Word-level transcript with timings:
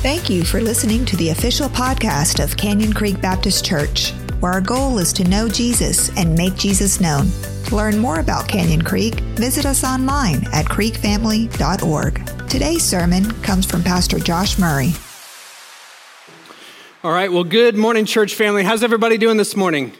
Thank 0.00 0.30
you 0.30 0.44
for 0.44 0.60
listening 0.60 1.04
to 1.06 1.16
the 1.16 1.30
official 1.30 1.68
podcast 1.68 2.42
of 2.42 2.56
Canyon 2.56 2.92
Creek 2.92 3.20
Baptist 3.20 3.64
Church, 3.64 4.12
where 4.38 4.52
our 4.52 4.60
goal 4.60 4.98
is 4.98 5.12
to 5.14 5.24
know 5.24 5.48
Jesus 5.48 6.16
and 6.16 6.36
make 6.36 6.54
Jesus 6.54 7.00
known. 7.00 7.28
To 7.64 7.74
learn 7.74 7.98
more 7.98 8.20
about 8.20 8.46
Canyon 8.46 8.82
Creek, 8.82 9.16
visit 9.34 9.66
us 9.66 9.82
online 9.82 10.46
at 10.52 10.66
creekfamily.org. 10.66 12.48
Today's 12.48 12.84
sermon 12.84 13.28
comes 13.42 13.66
from 13.66 13.82
Pastor 13.82 14.20
Josh 14.20 14.56
Murray. 14.56 14.92
All 17.02 17.10
right, 17.10 17.32
well, 17.32 17.42
good 17.42 17.76
morning, 17.76 18.04
church 18.04 18.36
family. 18.36 18.62
How's 18.62 18.84
everybody 18.84 19.18
doing 19.18 19.36
this 19.36 19.56
morning? 19.56 19.92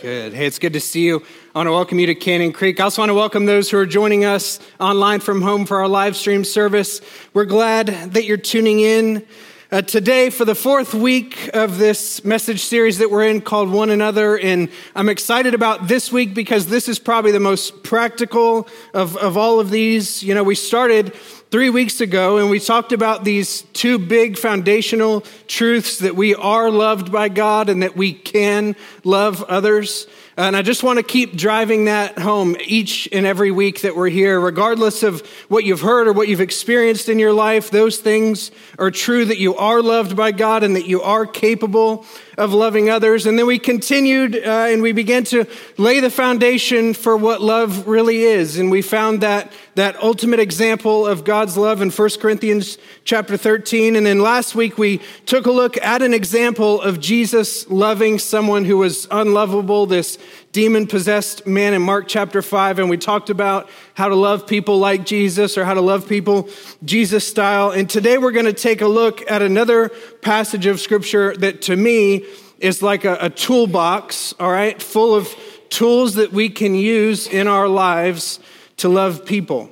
Good. 0.00 0.32
Hey, 0.32 0.46
it's 0.46 0.58
good 0.58 0.72
to 0.72 0.80
see 0.80 1.04
you. 1.04 1.22
I 1.58 1.60
want 1.62 1.66
to 1.66 1.72
welcome 1.72 1.98
you 1.98 2.06
to 2.06 2.14
Canyon 2.14 2.52
Creek. 2.52 2.78
I 2.78 2.84
also 2.84 3.02
want 3.02 3.10
to 3.10 3.14
welcome 3.14 3.44
those 3.44 3.68
who 3.68 3.78
are 3.78 3.84
joining 3.84 4.24
us 4.24 4.60
online 4.78 5.18
from 5.18 5.42
home 5.42 5.66
for 5.66 5.78
our 5.78 5.88
live 5.88 6.14
stream 6.14 6.44
service. 6.44 7.00
We're 7.34 7.46
glad 7.46 7.88
that 7.88 8.24
you're 8.24 8.36
tuning 8.36 8.78
in 8.78 9.26
uh, 9.72 9.82
today 9.82 10.30
for 10.30 10.44
the 10.44 10.54
fourth 10.54 10.94
week 10.94 11.50
of 11.54 11.76
this 11.78 12.24
message 12.24 12.60
series 12.60 12.98
that 12.98 13.10
we're 13.10 13.26
in 13.26 13.40
called 13.40 13.70
One 13.70 13.90
Another. 13.90 14.38
And 14.38 14.68
I'm 14.94 15.08
excited 15.08 15.52
about 15.52 15.88
this 15.88 16.12
week 16.12 16.32
because 16.32 16.68
this 16.68 16.88
is 16.88 17.00
probably 17.00 17.32
the 17.32 17.40
most 17.40 17.82
practical 17.82 18.68
of, 18.94 19.16
of 19.16 19.36
all 19.36 19.58
of 19.58 19.70
these. 19.70 20.22
You 20.22 20.36
know, 20.36 20.44
we 20.44 20.54
started 20.54 21.12
three 21.50 21.70
weeks 21.70 22.00
ago, 22.00 22.38
and 22.38 22.50
we 22.50 22.60
talked 22.60 22.92
about 22.92 23.24
these 23.24 23.62
two 23.72 23.98
big 23.98 24.38
foundational 24.38 25.22
truths 25.48 25.98
that 25.98 26.14
we 26.14 26.36
are 26.36 26.70
loved 26.70 27.10
by 27.10 27.28
God 27.28 27.68
and 27.68 27.82
that 27.82 27.96
we 27.96 28.12
can 28.12 28.76
love 29.02 29.42
others. 29.42 30.06
And 30.38 30.56
I 30.56 30.62
just 30.62 30.84
want 30.84 31.00
to 31.00 31.02
keep 31.02 31.36
driving 31.36 31.86
that 31.86 32.16
home 32.16 32.56
each 32.64 33.08
and 33.10 33.26
every 33.26 33.50
week 33.50 33.80
that 33.80 33.96
we're 33.96 34.08
here, 34.08 34.38
regardless 34.38 35.02
of 35.02 35.26
what 35.48 35.64
you've 35.64 35.80
heard 35.80 36.06
or 36.06 36.12
what 36.12 36.28
you've 36.28 36.40
experienced 36.40 37.08
in 37.08 37.18
your 37.18 37.32
life. 37.32 37.72
Those 37.72 37.98
things 37.98 38.52
are 38.78 38.92
true 38.92 39.24
that 39.24 39.38
you 39.38 39.56
are 39.56 39.82
loved 39.82 40.16
by 40.16 40.30
God 40.30 40.62
and 40.62 40.76
that 40.76 40.86
you 40.86 41.02
are 41.02 41.26
capable 41.26 42.06
of 42.38 42.54
loving 42.54 42.88
others. 42.88 43.26
And 43.26 43.38
then 43.38 43.46
we 43.46 43.58
continued 43.58 44.36
uh, 44.36 44.68
and 44.68 44.80
we 44.80 44.92
began 44.92 45.24
to 45.24 45.44
lay 45.76 46.00
the 46.00 46.08
foundation 46.08 46.94
for 46.94 47.16
what 47.16 47.42
love 47.42 47.86
really 47.86 48.22
is. 48.22 48.58
And 48.58 48.70
we 48.70 48.80
found 48.80 49.20
that, 49.20 49.52
that 49.74 49.96
ultimate 50.02 50.40
example 50.40 51.06
of 51.06 51.24
God's 51.24 51.56
love 51.56 51.82
in 51.82 51.90
1 51.90 52.10
Corinthians 52.20 52.78
chapter 53.04 53.36
13. 53.36 53.96
And 53.96 54.06
then 54.06 54.20
last 54.20 54.54
week 54.54 54.78
we 54.78 55.00
took 55.26 55.46
a 55.46 55.50
look 55.50 55.76
at 55.78 56.00
an 56.00 56.14
example 56.14 56.80
of 56.80 57.00
Jesus 57.00 57.68
loving 57.68 58.18
someone 58.18 58.64
who 58.64 58.78
was 58.78 59.08
unlovable, 59.10 59.86
this 59.86 60.16
demon 60.52 60.86
possessed 60.86 61.46
man 61.46 61.74
in 61.74 61.82
Mark 61.82 62.08
chapter 62.08 62.42
5. 62.42 62.78
And 62.78 62.90
we 62.90 62.96
talked 62.96 63.30
about 63.30 63.68
how 63.94 64.08
to 64.08 64.14
love 64.14 64.46
people 64.46 64.78
like 64.78 65.04
Jesus 65.04 65.58
or 65.58 65.64
how 65.64 65.74
to 65.74 65.80
love 65.80 66.08
people 66.08 66.48
Jesus 66.84 67.26
style. 67.26 67.70
And 67.70 67.88
today 67.88 68.18
we're 68.18 68.32
going 68.32 68.46
to 68.46 68.52
take 68.52 68.80
a 68.80 68.88
look 68.88 69.28
at 69.30 69.42
another 69.42 69.90
passage 70.22 70.66
of 70.66 70.80
scripture 70.80 71.36
that 71.36 71.62
to 71.62 71.76
me 71.76 72.24
is 72.58 72.82
like 72.82 73.04
a, 73.04 73.18
a 73.20 73.30
toolbox, 73.30 74.34
all 74.40 74.50
right, 74.50 74.82
full 74.82 75.14
of 75.14 75.28
tools 75.68 76.14
that 76.14 76.32
we 76.32 76.48
can 76.48 76.74
use 76.74 77.26
in 77.26 77.46
our 77.46 77.68
lives 77.68 78.40
to 78.78 78.88
love 78.88 79.24
people. 79.24 79.70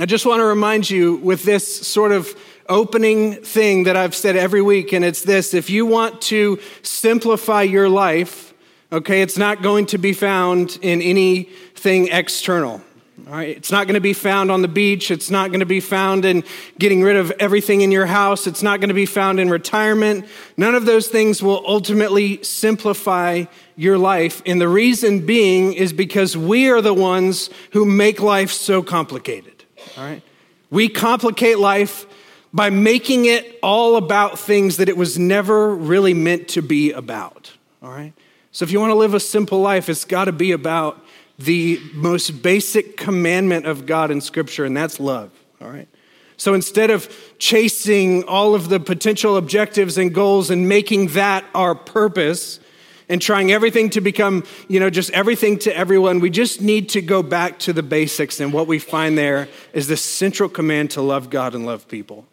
I 0.00 0.06
just 0.06 0.26
want 0.26 0.40
to 0.40 0.44
remind 0.44 0.90
you 0.90 1.16
with 1.16 1.44
this 1.44 1.86
sort 1.86 2.10
of 2.10 2.34
opening 2.68 3.34
thing 3.34 3.84
that 3.84 3.96
I've 3.96 4.14
said 4.14 4.34
every 4.34 4.62
week, 4.62 4.92
and 4.92 5.04
it's 5.04 5.22
this 5.22 5.54
if 5.54 5.70
you 5.70 5.86
want 5.86 6.22
to 6.22 6.58
simplify 6.82 7.62
your 7.62 7.88
life, 7.88 8.53
okay, 8.94 9.22
it's 9.22 9.36
not 9.36 9.60
going 9.60 9.86
to 9.86 9.98
be 9.98 10.12
found 10.12 10.78
in 10.80 11.02
anything 11.02 12.08
external. 12.08 12.80
All 13.26 13.32
right, 13.32 13.56
it's 13.56 13.70
not 13.70 13.86
going 13.86 13.94
to 13.94 14.00
be 14.00 14.12
found 14.12 14.50
on 14.50 14.62
the 14.62 14.68
beach. 14.68 15.10
It's 15.10 15.30
not 15.30 15.50
going 15.50 15.60
to 15.60 15.66
be 15.66 15.80
found 15.80 16.24
in 16.24 16.44
getting 16.78 17.02
rid 17.02 17.16
of 17.16 17.30
everything 17.38 17.80
in 17.80 17.90
your 17.90 18.06
house. 18.06 18.46
It's 18.46 18.62
not 18.62 18.80
going 18.80 18.88
to 18.88 18.94
be 18.94 19.06
found 19.06 19.40
in 19.40 19.50
retirement. 19.50 20.26
None 20.56 20.74
of 20.74 20.84
those 20.84 21.08
things 21.08 21.42
will 21.42 21.62
ultimately 21.66 22.42
simplify 22.42 23.44
your 23.76 23.98
life. 23.98 24.42
And 24.46 24.60
the 24.60 24.68
reason 24.68 25.26
being 25.26 25.74
is 25.74 25.92
because 25.92 26.36
we 26.36 26.68
are 26.70 26.80
the 26.80 26.94
ones 26.94 27.50
who 27.72 27.84
make 27.84 28.20
life 28.20 28.50
so 28.50 28.82
complicated. 28.82 29.64
All 29.96 30.04
right, 30.04 30.22
we 30.70 30.88
complicate 30.88 31.58
life 31.58 32.06
by 32.52 32.70
making 32.70 33.24
it 33.24 33.58
all 33.62 33.96
about 33.96 34.38
things 34.38 34.76
that 34.76 34.88
it 34.88 34.96
was 34.96 35.18
never 35.18 35.74
really 35.74 36.14
meant 36.14 36.48
to 36.48 36.62
be 36.62 36.92
about. 36.92 37.52
All 37.82 37.90
right. 37.90 38.12
So 38.54 38.62
if 38.62 38.70
you 38.70 38.78
want 38.78 38.92
to 38.92 38.94
live 38.94 39.14
a 39.14 39.20
simple 39.20 39.60
life, 39.60 39.88
it's 39.88 40.04
got 40.04 40.26
to 40.26 40.32
be 40.32 40.52
about 40.52 41.04
the 41.40 41.80
most 41.92 42.40
basic 42.40 42.96
commandment 42.96 43.66
of 43.66 43.84
God 43.84 44.12
in 44.12 44.20
Scripture, 44.20 44.64
and 44.64 44.76
that's 44.76 45.00
love. 45.00 45.32
All 45.60 45.68
right. 45.68 45.88
So 46.36 46.54
instead 46.54 46.90
of 46.90 47.12
chasing 47.40 48.22
all 48.22 48.54
of 48.54 48.68
the 48.68 48.78
potential 48.78 49.36
objectives 49.36 49.98
and 49.98 50.14
goals 50.14 50.50
and 50.50 50.68
making 50.68 51.08
that 51.08 51.44
our 51.52 51.74
purpose 51.74 52.60
and 53.08 53.20
trying 53.20 53.50
everything 53.50 53.90
to 53.90 54.00
become, 54.00 54.44
you 54.68 54.78
know, 54.78 54.88
just 54.88 55.10
everything 55.10 55.58
to 55.58 55.76
everyone, 55.76 56.20
we 56.20 56.30
just 56.30 56.60
need 56.60 56.90
to 56.90 57.02
go 57.02 57.24
back 57.24 57.58
to 57.58 57.72
the 57.72 57.82
basics. 57.82 58.38
And 58.38 58.52
what 58.52 58.68
we 58.68 58.78
find 58.78 59.18
there 59.18 59.48
is 59.72 59.88
the 59.88 59.96
central 59.96 60.48
command 60.48 60.92
to 60.92 61.02
love 61.02 61.28
God 61.28 61.56
and 61.56 61.66
love 61.66 61.88
people. 61.88 62.24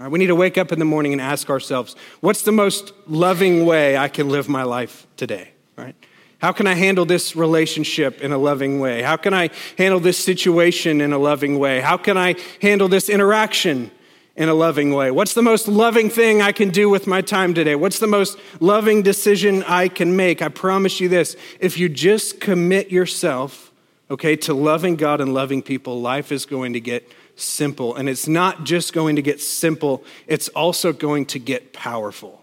Right, 0.00 0.10
we 0.10 0.18
need 0.18 0.26
to 0.26 0.34
wake 0.34 0.58
up 0.58 0.72
in 0.72 0.80
the 0.80 0.84
morning 0.84 1.12
and 1.12 1.22
ask 1.22 1.48
ourselves, 1.48 1.94
what's 2.18 2.42
the 2.42 2.50
most 2.50 2.92
loving 3.06 3.64
way 3.64 3.96
I 3.96 4.08
can 4.08 4.28
live 4.28 4.48
my 4.48 4.64
life 4.64 5.06
today? 5.16 5.51
Right? 5.82 5.96
How 6.38 6.52
can 6.52 6.66
I 6.66 6.74
handle 6.74 7.04
this 7.04 7.36
relationship 7.36 8.20
in 8.20 8.32
a 8.32 8.38
loving 8.38 8.80
way? 8.80 9.02
How 9.02 9.16
can 9.16 9.32
I 9.32 9.50
handle 9.78 10.00
this 10.00 10.18
situation 10.18 11.00
in 11.00 11.12
a 11.12 11.18
loving 11.18 11.58
way? 11.58 11.80
How 11.80 11.96
can 11.96 12.16
I 12.16 12.34
handle 12.60 12.88
this 12.88 13.08
interaction 13.08 13.90
in 14.34 14.48
a 14.48 14.54
loving 14.54 14.92
way? 14.94 15.10
What's 15.10 15.34
the 15.34 15.42
most 15.42 15.68
loving 15.68 16.10
thing 16.10 16.42
I 16.42 16.52
can 16.52 16.70
do 16.70 16.88
with 16.88 17.06
my 17.06 17.20
time 17.20 17.54
today? 17.54 17.76
What's 17.76 17.98
the 17.98 18.06
most 18.06 18.38
loving 18.60 19.02
decision 19.02 19.62
I 19.64 19.88
can 19.88 20.16
make? 20.16 20.42
I 20.42 20.48
promise 20.48 21.00
you 21.00 21.08
this 21.08 21.36
if 21.60 21.78
you 21.78 21.88
just 21.88 22.40
commit 22.40 22.90
yourself, 22.90 23.70
okay, 24.10 24.34
to 24.36 24.54
loving 24.54 24.96
God 24.96 25.20
and 25.20 25.32
loving 25.34 25.62
people, 25.62 26.00
life 26.00 26.32
is 26.32 26.46
going 26.46 26.72
to 26.72 26.80
get 26.80 27.08
simple. 27.36 27.94
And 27.94 28.08
it's 28.08 28.26
not 28.26 28.64
just 28.64 28.92
going 28.92 29.16
to 29.16 29.22
get 29.22 29.40
simple, 29.40 30.04
it's 30.26 30.48
also 30.48 30.92
going 30.92 31.26
to 31.26 31.38
get 31.38 31.72
powerful. 31.72 32.41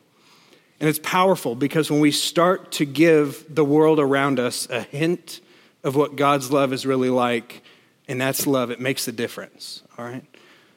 And 0.79 0.87
it's 0.87 0.99
powerful 0.99 1.55
because 1.55 1.91
when 1.91 1.99
we 1.99 2.11
start 2.11 2.71
to 2.73 2.85
give 2.85 3.43
the 3.53 3.65
world 3.65 3.99
around 3.99 4.39
us 4.39 4.69
a 4.69 4.81
hint 4.81 5.41
of 5.83 5.95
what 5.95 6.15
God's 6.15 6.51
love 6.51 6.71
is 6.71 6.85
really 6.85 7.09
like, 7.09 7.61
and 8.07 8.19
that's 8.19 8.47
love, 8.47 8.71
it 8.71 8.79
makes 8.79 9.07
a 9.07 9.11
difference, 9.11 9.83
all 9.97 10.05
right? 10.05 10.23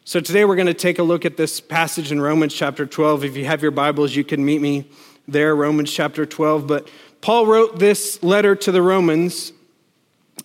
So 0.04 0.18
today 0.18 0.44
we're 0.44 0.56
going 0.56 0.66
to 0.66 0.74
take 0.74 0.98
a 0.98 1.04
look 1.04 1.24
at 1.24 1.36
this 1.36 1.60
passage 1.60 2.10
in 2.10 2.20
Romans 2.20 2.52
chapter 2.52 2.84
12. 2.84 3.24
If 3.24 3.36
you 3.36 3.44
have 3.44 3.62
your 3.62 3.70
Bibles, 3.70 4.16
you 4.16 4.24
can 4.24 4.44
meet 4.44 4.60
me 4.60 4.88
there, 5.28 5.54
Romans 5.54 5.92
chapter 5.92 6.26
12. 6.26 6.66
But 6.66 6.88
Paul 7.20 7.46
wrote 7.46 7.78
this 7.78 8.20
letter 8.20 8.56
to 8.56 8.72
the 8.72 8.82
Romans, 8.82 9.52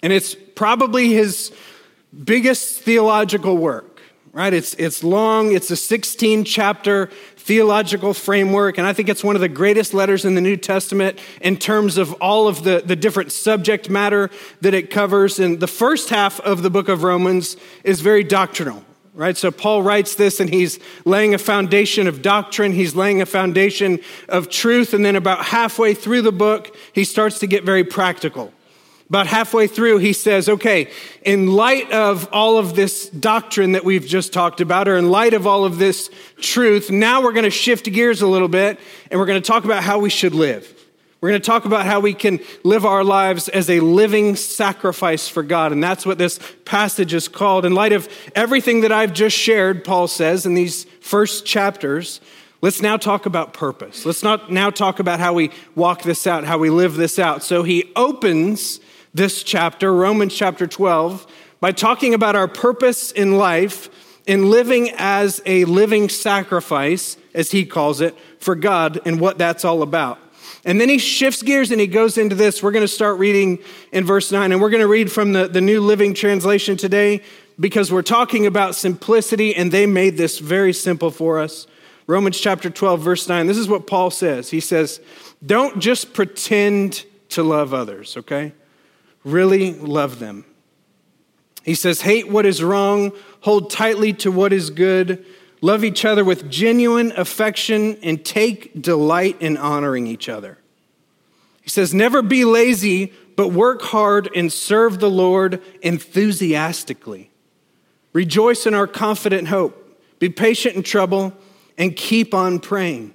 and 0.04 0.14
it's 0.14 0.36
probably 0.36 1.10
his 1.10 1.52
biggest 2.24 2.82
theological 2.82 3.58
work, 3.58 3.97
right? 4.38 4.54
It's, 4.54 4.76
it's 4.76 5.04
long, 5.04 5.52
it's 5.52 5.72
a 5.72 5.76
16 5.76 6.44
chapter 6.44 7.08
theological 7.38 8.14
framework, 8.14 8.78
and 8.78 8.86
I 8.86 8.94
think 8.94 9.10
it's 9.10 9.24
one 9.24 9.36
of 9.36 9.42
the 9.42 9.50
greatest 9.50 9.96
letters 9.96 10.26
in 10.26 10.36
the 10.36 10.42
New 10.42 10.56
Testament 10.56 11.18
in 11.42 11.58
terms 11.58 11.98
of 11.98 12.14
all 12.22 12.48
of 12.48 12.64
the, 12.64 12.84
the 12.86 12.96
different 12.96 13.32
subject 13.32 13.90
matter 13.90 14.30
that 14.62 14.76
it 14.76 14.92
covers. 14.92 15.40
And 15.40 15.60
the 15.60 15.66
first 15.66 16.10
half 16.10 16.40
of 16.42 16.62
the 16.62 16.70
book 16.70 16.88
of 16.88 17.02
Romans 17.02 17.58
is 17.84 18.02
very 18.02 18.24
doctrinal, 18.24 18.86
right? 19.16 19.36
So 19.36 19.50
Paul 19.50 19.82
writes 19.82 20.14
this 20.14 20.40
and 20.40 20.52
he's 20.52 20.78
laying 21.04 21.34
a 21.34 21.40
foundation 21.40 22.06
of 22.06 22.22
doctrine, 22.22 22.74
he's 22.74 22.94
laying 22.94 23.24
a 23.24 23.26
foundation 23.26 24.02
of 24.30 24.50
truth, 24.52 24.94
and 24.94 25.04
then 25.04 25.16
about 25.16 25.46
halfway 25.46 25.96
through 25.96 26.22
the 26.22 26.32
book, 26.32 26.78
he 26.94 27.06
starts 27.06 27.40
to 27.40 27.48
get 27.48 27.64
very 27.64 27.84
practical. 27.84 28.54
About 29.10 29.28
halfway 29.28 29.68
through, 29.68 30.00
he 30.00 30.12
says, 30.12 30.50
okay, 30.50 30.90
in 31.22 31.48
light 31.48 31.90
of 31.94 32.28
all 32.34 32.58
of 32.58 32.76
this 32.76 33.08
doctrine 33.08 33.72
that 33.72 33.86
we've 33.86 34.06
just 34.06 34.34
talked 34.34 34.60
about, 34.60 34.90
or 34.90 34.98
in 34.98 35.10
light 35.10 35.34
of 35.34 35.48
all 35.48 35.64
of 35.64 35.78
this 35.78 36.10
truth, 36.42 36.92
now 36.92 37.22
we're 37.22 37.32
going 37.32 37.46
to 37.46 37.50
shift 37.50 37.86
gears 37.86 38.22
a 38.22 38.28
little 38.28 38.50
bit 38.50 38.78
and 39.10 39.18
we're 39.18 39.26
going 39.26 39.42
to 39.42 39.48
talk 39.48 39.64
about 39.64 39.82
how 39.82 40.00
we 40.00 40.10
should 40.10 40.36
live. 40.36 40.74
We're 41.22 41.30
going 41.30 41.42
to 41.42 41.46
talk 41.46 41.64
about 41.64 41.86
how 41.86 42.02
we 42.02 42.14
can 42.14 42.42
live 42.64 42.86
our 42.86 43.04
lives 43.04 43.48
as 43.48 43.70
a 43.70 43.80
living 43.80 44.36
sacrifice 44.36 45.28
for 45.30 45.42
God. 45.42 45.72
And 45.72 45.82
that's 45.82 46.06
what 46.06 46.18
this 46.18 46.40
passage 46.66 47.14
is 47.14 47.30
called. 47.30 47.66
In 47.66 47.74
light 47.74 47.94
of 47.94 48.10
everything 48.36 48.82
that 48.82 48.92
I've 48.92 49.14
just 49.14 49.36
shared, 49.36 49.86
Paul 49.86 50.08
says 50.08 50.46
in 50.46 50.54
these 50.54 50.84
first 51.02 51.46
chapters, 51.46 52.20
let's 52.62 52.82
now 52.82 52.98
talk 52.98 53.26
about 53.26 53.54
purpose. 53.54 54.06
Let's 54.06 54.22
not 54.22 54.52
now 54.52 54.70
talk 54.70 55.00
about 55.00 55.20
how 55.20 55.34
we 55.34 55.50
walk 55.76 56.04
this 56.04 56.28
out, 56.28 56.44
how 56.44 56.58
we 56.58 56.70
live 56.70 56.96
this 56.96 57.18
out. 57.18 57.42
So 57.42 57.64
he 57.64 57.92
opens 57.96 58.80
this 59.18 59.42
chapter, 59.42 59.92
Romans 59.92 60.34
chapter 60.36 60.68
12, 60.68 61.26
by 61.60 61.72
talking 61.72 62.14
about 62.14 62.36
our 62.36 62.48
purpose 62.48 63.12
in 63.12 63.38
life 63.38 63.90
in 64.28 64.52
living 64.52 64.92
as 64.96 65.42
a 65.46 65.66
living 65.66 66.08
sacrifice, 66.08 67.18
as 67.34 67.52
he 67.52 67.66
calls 67.66 68.00
it, 68.00 68.16
for 68.40 68.56
God 68.56 69.00
and 69.06 69.20
what 69.20 69.38
that's 69.38 69.66
all 69.66 69.82
about. 69.82 70.20
And 70.64 70.80
then 70.80 70.88
he 70.90 71.00
shifts 71.00 71.42
gears 71.42 71.72
and 71.72 71.82
he 71.82 71.88
goes 71.88 72.18
into 72.18 72.36
this. 72.36 72.62
We're 72.62 72.72
going 72.72 72.84
to 72.84 72.88
start 72.88 73.18
reading 73.18 73.60
in 73.92 74.06
verse 74.06 74.32
9, 74.32 74.52
and 74.52 74.62
we're 74.62 74.70
going 74.70 74.82
to 74.82 74.88
read 74.88 75.12
from 75.12 75.34
the, 75.34 75.48
the 75.48 75.62
New 75.62 75.82
Living 75.82 76.14
Translation 76.14 76.78
today. 76.78 77.22
because 77.60 77.92
we're 77.92 78.04
talking 78.04 78.46
about 78.46 78.76
simplicity 78.76 79.56
and 79.56 79.72
they 79.72 79.88
made 79.88 80.16
this 80.18 80.38
very 80.38 80.74
simple 80.74 81.10
for 81.10 81.40
us. 81.40 81.66
Romans 82.06 82.40
chapter 82.40 82.70
12, 82.70 83.02
verse 83.02 83.28
9. 83.28 83.48
This 83.48 83.58
is 83.58 83.68
what 83.68 83.88
Paul 83.88 84.12
says. 84.12 84.52
He 84.52 84.60
says, 84.60 85.02
Don't 85.44 85.80
just 85.80 86.14
pretend 86.14 87.04
to 87.30 87.42
love 87.42 87.74
others, 87.74 88.16
okay? 88.18 88.54
Really 89.24 89.74
love 89.74 90.20
them. 90.20 90.46
He 91.64 91.76
says, 91.76 92.02
Hate 92.02 92.30
what 92.30 92.46
is 92.46 92.64
wrong, 92.64 93.12
hold 93.42 93.70
tightly 93.70 94.14
to 94.14 94.32
what 94.32 94.54
is 94.54 94.70
good, 94.70 95.26
love 95.62 95.84
each 95.84 96.06
other 96.06 96.24
with 96.24 96.50
genuine 96.50 97.12
affection, 97.18 97.98
and 98.02 98.24
take 98.24 98.82
delight 98.82 99.38
in 99.42 99.58
honoring 99.58 100.08
each 100.08 100.30
other. 100.30 100.58
He 101.62 101.70
says, 101.70 101.94
Never 101.94 102.22
be 102.22 102.46
lazy, 102.46 103.12
but 103.36 103.50
work 103.50 103.82
hard 103.82 104.30
and 104.36 104.52
serve 104.52 105.00
the 105.00 105.10
Lord 105.10 105.62
enthusiastically. 105.82 107.30
Rejoice 108.14 108.66
in 108.66 108.74
our 108.74 108.88
confident 108.88 109.50
hope. 109.50 109.84
Be 110.20 110.30
patient 110.30 110.76
in 110.76 110.84
trouble 110.84 111.34
and 111.78 111.96
keep 111.96 112.34
on 112.34 112.60
praying. 112.60 113.14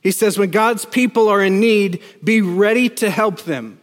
He 0.00 0.12
says, 0.12 0.38
when 0.38 0.50
God's 0.50 0.84
people 0.84 1.28
are 1.28 1.42
in 1.42 1.60
need, 1.60 2.02
be 2.22 2.40
ready 2.40 2.88
to 2.90 3.10
help 3.10 3.42
them. 3.42 3.79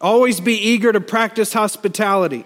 Always 0.00 0.40
be 0.40 0.54
eager 0.54 0.92
to 0.92 1.00
practice 1.00 1.52
hospitality. 1.52 2.44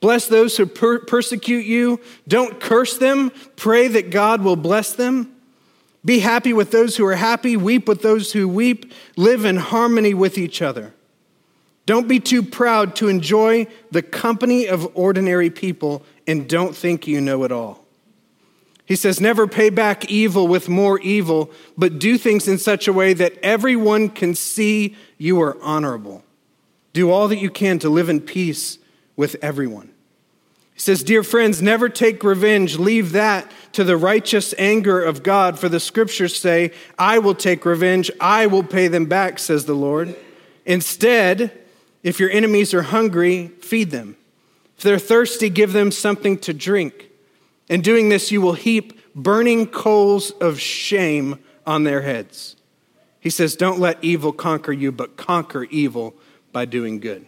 Bless 0.00 0.26
those 0.26 0.56
who 0.56 0.66
per- 0.66 0.98
persecute 0.98 1.64
you. 1.64 2.00
Don't 2.26 2.58
curse 2.58 2.98
them. 2.98 3.30
Pray 3.54 3.86
that 3.88 4.10
God 4.10 4.42
will 4.42 4.56
bless 4.56 4.92
them. 4.92 5.32
Be 6.04 6.18
happy 6.18 6.52
with 6.52 6.72
those 6.72 6.96
who 6.96 7.06
are 7.06 7.14
happy. 7.14 7.56
Weep 7.56 7.86
with 7.86 8.02
those 8.02 8.32
who 8.32 8.48
weep. 8.48 8.92
Live 9.16 9.44
in 9.44 9.56
harmony 9.56 10.12
with 10.12 10.36
each 10.36 10.60
other. 10.60 10.92
Don't 11.86 12.08
be 12.08 12.18
too 12.18 12.42
proud 12.42 12.96
to 12.96 13.08
enjoy 13.08 13.66
the 13.90 14.02
company 14.02 14.66
of 14.66 14.90
ordinary 14.96 15.50
people 15.50 16.04
and 16.26 16.48
don't 16.48 16.74
think 16.74 17.06
you 17.06 17.20
know 17.20 17.44
it 17.44 17.52
all. 17.52 17.84
He 18.84 18.96
says, 18.96 19.20
Never 19.20 19.46
pay 19.46 19.70
back 19.70 20.10
evil 20.10 20.48
with 20.48 20.68
more 20.68 20.98
evil, 21.00 21.50
but 21.78 21.98
do 21.98 22.18
things 22.18 22.48
in 22.48 22.58
such 22.58 22.88
a 22.88 22.92
way 22.92 23.12
that 23.14 23.38
everyone 23.42 24.08
can 24.08 24.34
see 24.34 24.96
you 25.18 25.40
are 25.40 25.56
honorable. 25.62 26.24
Do 26.92 27.10
all 27.10 27.28
that 27.28 27.38
you 27.38 27.50
can 27.50 27.78
to 27.80 27.88
live 27.88 28.08
in 28.08 28.20
peace 28.20 28.78
with 29.16 29.36
everyone. 29.42 29.92
He 30.74 30.80
says, 30.80 31.02
Dear 31.02 31.22
friends, 31.22 31.62
never 31.62 31.88
take 31.88 32.24
revenge. 32.24 32.78
Leave 32.78 33.12
that 33.12 33.50
to 33.72 33.84
the 33.84 33.96
righteous 33.96 34.54
anger 34.58 35.02
of 35.02 35.22
God, 35.22 35.58
for 35.58 35.68
the 35.68 35.80
scriptures 35.80 36.38
say, 36.38 36.72
I 36.98 37.18
will 37.18 37.34
take 37.34 37.64
revenge, 37.64 38.10
I 38.20 38.46
will 38.46 38.62
pay 38.62 38.88
them 38.88 39.06
back, 39.06 39.38
says 39.38 39.64
the 39.64 39.74
Lord. 39.74 40.14
Instead, 40.64 41.58
if 42.02 42.20
your 42.20 42.30
enemies 42.30 42.74
are 42.74 42.82
hungry, 42.82 43.48
feed 43.60 43.90
them. 43.90 44.16
If 44.76 44.84
they're 44.84 44.98
thirsty, 44.98 45.48
give 45.48 45.72
them 45.72 45.90
something 45.90 46.38
to 46.38 46.52
drink. 46.52 47.10
In 47.68 47.80
doing 47.80 48.08
this, 48.08 48.32
you 48.32 48.40
will 48.40 48.54
heap 48.54 49.14
burning 49.14 49.66
coals 49.66 50.30
of 50.32 50.60
shame 50.60 51.38
on 51.66 51.84
their 51.84 52.02
heads. 52.02 52.56
He 53.20 53.30
says, 53.30 53.54
Don't 53.54 53.78
let 53.78 54.02
evil 54.02 54.32
conquer 54.32 54.72
you, 54.72 54.90
but 54.90 55.16
conquer 55.16 55.64
evil 55.64 56.14
by 56.52 56.64
doing 56.64 57.00
good. 57.00 57.26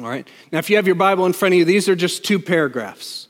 All 0.00 0.08
right? 0.08 0.28
Now, 0.52 0.58
if 0.58 0.70
you 0.70 0.76
have 0.76 0.86
your 0.86 0.94
Bible 0.94 1.26
in 1.26 1.32
front 1.32 1.54
of 1.54 1.58
you, 1.58 1.64
these 1.64 1.88
are 1.88 1.96
just 1.96 2.24
two 2.24 2.38
paragraphs. 2.38 3.28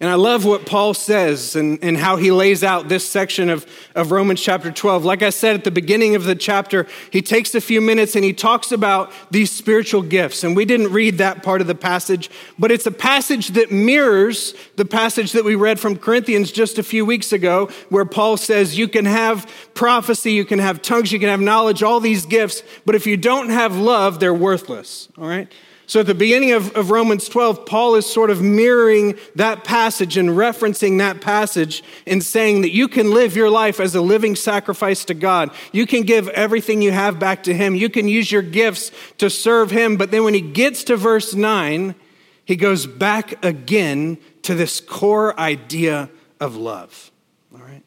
And 0.00 0.10
I 0.10 0.14
love 0.14 0.44
what 0.44 0.66
Paul 0.66 0.92
says 0.92 1.54
and, 1.54 1.78
and 1.82 1.96
how 1.96 2.16
he 2.16 2.32
lays 2.32 2.64
out 2.64 2.88
this 2.88 3.08
section 3.08 3.48
of, 3.48 3.64
of 3.94 4.10
Romans 4.10 4.42
chapter 4.42 4.72
12. 4.72 5.04
Like 5.04 5.22
I 5.22 5.30
said 5.30 5.54
at 5.54 5.62
the 5.62 5.70
beginning 5.70 6.16
of 6.16 6.24
the 6.24 6.34
chapter, 6.34 6.88
he 7.12 7.22
takes 7.22 7.54
a 7.54 7.60
few 7.60 7.80
minutes 7.80 8.16
and 8.16 8.24
he 8.24 8.32
talks 8.32 8.72
about 8.72 9.12
these 9.30 9.52
spiritual 9.52 10.02
gifts. 10.02 10.42
And 10.42 10.56
we 10.56 10.64
didn't 10.64 10.92
read 10.92 11.18
that 11.18 11.44
part 11.44 11.60
of 11.60 11.68
the 11.68 11.76
passage, 11.76 12.28
but 12.58 12.72
it's 12.72 12.86
a 12.86 12.90
passage 12.90 13.48
that 13.48 13.70
mirrors 13.70 14.54
the 14.74 14.84
passage 14.84 15.30
that 15.32 15.44
we 15.44 15.54
read 15.54 15.78
from 15.78 15.96
Corinthians 15.96 16.50
just 16.50 16.76
a 16.76 16.82
few 16.82 17.06
weeks 17.06 17.32
ago, 17.32 17.70
where 17.88 18.04
Paul 18.04 18.36
says 18.36 18.76
you 18.76 18.88
can 18.88 19.04
have 19.04 19.48
prophecy, 19.74 20.32
you 20.32 20.44
can 20.44 20.58
have 20.58 20.82
tongues, 20.82 21.12
you 21.12 21.20
can 21.20 21.28
have 21.28 21.40
knowledge, 21.40 21.84
all 21.84 22.00
these 22.00 22.26
gifts, 22.26 22.64
but 22.84 22.96
if 22.96 23.06
you 23.06 23.16
don't 23.16 23.50
have 23.50 23.76
love, 23.76 24.18
they're 24.18 24.34
worthless. 24.34 25.08
All 25.16 25.28
right? 25.28 25.50
So 25.86 26.00
at 26.00 26.06
the 26.06 26.14
beginning 26.14 26.52
of, 26.52 26.74
of, 26.76 26.90
Romans 26.90 27.28
12, 27.28 27.66
Paul 27.66 27.94
is 27.96 28.06
sort 28.06 28.30
of 28.30 28.40
mirroring 28.40 29.18
that 29.34 29.64
passage 29.64 30.16
and 30.16 30.30
referencing 30.30 30.98
that 30.98 31.20
passage 31.20 31.82
and 32.06 32.22
saying 32.22 32.62
that 32.62 32.72
you 32.72 32.88
can 32.88 33.12
live 33.12 33.36
your 33.36 33.50
life 33.50 33.80
as 33.80 33.94
a 33.94 34.00
living 34.00 34.34
sacrifice 34.34 35.04
to 35.06 35.14
God. 35.14 35.50
You 35.72 35.86
can 35.86 36.04
give 36.04 36.28
everything 36.28 36.80
you 36.80 36.92
have 36.92 37.18
back 37.18 37.42
to 37.44 37.54
Him. 37.54 37.74
You 37.74 37.90
can 37.90 38.08
use 38.08 38.32
your 38.32 38.42
gifts 38.42 38.92
to 39.18 39.28
serve 39.28 39.70
Him. 39.70 39.96
But 39.96 40.10
then 40.10 40.24
when 40.24 40.34
he 40.34 40.40
gets 40.40 40.84
to 40.84 40.96
verse 40.96 41.34
9, 41.34 41.94
he 42.46 42.56
goes 42.56 42.86
back 42.86 43.44
again 43.44 44.18
to 44.42 44.54
this 44.54 44.80
core 44.80 45.38
idea 45.38 46.08
of 46.40 46.56
love. 46.56 47.10
All 47.52 47.60
right? 47.60 47.82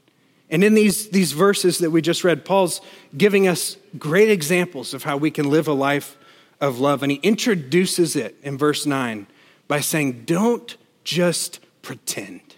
And 0.50 0.64
in 0.64 0.76
these, 0.76 1.10
these 1.10 1.32
verses 1.32 1.80
that 1.80 1.92
we 1.92 2.02
just 2.02 2.24
read, 2.24 2.46
Paul's 2.46 2.82
giving 3.16 3.48
us 3.48 3.78
great 3.98 4.30
examples 4.30 4.94
of 4.94 5.04
how 5.04 5.18
we 5.18 5.32
can 5.32 5.50
live 5.50 5.68
a 5.68 5.74
life 5.74 6.17
of 6.60 6.80
love. 6.80 7.04
And 7.04 7.12
he 7.12 7.20
introduces 7.20 8.16
it 8.16 8.36
in 8.44 8.58
verse 8.58 8.86
9 8.86 9.28
by 9.68 9.80
saying, 9.80 10.24
Don't 10.26 10.76
just 11.04 11.60
pretend, 11.82 12.56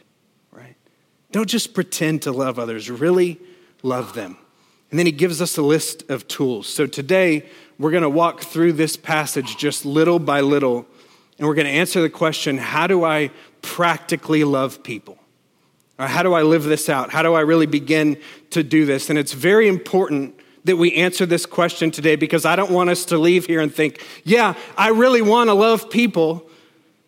right? 0.52 0.76
Don't 1.32 1.50
just 1.50 1.74
pretend 1.74 2.22
to 2.24 2.32
love 2.32 2.60
others, 2.60 2.90
really 2.90 3.40
love 3.84 4.14
them. 4.14 4.38
And 4.90 4.98
then 4.98 5.06
he 5.06 5.12
gives 5.12 5.42
us 5.42 5.58
a 5.58 5.62
list 5.62 6.10
of 6.10 6.28
tools. 6.28 6.68
So 6.68 6.88
today, 6.88 7.48
we're 7.78 7.92
going 7.92 8.04
to 8.04 8.10
walk 8.10 8.42
through 8.42 8.74
this 8.74 8.98
passage 8.98 9.56
just 9.58 9.86
little 9.86 10.20
by 10.20 10.42
little, 10.42 10.86
and 11.38 11.48
we're 11.48 11.54
going 11.54 11.68
to 11.68 11.72
answer 11.72 12.02
the 12.02 12.10
question 12.10 12.58
how 12.58 12.88
do 12.88 13.04
I 13.04 13.32
practically 13.62 14.44
love 14.44 14.84
people? 14.84 15.18
How 15.98 16.24
do 16.24 16.34
I 16.34 16.44
live 16.44 16.64
this 16.64 16.88
out? 16.88 17.12
How 17.12 17.24
do 17.24 17.34
I 17.34 17.42
really 17.42 17.66
begin 17.66 18.18
to 18.52 18.64
do 18.64 18.86
this? 18.86 19.10
And 19.10 19.20
it's 19.20 19.34
very 19.34 19.68
important 19.68 20.34
that 20.66 20.78
we 20.78 20.94
answer 20.96 21.26
this 21.26 21.46
question 21.46 21.92
today 21.92 22.16
because 22.16 22.46
I 22.46 22.56
don't 22.56 22.72
want 22.72 22.90
us 22.90 23.06
to 23.06 23.18
leave 23.18 23.46
here 23.46 23.62
and 23.62 23.74
think, 23.74 24.06
yeah, 24.24 24.56
I 24.78 24.90
really 24.90 25.22
want 25.22 25.50
to 25.50 25.54
love 25.54 25.90
people, 25.90 26.50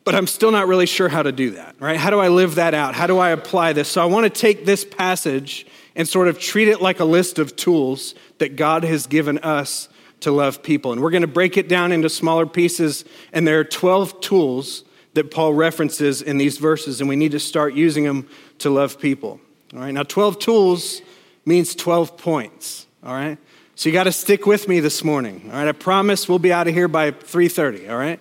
but 0.04 0.16
I'm 0.16 0.28
still 0.28 0.52
not 0.52 0.68
really 0.68 0.86
sure 0.86 1.10
how 1.10 1.24
to 1.24 1.32
do 1.32 1.52
that, 1.52 1.76
right? 1.80 1.98
How 1.98 2.10
do 2.10 2.20
I 2.20 2.30
live 2.30 2.56
that 2.56 2.74
out? 2.74 2.96
How 2.96 3.08
do 3.08 3.18
I 3.18 3.30
apply 3.30 3.74
this? 3.74 3.90
So 3.90 4.02
I 4.02 4.06
want 4.06 4.24
to 4.24 4.30
take 4.30 4.66
this 4.66 4.86
passage 4.86 5.66
and 5.96 6.08
sort 6.08 6.28
of 6.28 6.40
treat 6.40 6.68
it 6.68 6.82
like 6.82 7.00
a 7.00 7.06
list 7.06 7.40
of 7.40 7.56
tools 7.56 8.16
that 8.38 8.56
God 8.56 8.84
has 8.84 9.08
given 9.08 9.38
us 9.40 9.90
to 10.22 10.32
love 10.32 10.64
people. 10.64 10.92
And 10.94 11.02
we're 11.02 11.12
going 11.12 11.22
to 11.22 11.28
break 11.28 11.58
it 11.58 11.68
down 11.68 11.92
into 11.92 12.10
smaller 12.10 12.46
pieces, 12.46 13.04
and 13.34 13.48
there 13.48 13.60
are 13.60 13.64
12 13.64 14.22
tools 14.22 14.86
that 15.14 15.30
Paul 15.30 15.54
references 15.54 16.22
in 16.22 16.38
these 16.38 16.58
verses, 16.58 17.02
and 17.02 17.10
we 17.10 17.16
need 17.16 17.32
to 17.34 17.40
start 17.40 17.74
using 17.74 18.06
them 18.06 18.28
to 18.60 18.70
love 18.70 19.00
people. 19.00 19.42
All 19.74 19.80
right, 19.80 19.92
now 19.92 20.04
12 20.04 20.40
tools 20.40 21.02
means 21.46 21.76
12 21.76 22.18
points. 22.18 22.88
All 23.04 23.14
right? 23.14 23.38
So 23.76 23.90
you 23.90 23.94
got 23.94 24.04
to 24.04 24.12
stick 24.12 24.46
with 24.46 24.68
me 24.68 24.80
this 24.80 25.04
morning. 25.04 25.44
All 25.48 25.58
right? 25.58 25.68
I 25.68 25.72
promise 25.72 26.30
we'll 26.30 26.40
be 26.40 26.54
out 26.54 26.68
of 26.68 26.74
here 26.74 26.88
by 26.88 27.12
3:30, 27.12 27.90
all 27.90 27.98
right? 27.98 28.20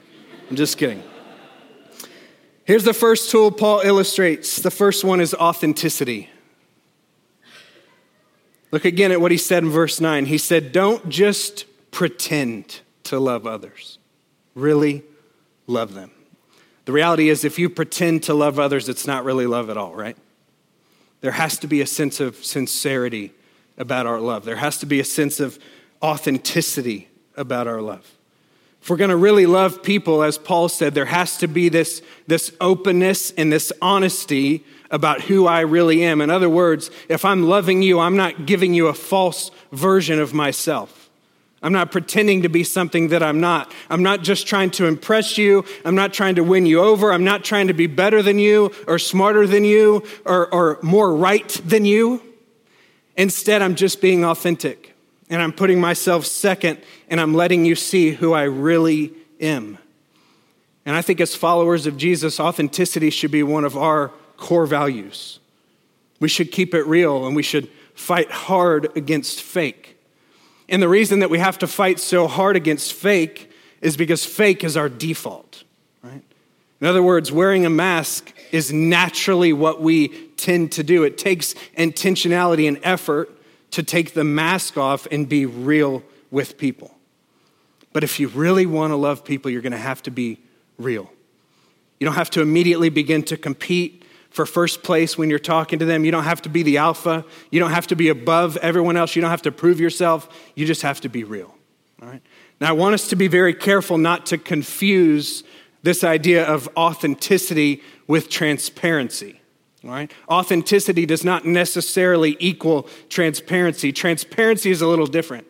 I'm 0.49 0.56
just 0.56 0.78
kidding. 0.78 1.02
Here's 2.64 2.84
the 2.84 2.94
first 2.94 3.30
tool 3.30 3.50
Paul 3.50 3.80
illustrates. 3.80 4.56
The 4.56 4.70
first 4.70 5.04
one 5.04 5.20
is 5.20 5.34
authenticity. 5.34 6.30
Look 8.70 8.84
again 8.84 9.10
at 9.10 9.20
what 9.20 9.32
he 9.32 9.38
said 9.38 9.64
in 9.64 9.70
verse 9.70 10.00
9. 10.00 10.26
He 10.26 10.38
said, 10.38 10.72
Don't 10.72 11.08
just 11.08 11.64
pretend 11.90 12.80
to 13.04 13.18
love 13.18 13.46
others, 13.46 13.99
really 14.54 15.02
love 15.66 15.94
them. 15.94 16.12
The 16.84 16.92
reality 16.92 17.28
is, 17.28 17.44
if 17.44 17.58
you 17.58 17.68
pretend 17.68 18.22
to 18.25 18.34
love 18.34 18.58
others, 18.58 18.88
it's 18.88 19.06
not 19.06 19.25
really 19.25 19.46
love 19.46 19.70
at 19.70 19.76
all, 19.76 19.94
right? 19.94 20.16
There 21.20 21.32
has 21.32 21.58
to 21.58 21.66
be 21.66 21.80
a 21.80 21.87
sense 21.87 22.20
of 22.20 22.37
sincerity 22.37 23.32
about 23.80 24.06
our 24.06 24.20
love. 24.20 24.44
There 24.44 24.56
has 24.56 24.78
to 24.78 24.87
be 24.87 25.00
a 25.00 25.04
sense 25.04 25.40
of 25.40 25.58
authenticity 26.02 27.08
about 27.37 27.66
our 27.66 27.80
love. 27.80 28.06
If 28.82 28.88
we're 28.88 28.96
going 28.96 29.10
to 29.10 29.16
really 29.16 29.46
love 29.46 29.82
people, 29.82 30.22
as 30.22 30.38
Paul 30.38 30.68
said, 30.68 30.94
there 30.94 31.06
has 31.06 31.37
to 31.38 31.49
be 31.49 31.68
this, 31.68 32.02
this 32.26 32.52
openness 32.60 33.32
and 33.32 33.52
this 33.52 33.72
honesty 33.82 34.64
about 34.90 35.22
who 35.22 35.46
I 35.46 35.60
really 35.60 36.02
am. 36.04 36.20
In 36.20 36.30
other 36.30 36.49
words, 36.49 36.90
if 37.08 37.25
I'm 37.25 37.44
loving 37.44 37.82
you, 37.82 38.00
I'm 38.00 38.16
not 38.16 38.46
giving 38.46 38.75
you 38.75 38.87
a 38.87 38.94
false 38.94 39.50
version 39.72 40.18
of 40.18 40.32
myself. 40.32 41.10
I'm 41.62 41.72
not 41.75 41.92
pretending 41.92 42.42
to 42.42 42.49
be 42.49 42.64
something 42.64 43.08
that 43.08 43.22
I'm 43.22 43.38
not. 43.38 43.70
I'm 43.90 44.02
not 44.02 44.22
just 44.22 44.46
trying 44.46 44.70
to 44.72 44.87
impress 44.87 45.37
you. 45.37 45.64
I'm 45.84 45.94
not 45.94 46.14
trying 46.14 46.37
to 46.37 46.44
win 46.44 46.64
you 46.64 46.80
over. 46.80 47.12
I'm 47.12 47.25
not 47.25 47.44
trying 47.44 47.66
to 47.66 47.75
be 47.75 47.87
better 47.87 48.22
than 48.22 48.38
you 48.38 48.72
or 48.88 48.99
smarter 48.99 49.46
than 49.46 49.64
you 49.64 50.02
or, 50.25 50.52
or 50.52 50.78
more 50.82 51.14
right 51.14 51.49
than 51.64 51.84
you. 51.84 52.29
Instead, 53.20 53.60
I'm 53.60 53.74
just 53.74 54.00
being 54.00 54.24
authentic 54.24 54.96
and 55.28 55.42
I'm 55.42 55.52
putting 55.52 55.78
myself 55.78 56.24
second 56.24 56.80
and 57.10 57.20
I'm 57.20 57.34
letting 57.34 57.66
you 57.66 57.74
see 57.74 58.12
who 58.12 58.32
I 58.32 58.44
really 58.44 59.12
am. 59.38 59.76
And 60.86 60.96
I 60.96 61.02
think 61.02 61.20
as 61.20 61.34
followers 61.34 61.86
of 61.86 61.98
Jesus, 61.98 62.40
authenticity 62.40 63.10
should 63.10 63.30
be 63.30 63.42
one 63.42 63.66
of 63.66 63.76
our 63.76 64.08
core 64.38 64.64
values. 64.64 65.38
We 66.18 66.30
should 66.30 66.50
keep 66.50 66.72
it 66.72 66.86
real 66.86 67.26
and 67.26 67.36
we 67.36 67.42
should 67.42 67.68
fight 67.92 68.30
hard 68.30 68.96
against 68.96 69.42
fake. 69.42 69.98
And 70.70 70.82
the 70.82 70.88
reason 70.88 71.18
that 71.18 71.28
we 71.28 71.40
have 71.40 71.58
to 71.58 71.66
fight 71.66 72.00
so 72.00 72.26
hard 72.26 72.56
against 72.56 72.94
fake 72.94 73.52
is 73.82 73.98
because 73.98 74.24
fake 74.24 74.64
is 74.64 74.78
our 74.78 74.88
default, 74.88 75.64
right? 76.02 76.22
In 76.80 76.87
other 76.87 77.02
words, 77.02 77.30
wearing 77.30 77.66
a 77.66 77.70
mask 77.70 78.32
is 78.52 78.72
naturally 78.72 79.52
what 79.52 79.80
we 79.80 80.08
tend 80.37 80.72
to 80.72 80.82
do. 80.82 81.04
It 81.04 81.18
takes 81.18 81.54
intentionality 81.76 82.66
and 82.66 82.78
effort 82.82 83.37
to 83.72 83.82
take 83.82 84.14
the 84.14 84.25
mask 84.25 84.76
off 84.76 85.06
and 85.10 85.28
be 85.28 85.46
real 85.46 86.02
with 86.30 86.58
people. 86.58 86.94
But 87.92 88.04
if 88.04 88.18
you 88.18 88.28
really 88.28 88.66
want 88.66 88.92
to 88.92 88.96
love 88.96 89.25
people, 89.25 89.50
you're 89.50 89.62
going 89.62 89.72
to 89.72 89.78
have 89.78 90.02
to 90.04 90.10
be 90.10 90.38
real. 90.78 91.10
You 91.99 92.06
don't 92.06 92.14
have 92.14 92.30
to 92.30 92.40
immediately 92.40 92.88
begin 92.88 93.22
to 93.25 93.37
compete 93.37 94.04
for 94.30 94.46
first 94.46 94.82
place 94.82 95.18
when 95.18 95.28
you're 95.28 95.38
talking 95.38 95.80
to 95.80 95.84
them. 95.84 96.04
You 96.04 96.12
don't 96.12 96.25
have 96.25 96.40
to 96.42 96.49
be 96.49 96.62
the 96.62 96.78
alpha. 96.78 97.25
You 97.50 97.60
don't 97.60 97.72
have 97.72 97.88
to 97.88 97.96
be 97.96 98.08
above 98.08 98.56
everyone 98.58 98.96
else. 98.96 99.14
You 99.14 99.22
don't 99.22 99.30
have 99.30 99.42
to 99.42 99.52
prove 99.52 99.80
yourself. 99.80 100.28
You 100.54 100.66
just 100.66 100.82
have 100.82 101.00
to 101.02 101.08
be 101.08 101.25
real. 101.25 101.54
All 102.00 102.08
right? 102.08 102.22
Now, 102.60 102.68
I 102.70 102.72
want 102.72 102.94
us 102.94 103.08
to 103.08 103.16
be 103.16 103.26
very 103.28 103.54
careful 103.54 103.99
not 103.99 104.26
to 104.26 104.38
confuse 104.38 105.42
this 105.82 106.04
idea 106.04 106.44
of 106.44 106.68
authenticity 106.76 107.82
with 108.06 108.28
transparency. 108.28 109.40
Right? 109.82 110.12
Authenticity 110.28 111.06
does 111.06 111.25
not 111.25 111.46
necessarily 111.46 112.37
equal 112.38 112.88
transparency. 113.08 113.92
Transparency 113.92 114.70
is 114.70 114.82
a 114.82 114.87
little 114.87 115.06
different. 115.06 115.46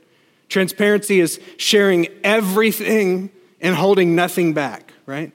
Transparency 0.49 1.21
is 1.21 1.41
sharing 1.57 2.07
everything 2.23 3.31
and 3.61 3.75
holding 3.75 4.15
nothing 4.15 4.53
back, 4.53 4.93
right? 5.05 5.33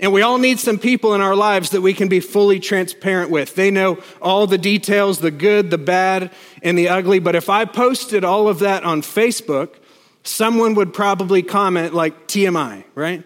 And 0.00 0.12
we 0.12 0.22
all 0.22 0.38
need 0.38 0.60
some 0.60 0.78
people 0.78 1.14
in 1.14 1.20
our 1.20 1.34
lives 1.34 1.70
that 1.70 1.80
we 1.80 1.92
can 1.92 2.08
be 2.08 2.20
fully 2.20 2.60
transparent 2.60 3.30
with. 3.30 3.54
They 3.54 3.70
know 3.70 3.98
all 4.22 4.46
the 4.46 4.58
details, 4.58 5.18
the 5.18 5.30
good, 5.30 5.70
the 5.70 5.78
bad, 5.78 6.30
and 6.62 6.78
the 6.78 6.88
ugly. 6.88 7.18
But 7.18 7.34
if 7.34 7.48
I 7.48 7.64
posted 7.64 8.24
all 8.24 8.48
of 8.48 8.60
that 8.60 8.84
on 8.84 9.02
Facebook, 9.02 9.74
someone 10.22 10.74
would 10.74 10.94
probably 10.94 11.42
comment 11.42 11.94
like 11.94 12.28
TMI, 12.28 12.84
right? 12.94 13.24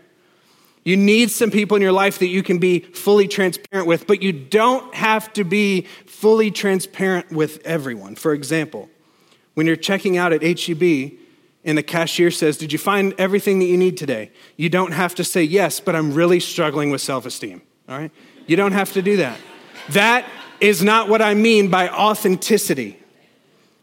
You 0.84 0.96
need 0.96 1.30
some 1.30 1.50
people 1.50 1.76
in 1.76 1.82
your 1.82 1.92
life 1.92 2.18
that 2.18 2.26
you 2.26 2.42
can 2.42 2.58
be 2.58 2.80
fully 2.80 3.28
transparent 3.28 3.86
with, 3.86 4.06
but 4.06 4.20
you 4.22 4.32
don't 4.32 4.92
have 4.94 5.32
to 5.34 5.44
be 5.44 5.82
fully 6.06 6.50
transparent 6.50 7.30
with 7.30 7.64
everyone. 7.64 8.16
For 8.16 8.32
example, 8.32 8.90
when 9.54 9.66
you're 9.66 9.76
checking 9.76 10.16
out 10.16 10.32
at 10.32 10.42
HEB, 10.42 11.18
and 11.64 11.78
the 11.78 11.82
cashier 11.82 12.30
says, 12.30 12.56
Did 12.56 12.72
you 12.72 12.78
find 12.78 13.14
everything 13.18 13.58
that 13.60 13.66
you 13.66 13.76
need 13.76 13.96
today? 13.96 14.32
You 14.56 14.68
don't 14.68 14.92
have 14.92 15.14
to 15.16 15.24
say, 15.24 15.42
Yes, 15.44 15.80
but 15.80 15.94
I'm 15.94 16.12
really 16.12 16.40
struggling 16.40 16.90
with 16.90 17.00
self 17.00 17.26
esteem. 17.26 17.62
All 17.88 17.98
right? 17.98 18.10
You 18.46 18.56
don't 18.56 18.72
have 18.72 18.92
to 18.94 19.02
do 19.02 19.18
that. 19.18 19.38
That 19.90 20.28
is 20.60 20.82
not 20.82 21.08
what 21.08 21.22
I 21.22 21.34
mean 21.34 21.68
by 21.68 21.88
authenticity. 21.88 23.01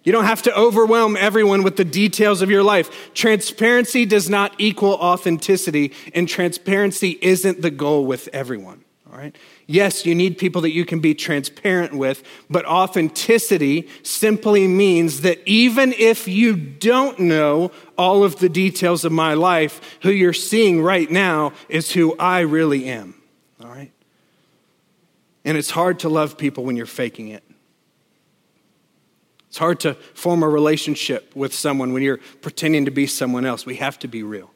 You 0.03 0.11
don't 0.11 0.25
have 0.25 0.41
to 0.43 0.57
overwhelm 0.57 1.17
everyone 1.17 1.63
with 1.63 1.75
the 1.75 1.85
details 1.85 2.41
of 2.41 2.49
your 2.49 2.63
life. 2.63 3.13
Transparency 3.13 4.05
does 4.05 4.29
not 4.29 4.53
equal 4.57 4.93
authenticity, 4.93 5.93
and 6.13 6.27
transparency 6.27 7.17
isn't 7.21 7.61
the 7.61 7.71
goal 7.71 8.05
with 8.05 8.29
everyone. 8.31 8.83
All 9.11 9.17
right? 9.17 9.35
Yes, 9.67 10.05
you 10.05 10.15
need 10.15 10.37
people 10.37 10.61
that 10.61 10.71
you 10.71 10.85
can 10.85 10.99
be 10.99 11.13
transparent 11.13 11.93
with, 11.93 12.23
but 12.49 12.65
authenticity 12.65 13.89
simply 14.03 14.67
means 14.67 15.21
that 15.21 15.39
even 15.45 15.93
if 15.93 16.27
you 16.27 16.55
don't 16.55 17.19
know 17.19 17.71
all 17.97 18.23
of 18.23 18.37
the 18.37 18.49
details 18.49 19.03
of 19.03 19.11
my 19.11 19.33
life, 19.33 19.99
who 20.01 20.11
you're 20.11 20.31
seeing 20.31 20.81
right 20.81 21.09
now 21.09 21.53
is 21.67 21.91
who 21.91 22.15
I 22.17 22.41
really 22.41 22.85
am. 22.85 23.15
All 23.61 23.67
right? 23.67 23.91
And 25.43 25.57
it's 25.57 25.71
hard 25.71 25.99
to 25.99 26.09
love 26.09 26.37
people 26.37 26.63
when 26.63 26.75
you're 26.75 26.85
faking 26.85 27.29
it. 27.29 27.43
It's 29.49 29.57
hard 29.57 29.79
to 29.81 29.95
form 30.13 30.43
a 30.43 30.49
relationship 30.49 31.35
with 31.35 31.53
someone 31.53 31.91
when 31.91 32.03
you're 32.03 32.19
pretending 32.41 32.85
to 32.85 32.91
be 32.91 33.07
someone 33.07 33.45
else. 33.45 33.65
We 33.65 33.75
have 33.75 33.97
to 33.99 34.07
be 34.07 34.23
real. 34.23 34.51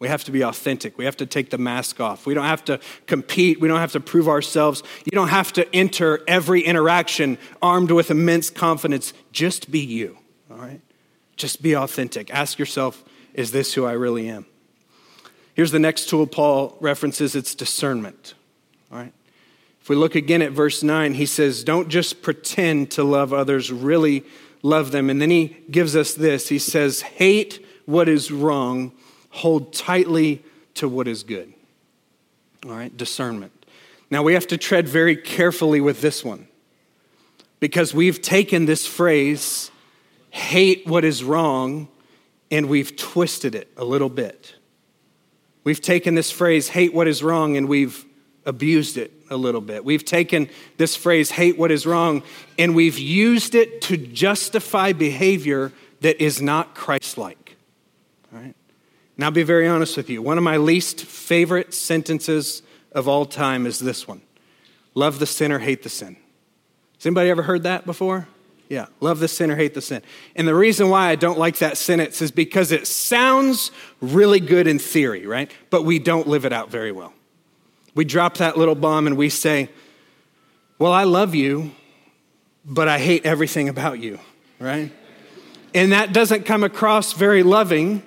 We 0.00 0.08
have 0.08 0.24
to 0.24 0.32
be 0.32 0.42
authentic. 0.42 0.98
We 0.98 1.04
have 1.04 1.16
to 1.18 1.26
take 1.26 1.50
the 1.50 1.58
mask 1.58 2.00
off. 2.00 2.26
We 2.26 2.34
don't 2.34 2.44
have 2.44 2.64
to 2.64 2.80
compete. 3.06 3.60
We 3.60 3.68
don't 3.68 3.78
have 3.78 3.92
to 3.92 4.00
prove 4.00 4.28
ourselves. 4.28 4.82
You 5.04 5.12
don't 5.12 5.28
have 5.28 5.52
to 5.54 5.72
enter 5.74 6.20
every 6.26 6.62
interaction 6.62 7.38
armed 7.62 7.92
with 7.92 8.10
immense 8.10 8.50
confidence. 8.50 9.14
Just 9.30 9.70
be 9.70 9.78
you, 9.78 10.18
all 10.50 10.58
right? 10.58 10.80
Just 11.36 11.62
be 11.62 11.76
authentic. 11.76 12.34
Ask 12.34 12.58
yourself, 12.58 13.04
is 13.34 13.52
this 13.52 13.74
who 13.74 13.84
I 13.86 13.92
really 13.92 14.28
am? 14.28 14.46
Here's 15.54 15.70
the 15.70 15.78
next 15.78 16.08
tool 16.08 16.26
Paul 16.26 16.76
references 16.80 17.36
it's 17.36 17.54
discernment, 17.54 18.34
all 18.90 18.98
right? 18.98 19.12
If 19.84 19.90
we 19.90 19.96
look 19.96 20.14
again 20.14 20.40
at 20.40 20.52
verse 20.52 20.82
9, 20.82 21.12
he 21.12 21.26
says, 21.26 21.62
Don't 21.62 21.90
just 21.90 22.22
pretend 22.22 22.90
to 22.92 23.04
love 23.04 23.34
others, 23.34 23.70
really 23.70 24.24
love 24.62 24.92
them. 24.92 25.10
And 25.10 25.20
then 25.20 25.28
he 25.28 25.58
gives 25.70 25.94
us 25.94 26.14
this 26.14 26.48
he 26.48 26.58
says, 26.58 27.02
Hate 27.02 27.62
what 27.84 28.08
is 28.08 28.32
wrong 28.32 28.92
hold 29.28 29.74
tightly 29.74 30.42
to 30.72 30.88
what 30.88 31.06
is 31.06 31.22
good. 31.22 31.52
All 32.64 32.70
right, 32.70 32.96
discernment. 32.96 33.52
Now 34.08 34.22
we 34.22 34.32
have 34.32 34.46
to 34.46 34.56
tread 34.56 34.88
very 34.88 35.16
carefully 35.16 35.82
with 35.82 36.00
this 36.00 36.24
one 36.24 36.48
because 37.60 37.92
we've 37.92 38.22
taken 38.22 38.64
this 38.64 38.86
phrase, 38.86 39.70
hate 40.30 40.86
what 40.86 41.04
is 41.04 41.22
wrong, 41.22 41.88
and 42.50 42.70
we've 42.70 42.96
twisted 42.96 43.54
it 43.54 43.70
a 43.76 43.84
little 43.84 44.08
bit. 44.08 44.54
We've 45.62 45.82
taken 45.82 46.14
this 46.14 46.30
phrase, 46.30 46.68
hate 46.68 46.94
what 46.94 47.06
is 47.06 47.22
wrong, 47.22 47.58
and 47.58 47.68
we've 47.68 48.06
abused 48.46 48.96
it 48.96 49.12
a 49.30 49.36
little 49.36 49.60
bit. 49.60 49.84
We've 49.84 50.04
taken 50.04 50.48
this 50.76 50.96
phrase, 50.96 51.30
hate 51.30 51.58
what 51.58 51.70
is 51.70 51.86
wrong, 51.86 52.22
and 52.58 52.74
we've 52.74 52.98
used 52.98 53.54
it 53.54 53.80
to 53.82 53.96
justify 53.96 54.92
behavior 54.92 55.72
that 56.00 56.22
is 56.22 56.42
not 56.42 56.74
Christ 56.74 57.16
like. 57.18 57.56
All 58.32 58.40
right? 58.40 58.54
Now, 59.16 59.26
I'll 59.26 59.32
be 59.32 59.42
very 59.42 59.66
honest 59.66 59.96
with 59.96 60.10
you. 60.10 60.20
One 60.22 60.38
of 60.38 60.44
my 60.44 60.56
least 60.56 61.04
favorite 61.04 61.72
sentences 61.72 62.62
of 62.92 63.08
all 63.08 63.26
time 63.26 63.66
is 63.66 63.78
this 63.78 64.06
one 64.06 64.22
Love 64.94 65.18
the 65.18 65.26
sinner, 65.26 65.58
hate 65.58 65.82
the 65.82 65.88
sin. 65.88 66.16
Has 66.98 67.06
anybody 67.06 67.30
ever 67.30 67.42
heard 67.42 67.64
that 67.64 67.84
before? 67.84 68.28
Yeah, 68.68 68.86
love 69.00 69.20
the 69.20 69.28
sinner, 69.28 69.56
hate 69.56 69.74
the 69.74 69.82
sin. 69.82 70.02
And 70.34 70.48
the 70.48 70.54
reason 70.54 70.88
why 70.88 71.08
I 71.08 71.16
don't 71.16 71.38
like 71.38 71.58
that 71.58 71.76
sentence 71.76 72.22
is 72.22 72.30
because 72.30 72.72
it 72.72 72.86
sounds 72.86 73.70
really 74.00 74.40
good 74.40 74.66
in 74.66 74.78
theory, 74.78 75.26
right? 75.26 75.50
But 75.68 75.82
we 75.82 75.98
don't 75.98 76.26
live 76.26 76.44
it 76.44 76.52
out 76.52 76.70
very 76.70 76.90
well. 76.90 77.12
We 77.94 78.04
drop 78.04 78.38
that 78.38 78.56
little 78.56 78.74
bomb 78.74 79.06
and 79.06 79.16
we 79.16 79.28
say, 79.28 79.68
Well, 80.78 80.92
I 80.92 81.04
love 81.04 81.34
you, 81.34 81.72
but 82.64 82.88
I 82.88 82.98
hate 82.98 83.24
everything 83.24 83.68
about 83.68 84.00
you, 84.00 84.18
right? 84.58 84.92
And 85.74 85.92
that 85.92 86.12
doesn't 86.12 86.44
come 86.44 86.62
across 86.64 87.12
very 87.12 87.42
loving 87.42 88.02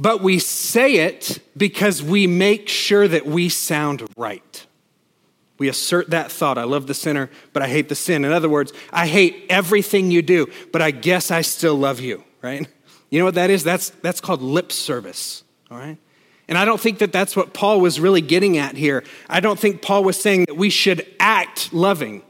but 0.00 0.22
we 0.22 0.38
say 0.38 0.94
it 0.94 1.40
because 1.54 2.02
we 2.02 2.26
make 2.26 2.70
sure 2.70 3.06
that 3.06 3.26
we 3.26 3.50
sound 3.50 4.02
right. 4.16 4.66
We 5.58 5.68
assert 5.68 6.08
that 6.08 6.32
thought. 6.32 6.56
I 6.56 6.64
love 6.64 6.86
the 6.86 6.94
sinner, 6.94 7.28
but 7.52 7.62
I 7.62 7.68
hate 7.68 7.90
the 7.90 7.94
sin. 7.94 8.24
In 8.24 8.32
other 8.32 8.48
words, 8.48 8.72
I 8.90 9.06
hate 9.06 9.44
everything 9.50 10.10
you 10.10 10.22
do, 10.22 10.50
but 10.72 10.80
I 10.80 10.90
guess 10.90 11.30
I 11.30 11.42
still 11.42 11.74
love 11.74 12.00
you, 12.00 12.24
right? 12.40 12.66
You 13.10 13.18
know 13.18 13.26
what 13.26 13.34
that 13.34 13.50
is? 13.50 13.62
That's, 13.62 13.90
that's 13.90 14.22
called 14.22 14.40
lip 14.40 14.72
service, 14.72 15.44
all 15.70 15.76
right? 15.76 15.98
And 16.50 16.58
I 16.58 16.64
don't 16.64 16.80
think 16.80 16.98
that 16.98 17.12
that's 17.12 17.36
what 17.36 17.54
Paul 17.54 17.80
was 17.80 18.00
really 18.00 18.20
getting 18.20 18.58
at 18.58 18.76
here. 18.76 19.04
I 19.28 19.38
don't 19.38 19.58
think 19.58 19.80
Paul 19.80 20.02
was 20.02 20.20
saying 20.20 20.46
that 20.46 20.56
we 20.56 20.68
should 20.68 21.06
act 21.20 21.72
loving, 21.72 22.22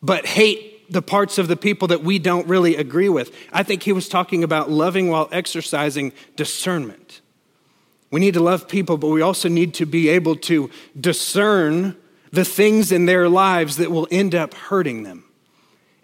but 0.00 0.24
hate 0.24 0.90
the 0.90 1.02
parts 1.02 1.36
of 1.36 1.48
the 1.48 1.56
people 1.56 1.88
that 1.88 2.04
we 2.04 2.20
don't 2.20 2.46
really 2.46 2.76
agree 2.76 3.08
with. 3.08 3.34
I 3.52 3.64
think 3.64 3.82
he 3.82 3.92
was 3.92 4.08
talking 4.08 4.44
about 4.44 4.70
loving 4.70 5.08
while 5.08 5.28
exercising 5.32 6.12
discernment. 6.36 7.22
We 8.12 8.20
need 8.20 8.34
to 8.34 8.40
love 8.40 8.68
people, 8.68 8.98
but 8.98 9.08
we 9.08 9.20
also 9.20 9.48
need 9.48 9.74
to 9.74 9.86
be 9.86 10.08
able 10.10 10.36
to 10.36 10.70
discern 10.98 11.96
the 12.30 12.44
things 12.44 12.92
in 12.92 13.06
their 13.06 13.28
lives 13.28 13.78
that 13.78 13.90
will 13.90 14.06
end 14.12 14.36
up 14.36 14.54
hurting 14.54 15.02
them. 15.02 15.23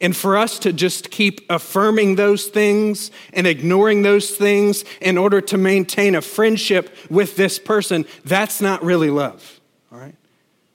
And 0.00 0.16
for 0.16 0.36
us 0.36 0.58
to 0.60 0.72
just 0.72 1.10
keep 1.10 1.42
affirming 1.50 2.16
those 2.16 2.46
things 2.46 3.10
and 3.32 3.46
ignoring 3.46 4.02
those 4.02 4.30
things 4.30 4.84
in 5.00 5.18
order 5.18 5.40
to 5.42 5.58
maintain 5.58 6.14
a 6.14 6.22
friendship 6.22 6.94
with 7.10 7.36
this 7.36 7.58
person, 7.58 8.06
that's 8.24 8.60
not 8.60 8.82
really 8.82 9.10
love. 9.10 9.60
All 9.92 9.98
right? 9.98 10.14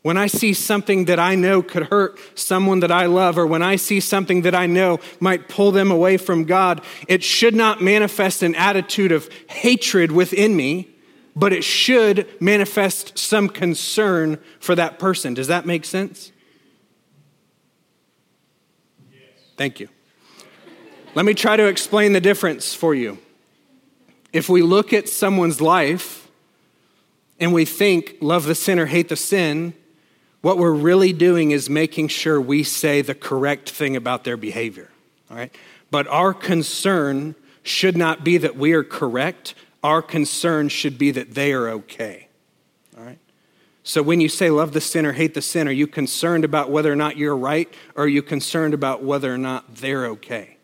When 0.03 0.17
I 0.17 0.27
see 0.27 0.53
something 0.53 1.05
that 1.05 1.19
I 1.19 1.33
know 1.33 1.63
could 1.63 1.87
hurt 1.87 2.19
someone 2.35 2.81
that 2.81 2.91
I 2.91 3.07
love, 3.07 3.39
or 3.39 3.47
when 3.47 3.63
I 3.63 3.75
see 3.75 3.99
something 3.99 4.43
that 4.43 4.53
I 4.53 4.67
know 4.67 4.99
might 5.19 5.49
pull 5.49 5.71
them 5.71 5.89
away 5.89 6.17
from 6.17 6.43
God, 6.43 6.81
it 7.07 7.23
should 7.23 7.55
not 7.55 7.81
manifest 7.81 8.43
an 8.43 8.53
attitude 8.53 9.11
of 9.11 9.27
hatred 9.49 10.11
within 10.11 10.55
me, 10.55 10.89
but 11.35 11.51
it 11.51 11.63
should 11.63 12.27
manifest 12.39 13.17
some 13.17 13.49
concern 13.49 14.37
for 14.59 14.75
that 14.75 14.99
person. 14.99 15.33
Does 15.33 15.47
that 15.47 15.65
make 15.65 15.85
sense? 15.85 16.31
Yes. 19.11 19.21
Thank 19.57 19.79
you. 19.79 19.89
Let 21.13 21.25
me 21.25 21.33
try 21.33 21.55
to 21.55 21.67
explain 21.67 22.13
the 22.13 22.21
difference 22.21 22.73
for 22.73 22.93
you. 22.93 23.17
If 24.33 24.49
we 24.49 24.61
look 24.61 24.91
at 24.91 25.07
someone's 25.07 25.61
life 25.61 26.29
and 27.39 27.53
we 27.53 27.63
think, 27.63 28.17
love 28.19 28.45
the 28.45 28.55
sinner, 28.55 28.85
hate 28.85 29.07
the 29.07 29.15
sin, 29.15 29.73
what 30.41 30.57
we're 30.57 30.73
really 30.73 31.13
doing 31.13 31.51
is 31.51 31.69
making 31.69 32.09
sure 32.09 32.39
we 32.39 32.63
say 32.63 33.01
the 33.01 33.15
correct 33.15 33.69
thing 33.69 33.95
about 33.95 34.25
their 34.25 34.37
behavior. 34.37 34.89
All 35.31 35.37
right? 35.37 35.55
But 35.89 36.07
our 36.07 36.33
concern 36.33 37.35
should 37.63 37.95
not 37.97 38.23
be 38.23 38.37
that 38.37 38.57
we 38.57 38.73
are 38.73 38.83
correct. 38.83 39.55
Our 39.83 40.01
concern 40.01 40.69
should 40.69 40.97
be 40.97 41.11
that 41.11 41.33
they 41.33 41.53
are 41.53 41.69
okay. 41.69 42.24
So 43.87 44.01
when 44.01 44.19
you 44.19 44.29
say 44.29 44.49
love 44.49 44.73
the 44.73 44.81
sinner, 44.81 45.11
hate 45.13 45.35
the 45.35 45.43
sin, 45.43 45.67
are 45.67 45.71
you 45.71 45.85
concerned 45.85 46.43
about 46.43 46.71
whether 46.71 46.91
or 46.91 46.95
not 46.95 47.17
you're 47.17 47.37
right, 47.37 47.71
or 47.95 48.05
are 48.05 48.07
you 48.07 48.23
concerned 48.23 48.73
about 48.73 49.03
whether 49.03 49.31
or 49.31 49.37
not 49.37 49.75
they're 49.75 50.07
okay? 50.07 50.57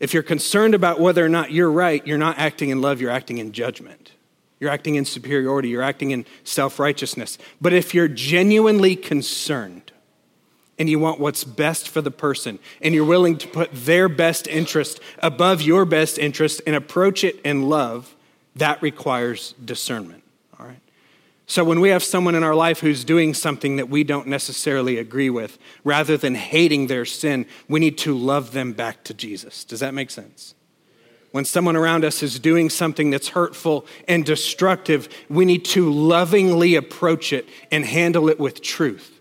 If 0.00 0.12
you're 0.12 0.24
concerned 0.24 0.74
about 0.74 0.98
whether 0.98 1.24
or 1.24 1.28
not 1.28 1.52
you're 1.52 1.70
right, 1.70 2.04
you're 2.04 2.18
not 2.18 2.38
acting 2.38 2.70
in 2.70 2.80
love, 2.80 3.00
you're 3.00 3.12
acting 3.12 3.38
in 3.38 3.52
judgment. 3.52 4.10
You're 4.58 4.70
acting 4.70 4.96
in 4.96 5.04
superiority, 5.04 5.68
you're 5.68 5.82
acting 5.82 6.10
in 6.10 6.26
self 6.42 6.80
righteousness. 6.80 7.38
But 7.60 7.72
if 7.72 7.94
you're 7.94 8.08
genuinely 8.08 8.96
concerned 8.96 9.92
and 10.80 10.90
you 10.90 10.98
want 10.98 11.20
what's 11.20 11.44
best 11.44 11.88
for 11.88 12.00
the 12.00 12.10
person, 12.10 12.58
and 12.80 12.96
you're 12.96 13.04
willing 13.04 13.38
to 13.38 13.46
put 13.46 13.70
their 13.72 14.08
best 14.08 14.48
interest 14.48 14.98
above 15.20 15.62
your 15.62 15.84
best 15.84 16.18
interest 16.18 16.62
and 16.66 16.74
approach 16.74 17.22
it 17.22 17.40
in 17.42 17.68
love, 17.68 18.16
that 18.56 18.82
requires 18.82 19.54
discernment. 19.64 20.21
So 21.46 21.64
when 21.64 21.80
we 21.80 21.90
have 21.90 22.02
someone 22.02 22.34
in 22.34 22.42
our 22.42 22.54
life 22.54 22.80
who's 22.80 23.04
doing 23.04 23.34
something 23.34 23.76
that 23.76 23.88
we 23.88 24.04
don't 24.04 24.26
necessarily 24.26 24.96
agree 24.98 25.28
with, 25.28 25.58
rather 25.84 26.16
than 26.16 26.34
hating 26.34 26.86
their 26.86 27.04
sin, 27.04 27.46
we 27.68 27.80
need 27.80 27.98
to 27.98 28.16
love 28.16 28.52
them 28.52 28.72
back 28.72 29.04
to 29.04 29.14
Jesus. 29.14 29.64
Does 29.64 29.80
that 29.80 29.92
make 29.92 30.10
sense? 30.10 30.54
When 31.32 31.44
someone 31.44 31.76
around 31.76 32.04
us 32.04 32.22
is 32.22 32.38
doing 32.38 32.68
something 32.70 33.10
that's 33.10 33.28
hurtful 33.28 33.86
and 34.06 34.24
destructive, 34.24 35.08
we 35.28 35.44
need 35.44 35.64
to 35.66 35.90
lovingly 35.90 36.74
approach 36.74 37.32
it 37.32 37.48
and 37.70 37.84
handle 37.84 38.28
it 38.28 38.38
with 38.38 38.62
truth. 38.62 39.18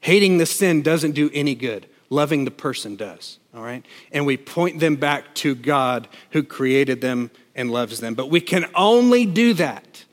Hating 0.00 0.38
the 0.38 0.46
sin 0.46 0.82
doesn't 0.82 1.12
do 1.12 1.30
any 1.34 1.54
good. 1.54 1.86
Loving 2.10 2.44
the 2.44 2.50
person 2.50 2.94
does, 2.94 3.38
all 3.54 3.62
right? 3.62 3.84
And 4.12 4.26
we 4.26 4.36
point 4.36 4.80
them 4.80 4.96
back 4.96 5.34
to 5.36 5.54
God 5.54 6.08
who 6.30 6.42
created 6.42 7.00
them 7.00 7.30
and 7.54 7.70
loves 7.70 8.00
them. 8.00 8.14
But 8.14 8.30
we 8.30 8.40
can 8.40 8.66
only 8.74 9.26
do 9.26 9.54
that 9.54 10.04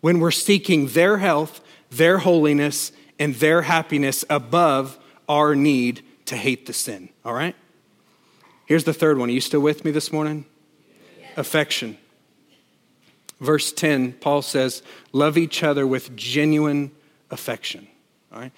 when 0.00 0.20
we're 0.20 0.30
seeking 0.30 0.88
their 0.88 1.18
health, 1.18 1.60
their 1.90 2.18
holiness, 2.18 2.92
and 3.18 3.34
their 3.36 3.62
happiness 3.62 4.24
above 4.30 4.98
our 5.28 5.54
need 5.54 6.02
to 6.26 6.36
hate 6.36 6.66
the 6.66 6.72
sin. 6.72 7.08
All 7.24 7.34
right? 7.34 7.56
Here's 8.66 8.84
the 8.84 8.94
third 8.94 9.18
one. 9.18 9.28
Are 9.28 9.32
you 9.32 9.40
still 9.40 9.60
with 9.60 9.84
me 9.84 9.90
this 9.90 10.12
morning? 10.12 10.44
Affection. 11.36 11.96
Verse 13.40 13.72
10, 13.72 14.14
Paul 14.14 14.42
says, 14.42 14.82
Love 15.12 15.38
each 15.38 15.62
other 15.62 15.86
with 15.86 16.14
genuine 16.16 16.90
affection. 17.30 17.88
All 18.32 18.40
right? 18.40 18.52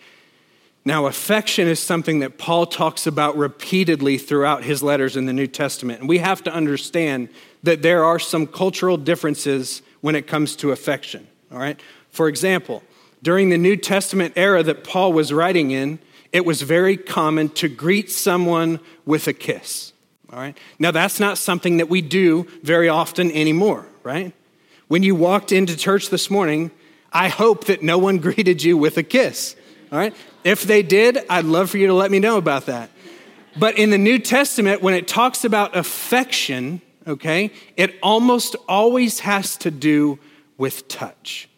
Now, 0.85 1.07
affection 1.07 1.69
is 1.69 1.79
something 1.79 2.21
that 2.21 2.39
Paul 2.39 2.65
talks 2.67 3.07
about 3.07 3.37
repeatedly 3.37 4.17
throughout 4.17 4.65
his 4.65 4.83
letters 4.83 5.15
in 5.15 5.27
the 5.27 5.33
New 5.33 5.47
Testament. 5.47 6.01
And 6.01 6.09
we 6.09 6.19
have 6.19 6.43
to 6.45 6.53
understand 6.53 7.29
that 7.63 7.83
there 7.83 8.05
are 8.05 8.19
some 8.19 8.47
cultural 8.47 8.97
differences 8.97 9.83
when 10.01 10.15
it 10.15 10.27
comes 10.27 10.57
to 10.57 10.73
affection. 10.73 11.27
All 11.53 11.59
right? 11.59 11.81
For 12.11 12.29
example, 12.29 12.83
during 13.23 13.51
the 13.51 13.59
New 13.59 13.77
Testament 13.77 14.35
era 14.37 14.63
that 14.63 14.85
Paul 14.85 15.13
was 15.13 15.33
writing 15.33 15.71
in, 15.71 15.99
it 16.33 16.45
was 16.45 16.63
very 16.63 16.97
common 16.97 17.49
to 17.51 17.69
greet 17.69 18.11
someone 18.11 18.81
with 19.05 19.27
a 19.27 19.33
kiss. 19.33 19.93
All 20.33 20.39
right? 20.39 20.57
Now, 20.79 20.91
that's 20.91 21.19
not 21.19 21.39
something 21.39 21.79
that 21.79 21.89
we 21.89 22.01
do 22.01 22.47
very 22.63 22.89
often 22.89 23.31
anymore, 23.33 23.87
right? 24.03 24.33
When 24.89 25.03
you 25.03 25.15
walked 25.15 25.53
into 25.53 25.77
church 25.77 26.11
this 26.11 26.31
morning, 26.31 26.71
I 27.13 27.29
hope 27.29 27.67
that 27.67 27.83
no 27.83 27.99
one 27.99 28.19
greeted 28.27 28.63
you 28.63 28.77
with 28.77 28.97
a 28.97 29.03
kiss. 29.03 29.57
All 29.93 29.99
right? 29.99 30.15
If 30.45 30.63
they 30.63 30.83
did, 30.83 31.19
I'd 31.29 31.45
love 31.45 31.71
for 31.71 31.79
you 31.79 31.89
to 31.89 31.95
let 31.95 32.11
me 32.11 32.21
know 32.21 32.39
about 32.39 32.67
that. 32.67 32.91
But 33.59 33.77
in 33.77 33.91
the 33.91 33.99
New 33.99 34.21
Testament, 34.21 34.81
when 34.81 34.95
it 34.95 35.09
talks 35.09 35.45
about 35.45 35.77
affection, 35.77 36.81
okay, 37.07 37.53
it 37.77 37.95
almost 38.03 38.57
always 38.69 39.21
has 39.21 39.57
to 39.59 39.71
do 39.71 40.19
with 40.59 40.89
touch. 40.89 41.49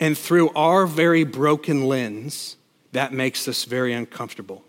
And 0.00 0.16
through 0.18 0.50
our 0.50 0.86
very 0.86 1.24
broken 1.24 1.86
lens, 1.86 2.56
that 2.92 3.12
makes 3.12 3.48
us 3.48 3.64
very 3.64 3.92
uncomfortable. 3.92 4.64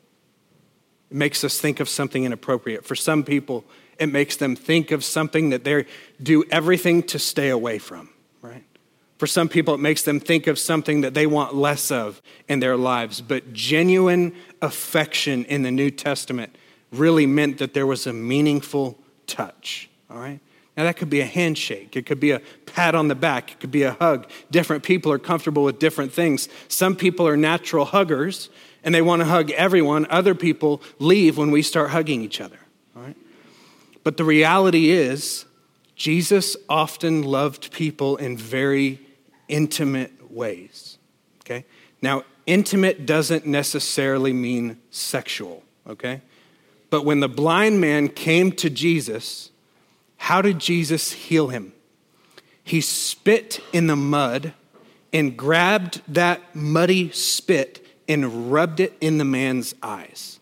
It 1.12 1.18
makes 1.18 1.44
us 1.44 1.60
think 1.60 1.80
of 1.80 1.90
something 1.90 2.24
inappropriate. 2.24 2.86
For 2.86 2.96
some 2.96 3.24
people, 3.24 3.66
it 4.00 4.08
makes 4.08 4.36
them 4.38 4.56
think 4.56 4.92
of 4.92 5.04
something 5.04 5.50
that 5.50 5.64
they 5.64 5.86
do 6.22 6.44
everything 6.52 7.04
to 7.04 7.20
stay 7.20 7.50
away 7.50 7.78
from, 7.78 8.10
right? 8.42 8.64
For 9.18 9.28
some 9.28 9.48
people, 9.48 9.74
it 9.76 9.80
makes 9.80 10.04
them 10.04 10.20
think 10.20 10.48
of 10.48 10.60
something 10.60 11.02
that 11.02 11.14
they 11.14 11.26
want 11.26 11.56
less 11.56 11.92
of 11.92 12.22
in 12.50 12.60
their 12.60 12.76
lives. 12.76 13.22
But 13.22 13.54
genuine 13.54 14.36
affection 14.62 15.46
in 15.46 15.62
the 15.62 15.72
New 15.72 15.90
Testament 15.90 16.56
really 16.92 17.26
meant 17.26 17.60
that 17.60 17.74
there 17.74 17.88
was 17.88 18.08
a 18.08 18.14
meaningful 18.14 19.00
touch, 19.28 19.90
all 20.10 20.18
right? 20.18 20.40
Now, 20.78 20.84
that 20.84 20.98
could 20.98 21.10
be 21.10 21.22
a 21.22 21.26
handshake, 21.26 21.96
it 21.96 22.06
could 22.06 22.20
be 22.20 22.32
a 22.32 22.42
pat 22.66 22.96
on 22.96 23.08
the 23.08 23.16
back, 23.16 23.52
it 23.52 23.60
could 23.60 23.72
be 23.72 23.84
a 23.84 23.94
hug. 23.94 24.30
Different 24.52 24.84
people 24.84 25.12
are 25.12 25.20
comfortable 25.20 25.64
with 25.64 25.80
different 25.80 26.12
things. 26.12 26.50
Some 26.68 26.96
people 26.96 27.28
are 27.28 27.38
natural 27.38 27.86
huggers 27.86 28.50
and 28.84 28.94
they 28.94 29.02
want 29.02 29.22
to 29.22 29.26
hug 29.26 29.52
everyone. 29.52 30.06
Other 30.10 30.36
people 30.36 30.82
leave 31.00 31.38
when 31.38 31.50
we 31.50 31.62
start 31.62 31.92
hugging 31.92 32.22
each 32.22 32.42
other. 32.42 32.60
All 32.96 33.04
right? 33.04 33.18
But 34.04 34.18
the 34.18 34.26
reality 34.26 34.90
is, 34.92 35.46
Jesus 35.96 36.58
often 36.68 37.24
loved 37.24 37.72
people 37.72 38.18
in 38.18 38.38
very 38.38 39.00
intimate 39.48 40.12
ways. 40.30 40.98
Okay? 41.42 41.66
Now, 42.02 42.24
intimate 42.46 43.06
doesn't 43.06 43.46
necessarily 43.46 44.34
mean 44.34 44.78
sexual, 44.92 45.64
okay? 45.88 46.22
But 46.90 47.06
when 47.06 47.20
the 47.20 47.30
blind 47.30 47.82
man 47.82 48.10
came 48.10 48.52
to 48.54 48.70
Jesus, 48.70 49.52
how 50.18 50.42
did 50.42 50.60
Jesus 50.60 51.12
heal 51.12 51.50
him? 51.50 51.74
He 52.64 52.82
spit 52.82 53.60
in 53.72 53.88
the 53.88 53.96
mud 53.96 54.54
and 55.14 55.38
grabbed 55.38 56.02
that 56.08 56.56
muddy 56.56 57.12
spit 57.12 57.86
and 58.08 58.52
rubbed 58.52 58.80
it 58.80 58.94
in 59.00 59.18
the 59.18 59.26
man's 59.26 59.76
eyes. 59.82 60.40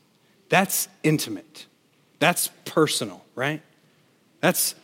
That's 0.50 0.88
intimate. 1.04 1.66
That's 2.20 2.50
personal, 2.66 3.24
right? 3.36 3.62
That's 4.40 4.76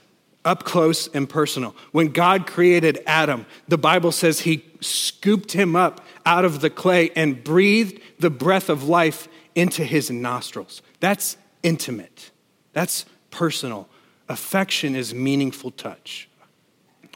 up 0.46 0.64
close 0.64 1.08
and 1.08 1.30
personal. 1.30 1.76
When 1.92 2.10
God 2.10 2.48
created 2.48 3.02
Adam, 3.06 3.46
the 3.68 3.78
Bible 3.78 4.12
says 4.12 4.42
he 4.42 4.66
scooped 4.80 5.52
him 5.52 5.76
up 5.76 6.04
out 6.26 6.46
of 6.46 6.62
the 6.62 6.70
clay 6.70 7.12
and 7.16 7.44
breathed 7.44 8.02
the 8.20 8.30
breath 8.30 8.70
of 8.70 8.88
life 8.88 9.28
into 9.56 9.84
his 9.84 10.10
nostrils. 10.10 10.82
That's 11.00 11.38
intimate. 11.64 12.32
That's 12.74 13.06
personal. 13.32 13.90
Affection 14.30 14.96
is 14.96 15.14
meaningful 15.14 15.72
touch. 15.72 16.30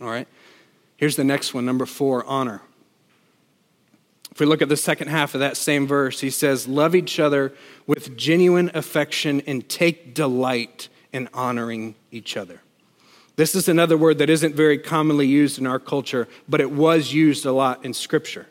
All 0.01 0.09
right? 0.09 0.27
Here's 0.97 1.15
the 1.15 1.23
next 1.23 1.53
one, 1.53 1.65
number 1.65 1.85
four 1.85 2.25
honor. 2.25 2.61
If 4.31 4.39
we 4.39 4.47
look 4.47 4.63
at 4.63 4.69
the 4.69 4.77
second 4.77 5.09
half 5.09 5.35
of 5.35 5.41
that 5.41 5.57
same 5.57 5.85
verse, 5.85 6.19
he 6.19 6.31
says, 6.31 6.67
Love 6.67 6.95
each 6.95 7.19
other 7.19 7.53
with 7.85 8.17
genuine 8.17 8.71
affection 8.73 9.41
and 9.45 9.67
take 9.69 10.15
delight 10.15 10.89
in 11.11 11.29
honoring 11.35 11.93
each 12.11 12.35
other. 12.35 12.61
This 13.35 13.53
is 13.53 13.67
another 13.67 13.95
word 13.95 14.17
that 14.17 14.31
isn't 14.31 14.55
very 14.55 14.79
commonly 14.79 15.27
used 15.27 15.59
in 15.59 15.67
our 15.67 15.79
culture, 15.79 16.27
but 16.49 16.61
it 16.61 16.71
was 16.71 17.13
used 17.13 17.45
a 17.45 17.51
lot 17.51 17.85
in 17.85 17.93
Scripture. 17.93 18.47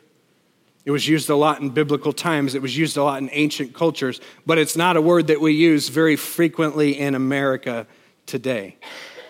It 0.85 0.91
was 0.91 1.07
used 1.07 1.29
a 1.29 1.35
lot 1.35 1.59
in 1.61 1.69
biblical 1.69 2.13
times. 2.13 2.55
It 2.55 2.61
was 2.61 2.77
used 2.77 2.95
a 2.95 3.03
lot 3.03 3.21
in 3.21 3.29
ancient 3.33 3.73
cultures, 3.73 4.21
but 4.45 4.57
it's 4.57 4.75
not 4.75 4.97
a 4.97 5.01
word 5.01 5.27
that 5.27 5.41
we 5.41 5.53
use 5.53 5.89
very 5.89 6.15
frequently 6.15 6.97
in 6.97 7.15
America 7.15 7.87
today. 8.25 8.77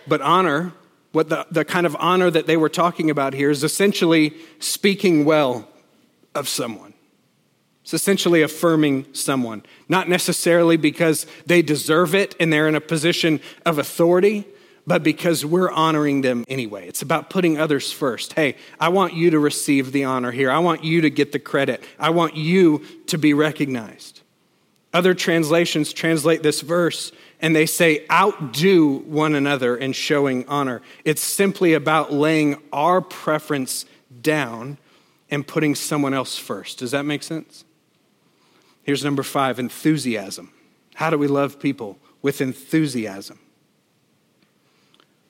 But 0.08 0.22
honor, 0.22 0.74
what 1.12 1.30
the, 1.30 1.46
the 1.52 1.64
kind 1.64 1.86
of 1.86 1.96
honor 2.00 2.30
that 2.30 2.48
they 2.48 2.58
were 2.58 2.70
talking 2.70 3.10
about 3.10 3.34
here 3.34 3.50
is 3.50 3.64
essentially 3.64 4.34
speaking 4.60 5.26
well 5.26 5.68
of 6.36 6.50
someone. 6.50 6.94
It's 7.84 7.94
essentially 7.94 8.42
affirming 8.42 9.14
someone, 9.14 9.64
not 9.90 10.08
necessarily 10.08 10.78
because 10.78 11.28
they 11.46 11.62
deserve 11.62 12.16
it 12.16 12.36
and 12.40 12.52
they're 12.52 12.68
in 12.68 12.76
a 12.76 12.82
position 12.82 13.42
of 13.66 13.78
authority, 13.78 14.46
but 14.88 15.04
because 15.04 15.46
we're 15.46 15.72
honoring 15.72 16.22
them 16.22 16.46
anyway. 16.48 16.88
It's 16.88 17.02
about 17.02 17.30
putting 17.30 17.60
others 17.60 17.92
first. 17.92 18.34
Hey, 18.34 18.56
I 18.80 18.90
want 18.90 19.14
you 19.14 19.32
to 19.32 19.40
receive 19.40 19.92
the 19.92 20.06
honor 20.06 20.32
here. 20.32 20.50
I 20.50 20.60
want 20.60 20.84
you 20.84 21.02
to 21.02 21.10
get 21.10 21.32
the 21.32 21.40
credit. 21.40 21.84
I 22.00 22.10
want 22.10 22.36
you 22.36 22.84
to 23.08 23.18
be 23.18 23.34
recognized. 23.34 24.22
Other 24.94 25.14
translations 25.14 25.92
translate 25.92 26.44
this 26.44 26.62
verse 26.62 27.12
and 27.44 27.54
they 27.54 27.66
say, 27.66 28.06
outdo 28.10 29.00
one 29.00 29.36
another 29.36 29.76
in 29.76 29.92
showing 29.92 30.48
honor. 30.48 30.82
It's 31.04 31.22
simply 31.22 31.74
about 31.74 32.14
laying 32.14 32.56
our 32.72 33.02
preference 33.02 33.86
down 34.22 34.78
and 35.30 35.46
putting 35.46 35.76
someone 35.76 36.14
else 36.14 36.38
first. 36.38 36.80
Does 36.80 36.92
that 36.92 37.04
make 37.04 37.22
sense? 37.22 37.66
Here's 38.84 39.04
number 39.04 39.24
five 39.24 39.60
enthusiasm. 39.60 40.54
How 40.96 41.10
do 41.10 41.18
we 41.18 41.28
love 41.28 41.60
people? 41.60 42.00
With 42.22 42.40
enthusiasm. 42.40 43.40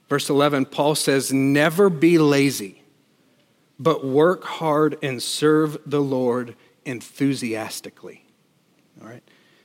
Verse 0.08 0.30
11, 0.30 0.66
Paul 0.66 0.94
says, 0.94 1.34
Never 1.34 1.90
be 1.90 2.20
lazy, 2.20 2.84
but 3.80 4.06
work 4.06 4.44
hard 4.44 5.00
and 5.02 5.22
serve 5.22 5.80
the 5.84 6.02
Lord 6.02 6.56
enthusiastically. 6.86 8.24
All 9.02 9.08
right? 9.08 9.24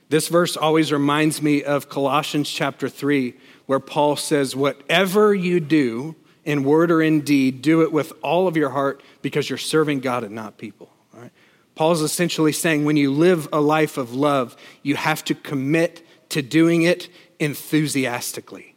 This 0.09 0.27
verse 0.27 0.57
always 0.57 0.91
reminds 0.91 1.41
me 1.41 1.63
of 1.63 1.87
Colossians 1.87 2.49
chapter 2.49 2.89
3, 2.89 3.35
where 3.67 3.79
Paul 3.79 4.15
says, 4.15 4.55
Whatever 4.55 5.33
you 5.35 5.59
do 5.59 6.15
in 6.43 6.63
word 6.63 6.89
or 6.89 7.01
in 7.01 7.21
deed, 7.21 7.61
do 7.61 7.83
it 7.83 7.91
with 7.91 8.11
all 8.23 8.47
of 8.47 8.57
your 8.57 8.69
heart 8.69 9.03
because 9.21 9.49
you're 9.49 9.57
serving 9.59 9.99
God 9.99 10.23
and 10.23 10.33
not 10.33 10.57
people. 10.57 10.89
All 11.13 11.21
right? 11.21 11.31
Paul's 11.75 12.01
essentially 12.01 12.51
saying 12.51 12.85
when 12.85 12.97
you 12.97 13.13
live 13.13 13.47
a 13.53 13.61
life 13.61 13.97
of 13.97 14.13
love, 14.13 14.57
you 14.81 14.95
have 14.95 15.23
to 15.25 15.35
commit 15.35 16.05
to 16.29 16.41
doing 16.41 16.81
it 16.81 17.07
enthusiastically. 17.39 18.75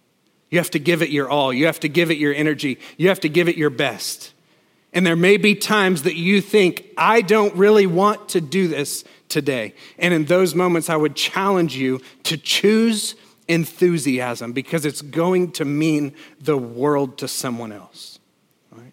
You 0.51 0.59
have 0.59 0.71
to 0.71 0.79
give 0.79 1.01
it 1.01 1.09
your 1.09 1.31
all. 1.31 1.51
You 1.51 1.65
have 1.65 1.81
to 1.81 1.89
give 1.89 2.11
it 2.11 2.19
your 2.19 2.35
energy. 2.35 2.79
You 2.99 3.09
have 3.09 3.21
to 3.21 3.31
give 3.31 3.49
it 3.49 3.57
your 3.57 3.71
best. 3.71 4.35
And 4.93 5.07
there 5.07 5.17
may 5.17 5.37
be 5.39 5.55
times 5.55 6.03
that 6.03 6.17
you 6.17 6.41
think, 6.41 6.87
I 6.99 7.23
don't 7.23 7.55
really 7.55 7.87
want 7.87 8.29
to 8.31 8.41
do 8.41 8.69
this 8.69 9.05
today. 9.29 9.75
And 9.99 10.13
in 10.13 10.27
those 10.27 10.55
moments, 10.55 10.91
I 10.91 10.97
would 10.97 11.17
challenge 11.17 11.77
you 11.77 12.01
to 12.25 12.37
choose 12.37 13.15
enthusiasm 13.49 14.53
because 14.53 14.85
it's 14.85 15.03
going 15.03 15.53
to 15.53 15.65
mean 15.65 16.15
the 16.41 16.59
world 16.59 17.19
to 17.19 17.29
someone 17.29 17.73
else. 17.73 18.19
Right? 18.71 18.93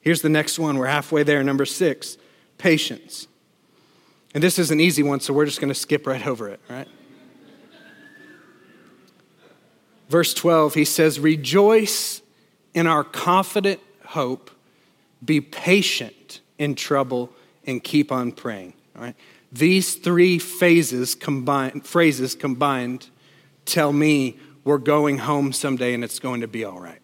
Here's 0.00 0.22
the 0.22 0.28
next 0.28 0.58
one. 0.58 0.76
We're 0.76 0.86
halfway 0.86 1.22
there. 1.22 1.42
Number 1.44 1.64
six 1.64 2.18
patience. 2.58 3.28
And 4.34 4.42
this 4.42 4.58
is 4.58 4.70
an 4.70 4.80
easy 4.80 5.02
one, 5.02 5.20
so 5.20 5.32
we're 5.32 5.46
just 5.46 5.60
going 5.60 5.72
to 5.72 5.78
skip 5.78 6.06
right 6.06 6.24
over 6.26 6.48
it, 6.48 6.60
right? 6.68 6.88
Verse 10.08 10.34
12, 10.34 10.74
he 10.74 10.84
says, 10.84 11.18
Rejoice 11.20 12.22
in 12.74 12.86
our 12.86 13.04
confident 13.04 13.80
hope, 14.06 14.50
be 15.24 15.40
patient 15.40 16.40
in 16.58 16.74
trouble, 16.74 17.30
and 17.66 17.84
keep 17.84 18.10
on 18.10 18.32
praying. 18.32 18.72
All 18.96 19.02
right? 19.02 19.14
These 19.52 19.96
three 19.96 20.38
phases 20.38 21.14
combined, 21.14 21.86
phrases 21.86 22.34
combined 22.34 23.08
tell 23.64 23.92
me 23.92 24.38
we're 24.64 24.78
going 24.78 25.18
home 25.18 25.52
someday 25.52 25.94
and 25.94 26.02
it's 26.02 26.18
going 26.18 26.40
to 26.40 26.48
be 26.48 26.64
all 26.64 26.80
right. 26.80 27.00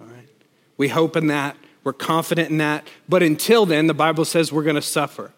All 0.00 0.06
right? 0.06 0.28
We 0.76 0.88
hope 0.88 1.16
in 1.16 1.28
that, 1.28 1.56
we're 1.84 1.92
confident 1.92 2.50
in 2.50 2.58
that, 2.58 2.86
but 3.08 3.22
until 3.22 3.64
then, 3.64 3.86
the 3.86 3.94
Bible 3.94 4.24
says 4.24 4.52
we're 4.52 4.62
going 4.62 4.76
to 4.76 4.82
suffer. 4.82 5.32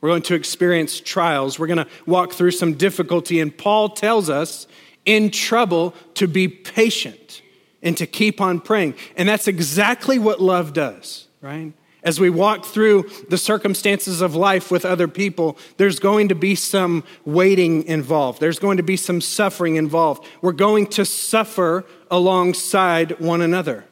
We're 0.00 0.10
going 0.10 0.22
to 0.22 0.34
experience 0.34 1.00
trials. 1.00 1.58
We're 1.58 1.66
going 1.66 1.78
to 1.78 1.88
walk 2.04 2.32
through 2.32 2.50
some 2.50 2.74
difficulty. 2.74 3.40
And 3.40 3.56
Paul 3.56 3.88
tells 3.88 4.28
us 4.28 4.66
in 5.06 5.30
trouble 5.30 5.94
to 6.14 6.28
be 6.28 6.46
patient 6.46 7.40
and 7.82 7.96
to 7.96 8.06
keep 8.06 8.40
on 8.40 8.60
praying. 8.60 8.94
And 9.16 9.28
that's 9.28 9.48
exactly 9.48 10.18
what 10.18 10.42
love 10.42 10.72
does, 10.74 11.26
right? 11.44 11.74
As 12.02 12.18
we 12.18 12.30
walk 12.30 12.64
through 12.64 13.10
the 13.28 13.38
circumstances 13.38 14.20
of 14.20 14.34
life 14.34 14.70
with 14.70 14.84
other 14.84 15.08
people, 15.08 15.56
there's 15.76 15.98
going 15.98 16.28
to 16.28 16.34
be 16.34 16.54
some 16.54 17.04
waiting 17.24 17.84
involved. 17.84 18.40
There's 18.40 18.58
going 18.58 18.78
to 18.78 18.82
be 18.82 18.96
some 18.96 19.20
suffering 19.20 19.76
involved. 19.76 20.26
We're 20.42 20.52
going 20.52 20.86
to 20.88 21.04
suffer 21.04 21.84
alongside 22.10 23.20
one 23.20 23.40
another. 23.40 23.84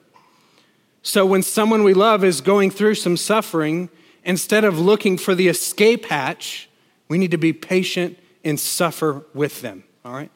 So 1.03 1.27
when 1.27 1.43
someone 1.43 1.85
we 1.85 1.95
love 1.95 2.25
is 2.25 2.41
going 2.41 2.71
through 2.71 2.95
some 2.97 3.17
suffering, 3.17 3.89
instead 4.25 4.65
of 4.65 4.79
looking 4.79 5.19
for 5.19 5.35
the 5.35 5.49
escape 5.49 6.07
hatch, 6.07 6.69
we 7.09 7.19
need 7.19 7.33
to 7.33 7.39
be 7.39 7.53
patient 7.53 8.19
and 8.45 8.59
suffer 8.59 9.25
with 9.35 9.61
them, 9.63 9.85
all 10.05 10.13
right? 10.13 10.31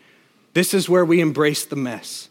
This 0.55 0.73
is 0.75 0.89
where 0.89 1.05
we 1.05 1.21
embrace 1.21 1.65
the 1.65 1.77
mess. 1.77 2.31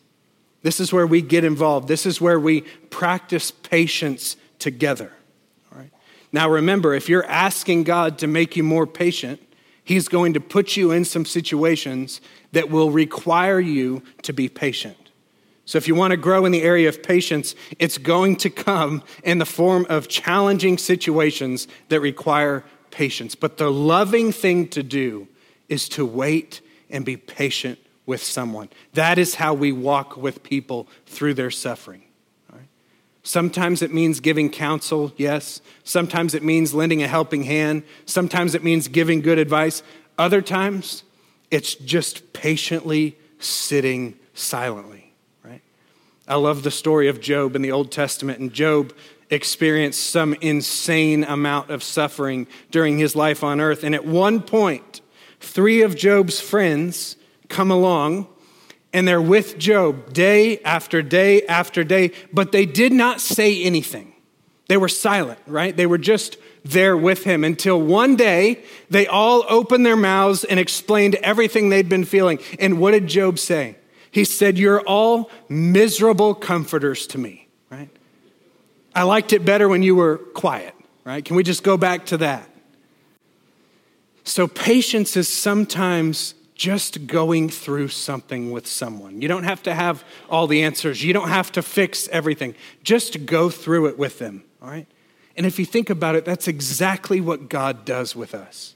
This 0.64 0.80
is 0.80 0.92
where 0.92 1.06
we 1.06 1.22
get 1.22 1.44
involved. 1.44 1.88
This 1.88 2.08
is 2.08 2.20
where 2.20 2.40
we 2.40 2.62
practice 2.90 3.52
patience 3.52 4.36
together. 4.66 5.14
All 5.72 5.78
right? 5.78 5.92
Now, 6.32 6.50
remember, 6.50 6.96
if 6.96 7.08
you're 7.08 7.26
asking 7.28 7.84
God 7.84 8.18
to 8.18 8.26
make 8.26 8.56
you 8.56 8.64
more 8.64 8.88
patient, 8.88 9.40
He's 9.84 10.08
going 10.08 10.34
to 10.34 10.40
put 10.40 10.76
you 10.76 10.90
in 10.90 11.06
some 11.06 11.24
situations 11.24 12.20
that 12.54 12.72
will 12.72 12.90
require 12.90 13.60
you 13.60 14.02
to 14.24 14.34
be 14.34 14.50
patient. 14.50 14.98
So, 15.66 15.78
if 15.78 15.88
you 15.88 15.94
want 15.94 16.12
to 16.12 16.18
grow 16.18 16.46
in 16.46 16.52
the 16.52 16.64
area 16.64 16.90
of 16.90 17.04
patience, 17.04 17.54
it's 17.78 18.00
going 18.00 18.38
to 18.38 18.50
come 18.50 19.04
in 19.24 19.38
the 19.38 19.46
form 19.46 19.86
of 19.88 20.08
challenging 20.08 20.80
situations 20.80 21.68
that 21.90 22.00
require 22.00 22.64
patience. 22.90 23.36
But 23.36 23.58
the 23.58 23.72
loving 23.72 24.32
thing 24.32 24.68
to 24.70 24.82
do 24.82 25.28
is 25.70 25.88
to 25.90 26.04
wait 26.04 26.62
and 26.90 27.06
be 27.06 27.18
patient 27.18 27.78
with 28.08 28.24
someone. 28.24 28.70
That 28.94 29.20
is 29.20 29.36
how 29.36 29.54
we 29.54 29.72
walk 29.72 30.18
with 30.18 30.42
people 30.42 30.88
through 31.06 31.36
their 31.36 31.52
suffering. 31.52 32.05
Sometimes 33.26 33.82
it 33.82 33.92
means 33.92 34.20
giving 34.20 34.52
counsel, 34.52 35.12
yes. 35.18 35.60
Sometimes 35.84 36.36
it 36.36 36.44
means 36.44 36.76
lending 36.76 37.02
a 37.02 37.08
helping 37.08 37.42
hand. 37.42 37.82
Sometimes 38.06 38.54
it 38.54 38.64
means 38.64 38.88
giving 38.88 39.22
good 39.22 39.40
advice. 39.40 39.82
Other 40.20 40.44
times, 40.44 41.04
it's 41.50 41.74
just 41.74 42.34
patiently 42.34 43.18
sitting 43.40 44.14
silently, 44.36 45.12
right? 45.44 45.64
I 46.28 46.36
love 46.36 46.62
the 46.62 46.70
story 46.70 47.08
of 47.08 47.20
Job 47.20 47.56
in 47.56 47.64
the 47.64 47.72
Old 47.72 47.92
Testament, 47.92 48.38
and 48.38 48.54
Job 48.54 48.94
experienced 49.32 50.08
some 50.08 50.36
insane 50.36 51.24
amount 51.24 51.72
of 51.72 51.82
suffering 51.82 52.46
during 52.70 53.00
his 53.00 53.16
life 53.16 53.44
on 53.44 53.60
earth. 53.60 53.84
And 53.84 53.96
at 53.96 54.06
one 54.06 54.40
point, 54.40 55.02
three 55.40 55.82
of 55.82 55.96
Job's 55.96 56.40
friends 56.40 57.16
come 57.50 57.72
along 57.72 58.28
and 58.96 59.06
they're 59.06 59.22
with 59.22 59.58
Job 59.58 60.14
day 60.14 60.60
after 60.60 61.02
day 61.02 61.42
after 61.48 61.84
day, 61.84 62.12
but 62.32 62.54
they 62.54 62.66
did 62.66 62.94
not 62.94 63.20
say 63.20 63.62
anything. 63.62 64.14
They 64.70 64.78
were 64.78 64.88
silent, 64.88 65.38
right? 65.46 65.76
They 65.76 65.86
were 65.86 65.98
just 65.98 66.38
there 66.64 66.96
with 66.96 67.26
him 67.26 67.44
until 67.44 67.80
one 67.80 68.16
day 68.16 68.64
they 68.90 69.06
all 69.06 69.44
opened 69.50 69.86
their 69.86 69.98
mouths 69.98 70.46
and 70.46 70.62
explained 70.62 71.16
everything 71.16 71.68
they'd 71.68 71.90
been 71.90 72.06
feeling. 72.06 72.40
And 72.58 72.80
what 72.80 72.92
did 72.92 73.08
Job 73.08 73.38
say? 73.38 73.76
He 74.12 74.24
said, 74.24 74.58
You're 74.58 74.80
all 74.80 75.30
miserable 75.50 76.34
comforters 76.34 77.06
to 77.08 77.18
me, 77.18 77.50
right? 77.70 77.90
I 78.96 79.04
liked 79.04 79.34
it 79.34 79.44
better 79.44 79.68
when 79.68 79.84
you 79.84 79.96
were 79.96 80.20
quiet, 80.20 80.74
right? 81.04 81.24
Can 81.24 81.36
we 81.36 81.44
just 81.44 81.64
go 81.64 81.76
back 81.76 82.06
to 82.08 82.18
that? 82.20 82.50
So, 84.24 84.48
patience 84.48 85.18
is 85.18 85.28
sometimes 85.28 86.34
just 86.56 87.06
going 87.06 87.50
through 87.50 87.90
something 87.90 88.50
with 88.50 88.66
someone. 88.66 89.22
You 89.22 89.28
don't 89.28 89.44
have 89.44 89.62
to 89.64 89.76
have 89.76 90.04
all 90.30 90.48
the 90.48 90.64
answers, 90.64 91.04
you 91.04 91.14
don't 91.14 91.30
have 91.30 91.52
to 91.54 91.62
fix 91.62 92.08
everything. 92.08 92.56
Just 92.82 93.26
go 93.26 93.50
through 93.50 93.88
it 93.88 93.98
with 93.98 94.20
them, 94.20 94.44
all 94.62 94.70
right? 94.70 94.88
And 95.38 95.46
if 95.46 95.60
you 95.60 95.66
think 95.66 95.90
about 95.90 96.16
it, 96.16 96.24
that's 96.24 96.48
exactly 96.48 97.20
what 97.20 97.50
God 97.50 97.84
does 97.84 98.16
with 98.16 98.34
us. 98.34 98.76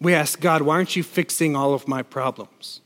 We 0.00 0.14
ask 0.14 0.40
God, 0.40 0.62
why 0.62 0.74
aren't 0.74 0.94
you 0.94 1.02
fixing 1.02 1.56
all 1.56 1.72
of 1.72 1.88
my 1.88 2.02
problems? 2.02 2.82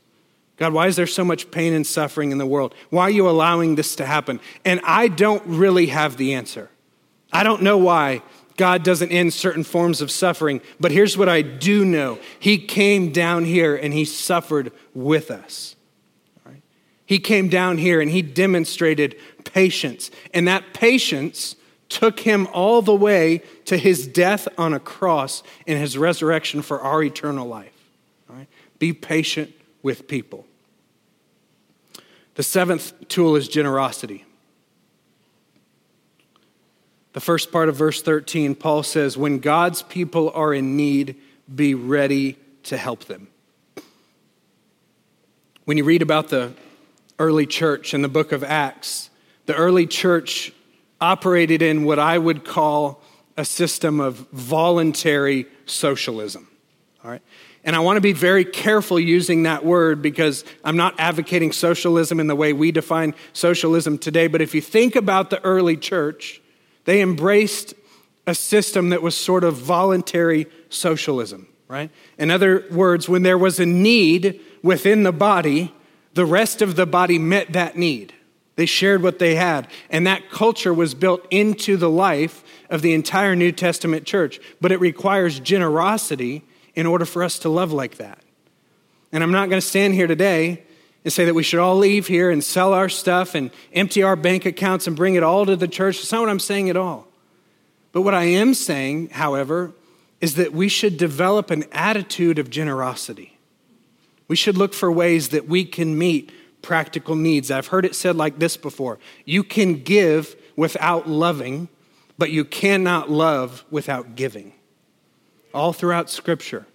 God, 0.57 0.73
why 0.73 0.87
is 0.87 0.95
there 0.95 1.07
so 1.07 1.25
much 1.25 1.51
pain 1.51 1.73
and 1.73 1.85
suffering 1.85 2.31
in 2.31 2.37
the 2.37 2.45
world? 2.45 2.73
Why 2.89 3.03
are 3.03 3.11
you 3.11 3.29
allowing 3.29 3.75
this 3.75 3.95
to 3.97 4.05
happen? 4.05 4.39
And 4.63 4.79
I 4.83 5.09
don't 5.09 5.43
really 5.45 5.87
have 5.87 6.17
the 6.17 6.33
answer. 6.33 6.69
I 7.31 7.43
don't 7.43 7.63
know 7.63 7.77
why 7.77 8.21
God 8.55 8.83
doesn't 8.83 9.11
end 9.11 9.33
certain 9.33 9.63
forms 9.63 10.01
of 10.01 10.11
suffering. 10.11 10.61
But 10.79 10.91
here's 10.91 11.17
what 11.17 11.29
I 11.29 11.41
do 11.41 11.83
know 11.85 12.19
He 12.39 12.57
came 12.57 13.11
down 13.11 13.45
here 13.45 13.75
and 13.75 13.93
He 13.93 14.05
suffered 14.05 14.71
with 14.93 15.31
us. 15.31 15.75
He 17.05 17.19
came 17.19 17.49
down 17.49 17.77
here 17.77 17.99
and 17.99 18.09
He 18.09 18.21
demonstrated 18.21 19.15
patience. 19.43 20.09
And 20.33 20.47
that 20.47 20.73
patience 20.73 21.55
took 21.89 22.21
Him 22.21 22.47
all 22.53 22.81
the 22.81 22.95
way 22.95 23.43
to 23.65 23.77
His 23.77 24.07
death 24.07 24.47
on 24.57 24.73
a 24.73 24.79
cross 24.79 25.43
and 25.67 25.77
His 25.79 25.97
resurrection 25.97 26.61
for 26.61 26.81
our 26.81 27.03
eternal 27.03 27.47
life. 27.47 27.71
Be 28.79 28.93
patient 28.93 29.53
with 29.81 30.07
people. 30.07 30.45
The 32.35 32.43
seventh 32.43 33.07
tool 33.07 33.35
is 33.35 33.47
generosity. 33.47 34.25
The 37.13 37.21
first 37.21 37.51
part 37.51 37.69
of 37.69 37.75
verse 37.75 38.01
13, 38.01 38.55
Paul 38.55 38.83
says, 38.83 39.17
When 39.17 39.39
God's 39.39 39.83
people 39.83 40.31
are 40.33 40.53
in 40.53 40.75
need, 40.75 41.15
be 41.53 41.75
ready 41.75 42.37
to 42.63 42.77
help 42.77 43.05
them. 43.05 43.27
When 45.65 45.77
you 45.77 45.83
read 45.83 46.01
about 46.01 46.29
the 46.29 46.53
early 47.19 47.45
church 47.45 47.93
in 47.93 48.01
the 48.01 48.09
book 48.09 48.31
of 48.31 48.43
Acts, 48.43 49.09
the 49.45 49.53
early 49.53 49.85
church 49.85 50.51
operated 50.99 51.61
in 51.61 51.83
what 51.83 51.99
I 51.99 52.17
would 52.17 52.43
call 52.43 53.01
a 53.37 53.45
system 53.45 53.99
of 53.99 54.27
voluntary 54.31 55.45
socialism. 55.65 56.47
All 57.03 57.11
right? 57.11 57.21
And 57.63 57.75
I 57.75 57.79
want 57.79 57.97
to 57.97 58.01
be 58.01 58.13
very 58.13 58.43
careful 58.43 58.99
using 58.99 59.43
that 59.43 59.63
word 59.63 60.01
because 60.01 60.43
I'm 60.63 60.75
not 60.75 60.95
advocating 60.97 61.51
socialism 61.51 62.19
in 62.19 62.27
the 62.27 62.35
way 62.35 62.53
we 62.53 62.71
define 62.71 63.15
socialism 63.31 63.97
today. 63.97 64.27
But 64.27 64.41
if 64.41 64.53
you 64.53 64.61
think 64.61 64.95
about 64.95 65.29
the 65.29 65.41
early 65.43 65.77
church, 65.77 66.41
they 66.85 67.01
embraced 67.01 67.73
a 68.25 68.35
system 68.35 68.89
that 68.89 69.01
was 69.01 69.15
sort 69.15 69.43
of 69.43 69.55
voluntary 69.55 70.47
socialism, 70.69 71.47
right? 71.67 71.91
In 72.17 72.31
other 72.31 72.65
words, 72.71 73.09
when 73.09 73.23
there 73.23 73.37
was 73.37 73.59
a 73.59 73.65
need 73.65 74.39
within 74.61 75.03
the 75.03 75.11
body, 75.11 75.73
the 76.13 76.25
rest 76.25 76.61
of 76.61 76.75
the 76.75 76.85
body 76.85 77.19
met 77.19 77.53
that 77.53 77.77
need. 77.77 78.13
They 78.55 78.65
shared 78.65 79.01
what 79.01 79.19
they 79.19 79.35
had. 79.35 79.67
And 79.89 80.05
that 80.05 80.29
culture 80.29 80.73
was 80.73 80.93
built 80.93 81.25
into 81.31 81.75
the 81.75 81.89
life 81.89 82.43
of 82.69 82.81
the 82.81 82.93
entire 82.93 83.35
New 83.35 83.51
Testament 83.51 84.05
church. 84.05 84.39
But 84.61 84.71
it 84.71 84.79
requires 84.79 85.39
generosity 85.39 86.43
in 86.75 86.85
order 86.85 87.05
for 87.05 87.23
us 87.23 87.39
to 87.39 87.49
love 87.49 87.71
like 87.71 87.97
that. 87.97 88.19
And 89.11 89.23
I'm 89.23 89.31
not 89.31 89.49
going 89.49 89.61
to 89.61 89.67
stand 89.67 89.95
here 89.95 90.07
today 90.07 90.63
and 91.03 91.11
say 91.11 91.25
that 91.25 91.33
we 91.33 91.43
should 91.43 91.59
all 91.59 91.77
leave 91.77 92.07
here 92.07 92.29
and 92.29 92.43
sell 92.43 92.73
our 92.73 92.89
stuff 92.89 93.35
and 93.35 93.51
empty 93.73 94.03
our 94.03 94.15
bank 94.15 94.45
accounts 94.45 94.87
and 94.87 94.95
bring 94.95 95.15
it 95.15 95.23
all 95.23 95.45
to 95.45 95.55
the 95.55 95.67
church. 95.67 95.97
That's 95.97 96.11
not 96.11 96.21
what 96.21 96.29
I'm 96.29 96.39
saying 96.39 96.69
at 96.69 96.77
all. 96.77 97.07
But 97.91 98.01
what 98.01 98.13
I 98.13 98.23
am 98.23 98.53
saying, 98.53 99.09
however, 99.09 99.73
is 100.21 100.35
that 100.35 100.53
we 100.53 100.69
should 100.69 100.97
develop 100.97 101.51
an 101.51 101.65
attitude 101.71 102.39
of 102.39 102.49
generosity. 102.49 103.37
We 104.27 104.35
should 104.35 104.57
look 104.57 104.73
for 104.73 104.91
ways 104.91 105.29
that 105.29 105.47
we 105.47 105.65
can 105.65 105.97
meet 105.97 106.31
practical 106.61 107.15
needs. 107.15 107.51
I've 107.51 107.67
heard 107.67 107.85
it 107.85 107.93
said 107.93 108.15
like 108.15 108.39
this 108.39 108.55
before 108.57 108.97
you 109.25 109.43
can 109.43 109.83
give 109.83 110.35
without 110.55 111.07
loving, 111.09 111.67
but 112.17 112.31
you 112.31 112.45
cannot 112.45 113.11
love 113.11 113.65
without 113.69 114.15
giving. 114.15 114.53
All 115.53 115.73
throughout 115.73 116.09
Scripture, 116.09 116.65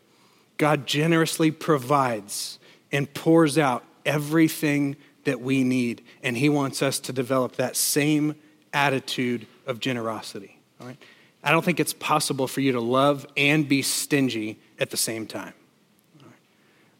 God 0.59 0.87
generously 0.87 1.51
provides 1.51 2.59
and 2.93 3.13
pours 3.13 3.57
out 3.57 3.83
everything 4.09 4.97
that 5.25 5.41
we 5.41 5.63
need. 5.63 6.03
And 6.23 6.37
He 6.37 6.49
wants 6.49 6.83
us 6.83 6.99
to 7.01 7.13
develop 7.13 7.57
that 7.57 7.77
same 7.77 8.35
attitude 8.73 9.47
of 9.67 9.79
generosity. 9.79 10.59
All 10.81 10.89
right? 10.89 10.97
I 11.45 11.53
don't 11.53 11.65
think 11.65 11.79
it's 11.79 11.93
possible 11.93 12.49
for 12.49 12.61
you 12.61 12.73
to 12.73 12.81
love 12.81 13.27
and 13.37 13.69
be 13.69 13.83
stingy 13.83 14.59
at 14.81 14.91
the 14.91 14.97
same 14.97 15.27
time. 15.27 15.53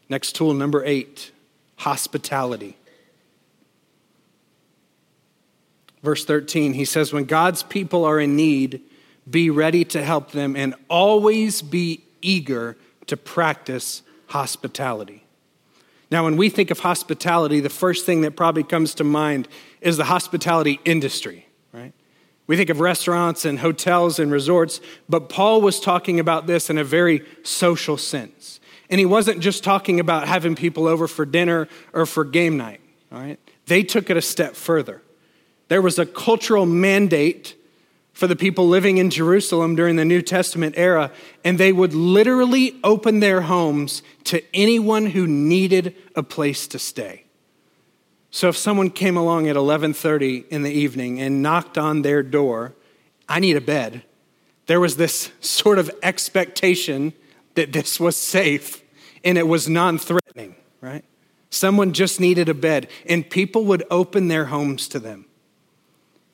Next 0.07 0.35
tool, 0.35 0.53
number 0.53 0.83
eight 0.85 1.31
hospitality. 1.75 2.77
Verse 6.01 6.23
13, 6.25 6.73
he 6.73 6.85
says, 6.85 7.11
When 7.11 7.25
God's 7.25 7.63
people 7.63 8.05
are 8.05 8.19
in 8.19 8.35
need, 8.35 8.81
be 9.29 9.49
ready 9.49 9.83
to 9.85 10.03
help 10.03 10.31
them 10.31 10.55
and 10.55 10.73
always 10.89 11.61
be 11.61 12.03
eager 12.21 12.77
to 13.07 13.17
practice 13.17 14.01
hospitality. 14.27 15.23
Now, 16.11 16.23
when 16.23 16.37
we 16.37 16.49
think 16.49 16.71
of 16.71 16.79
hospitality, 16.79 17.59
the 17.59 17.69
first 17.69 18.05
thing 18.05 18.21
that 18.21 18.35
probably 18.35 18.63
comes 18.63 18.95
to 18.95 19.03
mind 19.03 19.47
is 19.79 19.97
the 19.97 20.05
hospitality 20.05 20.79
industry, 20.83 21.47
right? 21.71 21.93
We 22.47 22.57
think 22.57 22.71
of 22.71 22.79
restaurants 22.79 23.45
and 23.45 23.59
hotels 23.59 24.17
and 24.17 24.31
resorts, 24.31 24.81
but 25.07 25.29
Paul 25.29 25.61
was 25.61 25.79
talking 25.79 26.19
about 26.19 26.47
this 26.47 26.69
in 26.69 26.79
a 26.79 26.83
very 26.83 27.23
social 27.43 27.95
sense. 27.95 28.59
And 28.89 28.97
he 28.97 29.05
wasn't 29.05 29.39
just 29.39 29.63
talking 29.63 29.99
about 29.99 30.27
having 30.27 30.55
people 30.55 30.87
over 30.87 31.07
for 31.07 31.25
dinner 31.25 31.67
or 31.93 32.07
for 32.07 32.25
game 32.25 32.57
night, 32.57 32.81
all 33.11 33.19
right? 33.19 33.39
They 33.67 33.83
took 33.83 34.09
it 34.09 34.17
a 34.17 34.21
step 34.21 34.55
further. 34.55 35.03
There 35.67 35.81
was 35.81 35.99
a 35.99 36.07
cultural 36.07 36.65
mandate 36.65 37.55
for 38.19 38.27
the 38.27 38.35
people 38.35 38.67
living 38.67 38.97
in 38.97 39.09
Jerusalem 39.09 39.75
during 39.75 39.95
the 39.95 40.03
New 40.03 40.21
Testament 40.21 40.75
era, 40.77 41.09
and 41.45 41.57
they 41.57 41.71
would 41.71 41.93
literally 41.93 42.77
open 42.83 43.21
their 43.21 43.43
homes 43.43 44.03
to 44.25 44.43
anyone 44.53 45.05
who 45.05 45.25
needed 45.25 45.95
a 46.17 46.21
place 46.21 46.67
to 46.67 46.77
stay. 46.77 47.23
So 48.29 48.49
if 48.49 48.57
someone 48.57 48.89
came 48.89 49.15
along 49.15 49.47
at 49.47 49.55
11:30 49.55 50.43
in 50.49 50.63
the 50.63 50.69
evening 50.69 51.21
and 51.21 51.41
knocked 51.41 51.77
on 51.77 52.01
their 52.01 52.21
door, 52.21 52.75
I 53.29 53.39
need 53.39 53.55
a 53.55 53.61
bed. 53.61 54.03
There 54.65 54.81
was 54.81 54.97
this 54.97 55.31
sort 55.39 55.79
of 55.79 55.89
expectation 56.03 57.13
that 57.55 57.71
this 57.71 58.01
was 58.01 58.17
safe 58.17 58.83
and 59.23 59.37
it 59.37 59.47
was 59.47 59.69
non-threatening, 59.69 60.55
right? 60.81 61.05
Someone 61.49 61.93
just 61.93 62.19
needed 62.19 62.49
a 62.49 62.53
bed 62.53 62.89
and 63.05 63.29
people 63.29 63.63
would 63.63 63.83
open 63.89 64.27
their 64.27 64.47
homes 64.47 64.89
to 64.89 64.99
them. 64.99 65.25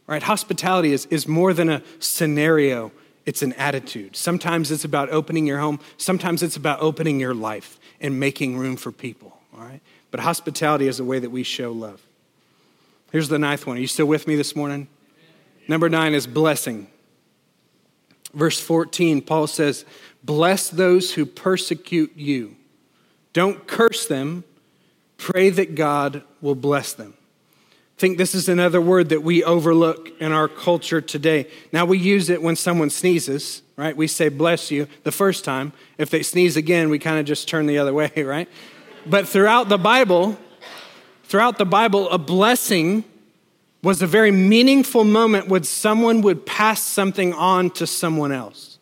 Right? 0.07 0.21
Hospitality 0.21 0.93
is, 0.93 1.05
is 1.07 1.27
more 1.27 1.53
than 1.53 1.69
a 1.69 1.81
scenario, 1.99 2.91
it's 3.25 3.41
an 3.41 3.53
attitude. 3.53 4.15
Sometimes 4.15 4.71
it's 4.71 4.85
about 4.85 5.09
opening 5.09 5.47
your 5.47 5.59
home, 5.59 5.79
sometimes 5.97 6.43
it's 6.43 6.55
about 6.55 6.79
opening 6.79 7.19
your 7.19 7.33
life 7.33 7.79
and 7.99 8.19
making 8.19 8.57
room 8.57 8.75
for 8.75 8.91
people. 8.91 9.37
All 9.53 9.63
right? 9.63 9.81
But 10.11 10.19
hospitality 10.19 10.87
is 10.87 10.99
a 10.99 11.03
way 11.03 11.19
that 11.19 11.31
we 11.31 11.43
show 11.43 11.71
love. 11.71 12.01
Here's 13.11 13.29
the 13.29 13.39
ninth 13.39 13.65
one. 13.65 13.77
Are 13.77 13.79
you 13.79 13.87
still 13.87 14.05
with 14.05 14.27
me 14.27 14.35
this 14.35 14.55
morning? 14.55 14.87
Number 15.67 15.89
nine 15.89 16.13
is 16.13 16.27
blessing. 16.27 16.87
Verse 18.33 18.59
14, 18.59 19.21
Paul 19.21 19.47
says, 19.47 19.85
Bless 20.23 20.69
those 20.69 21.13
who 21.13 21.25
persecute 21.25 22.13
you. 22.15 22.57
Don't 23.33 23.65
curse 23.65 24.05
them. 24.05 24.43
Pray 25.17 25.49
that 25.49 25.75
God 25.75 26.23
will 26.41 26.55
bless 26.55 26.93
them 26.93 27.15
think 27.97 28.17
this 28.17 28.35
is 28.35 28.49
another 28.49 28.81
word 28.81 29.09
that 29.09 29.23
we 29.23 29.43
overlook 29.43 30.09
in 30.19 30.31
our 30.31 30.47
culture 30.47 30.99
today. 30.99 31.47
Now, 31.71 31.85
we 31.85 31.97
use 31.97 32.29
it 32.29 32.41
when 32.41 32.55
someone 32.55 32.89
sneezes, 32.89 33.61
right? 33.77 33.95
We 33.95 34.07
say, 34.07 34.29
bless 34.29 34.69
you 34.69 34.87
the 35.03 35.11
first 35.11 35.45
time. 35.45 35.71
If 35.97 36.09
they 36.09 36.21
sneeze 36.21 36.57
again, 36.57 36.89
we 36.89 36.99
kind 36.99 37.19
of 37.19 37.25
just 37.25 37.47
turn 37.47 37.67
the 37.67 37.77
other 37.77 37.93
way, 37.93 38.11
right? 38.17 38.49
But 39.05 39.27
throughout 39.27 39.69
the 39.69 39.77
Bible, 39.77 40.37
throughout 41.23 41.57
the 41.57 41.65
Bible, 41.65 42.09
a 42.09 42.17
blessing 42.17 43.05
was 43.81 44.01
a 44.01 44.07
very 44.07 44.31
meaningful 44.31 45.03
moment 45.03 45.47
when 45.47 45.63
someone 45.63 46.21
would 46.21 46.45
pass 46.45 46.81
something 46.81 47.33
on 47.33 47.69
to 47.69 47.85
someone 47.85 48.31
else. 48.31 48.79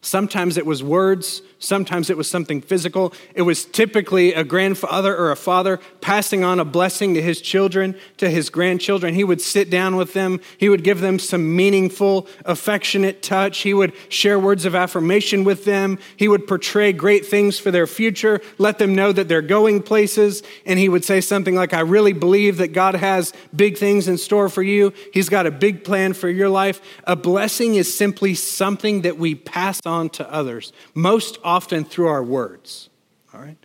Sometimes 0.00 0.56
it 0.56 0.66
was 0.66 0.82
words, 0.82 1.42
Sometimes 1.60 2.08
it 2.08 2.16
was 2.16 2.30
something 2.30 2.60
physical. 2.60 3.12
It 3.34 3.42
was 3.42 3.64
typically 3.64 4.32
a 4.32 4.44
grandfather 4.44 5.16
or 5.16 5.32
a 5.32 5.36
father 5.36 5.80
passing 6.00 6.44
on 6.44 6.60
a 6.60 6.64
blessing 6.64 7.14
to 7.14 7.22
his 7.22 7.40
children, 7.40 7.96
to 8.18 8.30
his 8.30 8.48
grandchildren. 8.48 9.14
He 9.14 9.24
would 9.24 9.40
sit 9.40 9.68
down 9.68 9.96
with 9.96 10.12
them. 10.12 10.40
He 10.56 10.68
would 10.68 10.84
give 10.84 11.00
them 11.00 11.18
some 11.18 11.56
meaningful, 11.56 12.28
affectionate 12.44 13.22
touch. 13.22 13.58
He 13.58 13.74
would 13.74 13.92
share 14.08 14.38
words 14.38 14.66
of 14.66 14.76
affirmation 14.76 15.42
with 15.42 15.64
them. 15.64 15.98
He 16.16 16.28
would 16.28 16.46
portray 16.46 16.92
great 16.92 17.26
things 17.26 17.58
for 17.58 17.72
their 17.72 17.88
future, 17.88 18.40
let 18.58 18.78
them 18.78 18.94
know 18.94 19.10
that 19.10 19.26
they're 19.26 19.42
going 19.42 19.82
places. 19.82 20.44
And 20.64 20.78
he 20.78 20.88
would 20.88 21.04
say 21.04 21.20
something 21.20 21.56
like, 21.56 21.74
I 21.74 21.80
really 21.80 22.12
believe 22.12 22.58
that 22.58 22.68
God 22.68 22.94
has 22.94 23.32
big 23.54 23.78
things 23.78 24.06
in 24.06 24.16
store 24.16 24.48
for 24.48 24.62
you. 24.62 24.92
He's 25.12 25.28
got 25.28 25.46
a 25.46 25.50
big 25.50 25.82
plan 25.82 26.12
for 26.12 26.28
your 26.28 26.48
life. 26.48 26.80
A 27.02 27.16
blessing 27.16 27.74
is 27.74 27.92
simply 27.92 28.34
something 28.34 29.02
that 29.02 29.18
we 29.18 29.34
pass 29.34 29.80
on 29.84 30.08
to 30.10 30.32
others. 30.32 30.72
Most 30.94 31.38
often 31.48 31.82
through 31.82 32.08
our 32.08 32.22
words. 32.22 32.90
All 33.32 33.40
right? 33.40 33.56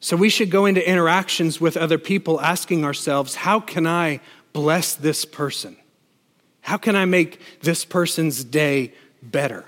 So 0.00 0.16
we 0.16 0.28
should 0.28 0.50
go 0.50 0.66
into 0.66 0.86
interactions 0.86 1.60
with 1.60 1.76
other 1.76 1.96
people 1.96 2.40
asking 2.40 2.84
ourselves, 2.84 3.36
how 3.36 3.60
can 3.60 3.86
I 3.86 4.20
bless 4.52 4.96
this 4.96 5.24
person? 5.24 5.76
How 6.62 6.76
can 6.76 6.96
I 6.96 7.04
make 7.04 7.40
this 7.60 7.84
person's 7.84 8.42
day 8.42 8.92
better? 9.22 9.64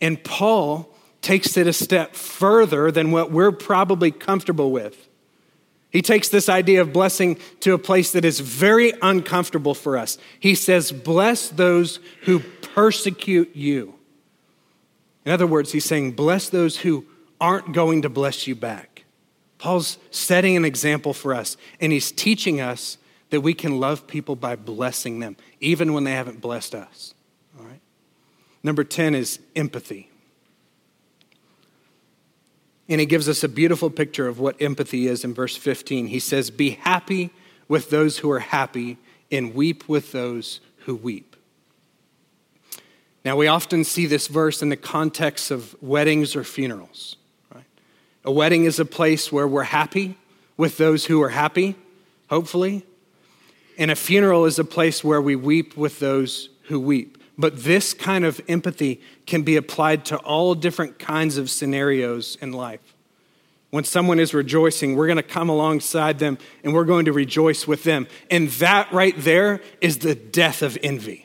And 0.00 0.22
Paul 0.22 0.92
takes 1.22 1.56
it 1.56 1.68
a 1.68 1.72
step 1.72 2.16
further 2.16 2.90
than 2.90 3.12
what 3.12 3.30
we're 3.30 3.52
probably 3.52 4.10
comfortable 4.10 4.72
with. 4.72 5.08
He 5.90 6.02
takes 6.02 6.28
this 6.28 6.48
idea 6.48 6.80
of 6.80 6.92
blessing 6.92 7.38
to 7.60 7.74
a 7.74 7.78
place 7.78 8.10
that 8.10 8.24
is 8.24 8.40
very 8.40 8.92
uncomfortable 9.00 9.74
for 9.74 9.96
us. 9.96 10.18
He 10.40 10.56
says, 10.56 10.90
Bless 10.90 11.48
those 11.48 12.00
who 12.22 12.40
persecute 12.74 13.54
you. 13.54 13.94
In 15.24 15.32
other 15.32 15.46
words, 15.46 15.72
he's 15.72 15.84
saying, 15.84 16.12
bless 16.12 16.48
those 16.48 16.78
who 16.78 17.06
aren't 17.40 17.72
going 17.72 18.02
to 18.02 18.08
bless 18.08 18.46
you 18.46 18.54
back. 18.54 19.04
Paul's 19.58 19.98
setting 20.10 20.56
an 20.56 20.64
example 20.64 21.14
for 21.14 21.32
us, 21.32 21.56
and 21.80 21.92
he's 21.92 22.12
teaching 22.12 22.60
us 22.60 22.98
that 23.30 23.40
we 23.40 23.54
can 23.54 23.80
love 23.80 24.06
people 24.06 24.36
by 24.36 24.56
blessing 24.56 25.20
them, 25.20 25.36
even 25.60 25.92
when 25.92 26.04
they 26.04 26.12
haven't 26.12 26.40
blessed 26.40 26.74
us. 26.74 27.14
All 27.58 27.64
right? 27.64 27.80
Number 28.62 28.84
10 28.84 29.14
is 29.14 29.38
empathy. 29.56 30.10
And 32.88 33.00
he 33.00 33.06
gives 33.06 33.28
us 33.28 33.42
a 33.42 33.48
beautiful 33.48 33.88
picture 33.88 34.28
of 34.28 34.38
what 34.38 34.60
empathy 34.60 35.06
is 35.06 35.24
in 35.24 35.32
verse 35.32 35.56
15. 35.56 36.08
He 36.08 36.20
says, 36.20 36.50
Be 36.50 36.70
happy 36.70 37.30
with 37.66 37.88
those 37.88 38.18
who 38.18 38.30
are 38.30 38.40
happy, 38.40 38.98
and 39.32 39.54
weep 39.54 39.88
with 39.88 40.12
those 40.12 40.60
who 40.80 40.94
weep. 40.94 41.33
Now, 43.24 43.36
we 43.36 43.46
often 43.46 43.84
see 43.84 44.06
this 44.06 44.26
verse 44.26 44.60
in 44.60 44.68
the 44.68 44.76
context 44.76 45.50
of 45.50 45.74
weddings 45.82 46.36
or 46.36 46.44
funerals. 46.44 47.16
Right? 47.54 47.64
A 48.24 48.30
wedding 48.30 48.64
is 48.64 48.78
a 48.78 48.84
place 48.84 49.32
where 49.32 49.48
we're 49.48 49.62
happy 49.62 50.18
with 50.56 50.76
those 50.76 51.06
who 51.06 51.22
are 51.22 51.30
happy, 51.30 51.74
hopefully. 52.28 52.84
And 53.78 53.90
a 53.90 53.96
funeral 53.96 54.44
is 54.44 54.58
a 54.58 54.64
place 54.64 55.02
where 55.02 55.22
we 55.22 55.36
weep 55.36 55.76
with 55.76 56.00
those 56.00 56.50
who 56.64 56.78
weep. 56.78 57.18
But 57.36 57.64
this 57.64 57.94
kind 57.94 58.24
of 58.24 58.40
empathy 58.46 59.00
can 59.26 59.42
be 59.42 59.56
applied 59.56 60.04
to 60.06 60.18
all 60.18 60.54
different 60.54 60.98
kinds 60.98 61.38
of 61.38 61.50
scenarios 61.50 62.36
in 62.40 62.52
life. 62.52 62.94
When 63.70 63.82
someone 63.82 64.20
is 64.20 64.32
rejoicing, 64.32 64.94
we're 64.94 65.08
going 65.08 65.16
to 65.16 65.22
come 65.22 65.48
alongside 65.48 66.20
them 66.20 66.38
and 66.62 66.72
we're 66.72 66.84
going 66.84 67.06
to 67.06 67.12
rejoice 67.12 67.66
with 67.66 67.82
them. 67.82 68.06
And 68.30 68.48
that 68.50 68.92
right 68.92 69.14
there 69.16 69.60
is 69.80 69.98
the 69.98 70.14
death 70.14 70.62
of 70.62 70.78
envy. 70.82 71.23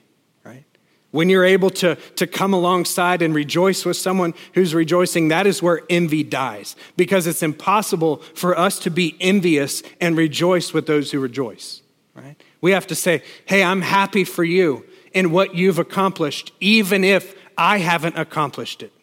When 1.11 1.29
you're 1.29 1.45
able 1.45 1.71
to, 1.71 1.95
to 1.95 2.27
come 2.27 2.53
alongside 2.53 3.21
and 3.21 3.33
rejoice 3.33 3.83
with 3.83 3.97
someone 3.97 4.35
who's 4.53 4.75
rejoicing, 4.75 5.29
that 5.29 5.47
is 5.47 5.61
where 5.61 5.81
envy 5.89 6.23
dies. 6.23 6.75
Because 6.97 7.25
it's 7.25 7.41
impossible 7.41 8.17
for 8.35 8.57
us 8.57 8.77
to 8.79 8.91
be 8.91 9.17
envious 9.19 9.81
and 9.99 10.15
rejoice 10.15 10.71
with 10.71 10.85
those 10.85 11.11
who 11.11 11.19
rejoice. 11.19 11.81
Right? 12.13 12.41
We 12.61 12.71
have 12.71 12.85
to 12.87 12.95
say, 12.95 13.23
hey, 13.45 13.63
I'm 13.63 13.81
happy 13.81 14.23
for 14.23 14.43
you 14.43 14.85
in 15.11 15.31
what 15.31 15.55
you've 15.55 15.79
accomplished, 15.79 16.51
even 16.59 17.03
if 17.03 17.35
I 17.57 17.79
haven't 17.79 18.17
accomplished 18.17 18.83
it. 18.83 18.93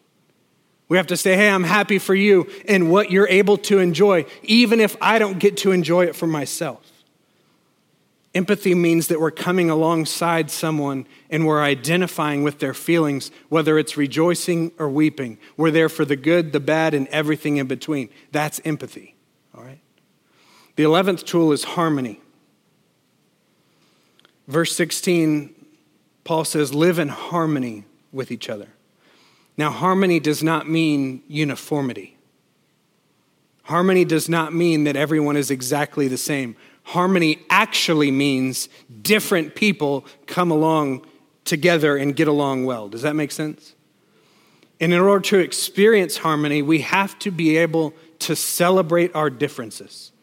We 0.89 0.95
have 0.95 1.07
to 1.07 1.17
say, 1.17 1.35
hey, 1.35 1.49
I'm 1.49 1.65
happy 1.65 1.99
for 1.99 2.15
you 2.15 2.49
and 2.67 2.89
what 2.89 3.11
you're 3.11 3.27
able 3.27 3.57
to 3.57 3.79
enjoy, 3.79 4.25
even 4.43 4.79
if 4.79 4.95
I 5.01 5.19
don't 5.19 5.39
get 5.39 5.57
to 5.57 5.71
enjoy 5.71 6.05
it 6.05 6.15
for 6.15 6.27
myself. 6.27 6.89
Empathy 8.35 8.75
means 8.75 9.07
that 9.07 9.19
we're 9.19 9.31
coming 9.31 9.69
alongside 9.69 10.51
someone 10.51 11.07
and 11.29 11.47
we're 11.47 11.61
identifying 11.61 12.43
with 12.43 12.59
their 12.59 12.73
feelings, 12.73 13.31
whether 13.49 13.79
it's 13.79 13.97
rejoicing 13.97 14.71
or 14.77 14.89
weeping. 14.89 15.39
We're 15.55 15.71
there 15.71 15.89
for 15.89 16.05
the 16.05 16.15
good, 16.15 16.51
the 16.51 16.59
bad, 16.59 16.93
and 16.93 17.07
everything 17.07 17.57
in 17.57 17.67
between. 17.67 18.09
That's 18.31 18.61
empathy, 18.63 19.15
all 19.55 19.63
right? 19.63 19.79
The 20.75 20.83
11th 20.83 21.25
tool 21.25 21.51
is 21.51 21.63
harmony. 21.63 22.21
Verse 24.47 24.75
16, 24.75 25.53
Paul 26.23 26.45
says, 26.45 26.73
live 26.73 26.99
in 26.99 27.09
harmony 27.09 27.85
with 28.11 28.31
each 28.31 28.49
other. 28.49 28.67
Now, 29.57 29.71
harmony 29.71 30.19
does 30.19 30.43
not 30.43 30.69
mean 30.69 31.23
uniformity. 31.27 32.17
Harmony 33.63 34.05
does 34.05 34.29
not 34.29 34.53
mean 34.53 34.83
that 34.85 34.95
everyone 34.95 35.35
is 35.35 35.51
exactly 35.51 36.07
the 36.07 36.17
same. 36.17 36.55
Harmony 36.87 37.39
actually 37.49 38.11
means 38.11 38.69
different 39.01 39.55
people 39.55 40.05
come 40.25 40.51
along 40.51 41.05
together 41.43 41.97
and 41.97 42.15
get 42.15 42.29
along 42.29 42.63
well. 42.63 42.87
Does 42.87 43.01
that 43.01 43.13
make 43.13 43.33
sense? 43.33 43.75
And 44.79 44.93
in 44.93 45.01
order 45.01 45.21
to 45.31 45.39
experience 45.39 46.15
harmony, 46.15 46.61
we 46.61 46.79
have 46.79 47.19
to 47.19 47.29
be 47.29 47.57
able 47.57 47.93
to 48.19 48.37
celebrate 48.37 49.13
our 49.13 49.29
differences. 49.29 50.13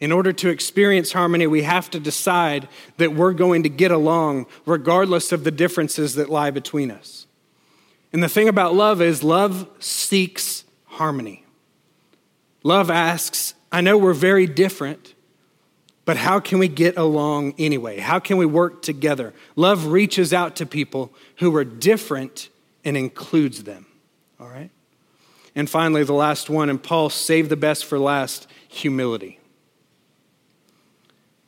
In 0.00 0.10
order 0.10 0.32
to 0.32 0.48
experience 0.48 1.12
harmony, 1.12 1.46
we 1.46 1.64
have 1.64 1.90
to 1.90 2.00
decide 2.00 2.66
that 2.96 3.14
we're 3.14 3.34
going 3.34 3.62
to 3.64 3.68
get 3.68 3.90
along 3.90 4.46
regardless 4.64 5.32
of 5.32 5.44
the 5.44 5.50
differences 5.50 6.14
that 6.14 6.30
lie 6.30 6.50
between 6.50 6.90
us. 6.90 7.26
And 8.10 8.22
the 8.22 8.28
thing 8.30 8.48
about 8.48 8.74
love 8.74 9.02
is, 9.02 9.22
love 9.22 9.68
seeks 9.80 10.64
harmony. 10.84 11.44
Love 12.62 12.90
asks, 12.90 13.52
I 13.70 13.82
know 13.82 13.98
we're 13.98 14.14
very 14.14 14.46
different, 14.46 15.12
but 16.06 16.16
how 16.16 16.40
can 16.40 16.58
we 16.58 16.68
get 16.68 16.96
along 16.96 17.54
anyway? 17.58 17.98
How 17.98 18.18
can 18.20 18.38
we 18.38 18.46
work 18.46 18.80
together? 18.80 19.34
Love 19.56 19.88
reaches 19.88 20.32
out 20.32 20.56
to 20.56 20.64
people 20.64 21.12
who 21.38 21.54
are 21.56 21.64
different 21.64 22.48
and 22.84 22.96
includes 22.96 23.64
them. 23.64 23.86
All 24.40 24.48
right? 24.48 24.70
And 25.56 25.68
finally, 25.68 26.04
the 26.04 26.14
last 26.14 26.48
one, 26.48 26.70
and 26.70 26.82
Paul 26.82 27.10
saved 27.10 27.50
the 27.50 27.56
best 27.56 27.84
for 27.84 27.98
last 27.98 28.46
humility. 28.68 29.40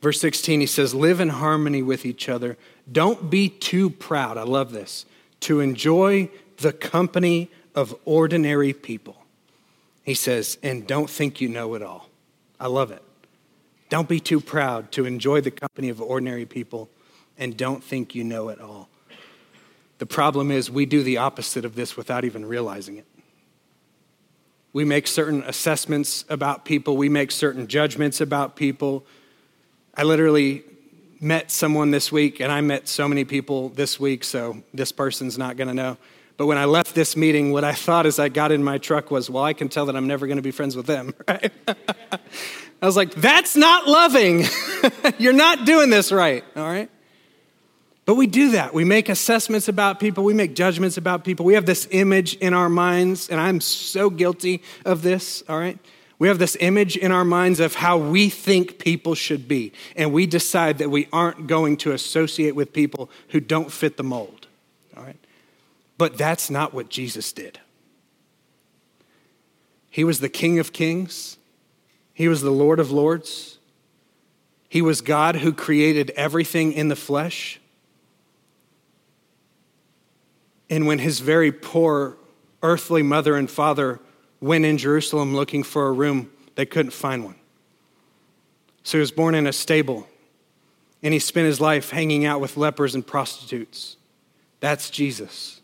Verse 0.01 0.19
16, 0.19 0.59
he 0.59 0.65
says, 0.65 0.93
Live 0.93 1.21
in 1.21 1.29
harmony 1.29 1.81
with 1.81 2.05
each 2.05 2.27
other. 2.27 2.57
Don't 2.91 3.29
be 3.29 3.47
too 3.47 3.89
proud. 3.89 4.37
I 4.37 4.43
love 4.43 4.71
this. 4.71 5.05
To 5.41 5.61
enjoy 5.61 6.29
the 6.57 6.73
company 6.73 7.49
of 7.75 7.95
ordinary 8.03 8.73
people. 8.73 9.15
He 10.03 10.15
says, 10.15 10.57
and 10.63 10.85
don't 10.85 11.09
think 11.09 11.39
you 11.39 11.47
know 11.47 11.75
it 11.75 11.81
all. 11.81 12.09
I 12.59 12.67
love 12.67 12.91
it. 12.91 13.03
Don't 13.89 14.07
be 14.07 14.19
too 14.19 14.39
proud 14.39 14.91
to 14.93 15.05
enjoy 15.05 15.41
the 15.41 15.51
company 15.51 15.89
of 15.89 15.99
ordinary 16.01 16.45
people 16.45 16.89
and 17.37 17.57
don't 17.57 17.83
think 17.83 18.13
you 18.13 18.23
know 18.23 18.49
it 18.49 18.61
all. 18.61 18.89
The 19.97 20.05
problem 20.05 20.49
is, 20.49 20.71
we 20.71 20.85
do 20.85 21.03
the 21.03 21.17
opposite 21.17 21.65
of 21.65 21.75
this 21.75 21.97
without 21.97 22.23
even 22.23 22.45
realizing 22.45 22.97
it. 22.97 23.05
We 24.71 24.85
make 24.85 25.07
certain 25.07 25.43
assessments 25.43 26.23
about 26.29 26.63
people, 26.63 26.95
we 26.95 27.09
make 27.09 27.31
certain 27.31 27.67
judgments 27.67 28.21
about 28.21 28.55
people. 28.55 29.05
I 29.95 30.03
literally 30.03 30.63
met 31.19 31.51
someone 31.51 31.91
this 31.91 32.11
week, 32.11 32.39
and 32.39 32.51
I 32.51 32.61
met 32.61 32.87
so 32.87 33.07
many 33.07 33.25
people 33.25 33.69
this 33.69 33.99
week, 33.99 34.23
so 34.23 34.63
this 34.73 34.91
person's 34.91 35.37
not 35.37 35.57
going 35.57 35.67
to 35.67 35.73
know. 35.73 35.97
But 36.37 36.45
when 36.45 36.57
I 36.57 36.63
left 36.63 36.95
this 36.95 37.17
meeting, 37.17 37.51
what 37.51 37.65
I 37.65 37.73
thought 37.73 38.05
as 38.05 38.19
I 38.19 38.29
got 38.29 38.53
in 38.53 38.63
my 38.63 38.77
truck 38.77 39.11
was, 39.11 39.29
well, 39.29 39.43
I 39.43 39.51
can 39.51 39.67
tell 39.67 39.87
that 39.87 39.97
I'm 39.97 40.07
never 40.07 40.27
going 40.27 40.37
to 40.37 40.41
be 40.41 40.51
friends 40.51 40.77
with 40.77 40.85
them, 40.85 41.13
right? 41.27 41.51
I 42.81 42.85
was 42.85 42.95
like, 42.95 43.13
that's 43.13 43.55
not 43.55 43.87
loving. 43.87 44.45
You're 45.17 45.33
not 45.33 45.65
doing 45.65 45.89
this 45.89 46.11
right, 46.11 46.43
all 46.55 46.63
right? 46.63 46.89
But 48.05 48.15
we 48.15 48.25
do 48.25 48.51
that. 48.51 48.73
We 48.73 48.85
make 48.85 49.09
assessments 49.09 49.67
about 49.67 49.99
people, 49.99 50.23
we 50.23 50.33
make 50.33 50.55
judgments 50.55 50.97
about 50.97 51.23
people. 51.23 51.45
We 51.45 51.53
have 51.53 51.65
this 51.65 51.87
image 51.91 52.35
in 52.35 52.53
our 52.53 52.69
minds, 52.69 53.29
and 53.29 53.39
I'm 53.39 53.61
so 53.61 54.09
guilty 54.09 54.63
of 54.85 55.01
this, 55.01 55.43
all 55.47 55.59
right? 55.59 55.77
We 56.17 56.27
have 56.27 56.39
this 56.39 56.57
image 56.59 56.97
in 56.97 57.11
our 57.11 57.23
minds 57.23 57.59
of 57.59 57.75
how 57.75 57.97
we 57.97 58.29
think 58.29 58.79
people 58.79 59.15
should 59.15 59.47
be, 59.47 59.73
and 59.95 60.11
we 60.11 60.25
decide 60.25 60.79
that 60.79 60.89
we 60.89 61.07
aren't 61.13 61.47
going 61.47 61.77
to 61.77 61.91
associate 61.93 62.55
with 62.55 62.73
people 62.73 63.09
who 63.29 63.39
don't 63.39 63.71
fit 63.71 63.95
the 63.95 64.03
mold. 64.03 64.47
All 64.97 65.03
right? 65.03 65.19
But 65.97 66.17
that's 66.17 66.49
not 66.49 66.73
what 66.73 66.89
Jesus 66.89 67.31
did. 67.31 67.59
He 69.89 70.03
was 70.03 70.19
the 70.19 70.29
King 70.29 70.59
of 70.59 70.73
Kings, 70.73 71.37
He 72.19 72.27
was 72.27 72.41
the 72.41 72.51
Lord 72.51 72.81
of 72.81 72.91
Lords, 72.91 73.59
He 74.67 74.81
was 74.81 74.99
God 74.99 75.37
who 75.37 75.53
created 75.53 76.09
everything 76.17 76.73
in 76.73 76.89
the 76.89 76.95
flesh. 76.97 77.61
And 80.69 80.85
when 80.85 80.99
His 80.99 81.21
very 81.21 81.53
poor 81.53 82.17
earthly 82.61 83.03
mother 83.03 83.37
and 83.37 83.49
father 83.49 84.01
went 84.41 84.65
in 84.65 84.77
Jerusalem 84.77 85.33
looking 85.33 85.63
for 85.63 85.87
a 85.87 85.93
room, 85.93 86.29
they 86.55 86.65
couldn't 86.65 86.91
find 86.91 87.23
one. 87.23 87.35
So 88.83 88.97
he 88.97 88.99
was 88.99 89.11
born 89.11 89.33
in 89.33 89.47
a 89.47 89.53
stable, 89.53 90.05
and 91.01 91.13
he 91.13 91.21
spent 91.21 91.45
his 91.45 91.61
life 91.61 91.91
hanging 91.91 92.25
out 92.25 92.41
with 92.41 92.57
lepers 92.57 92.95
and 92.95 93.07
prostitutes. 93.07 93.95
That's 94.59 94.89
Jesus. 94.89 95.61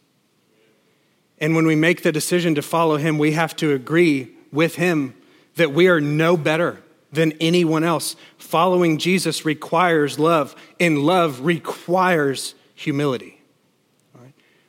And 1.37 1.53
when 1.53 1.67
we 1.67 1.75
make 1.75 2.03
the 2.03 2.13
decision 2.13 2.55
to 2.55 2.61
follow 2.61 2.95
him, 2.95 3.17
we 3.17 3.33
have 3.33 3.57
to 3.57 3.73
agree 3.73 4.29
with 4.53 4.75
him 4.75 5.15
that 5.55 5.73
we 5.73 5.87
are 5.87 6.01
no 6.01 6.37
better 6.37 6.81
than 7.11 7.31
anyone 7.33 7.83
else. 7.83 8.15
Following 8.37 8.97
Jesus 8.97 9.45
requires 9.45 10.19
love, 10.19 10.55
and 10.79 10.99
love 10.99 11.41
requires 11.41 12.55
humility. 12.73 13.31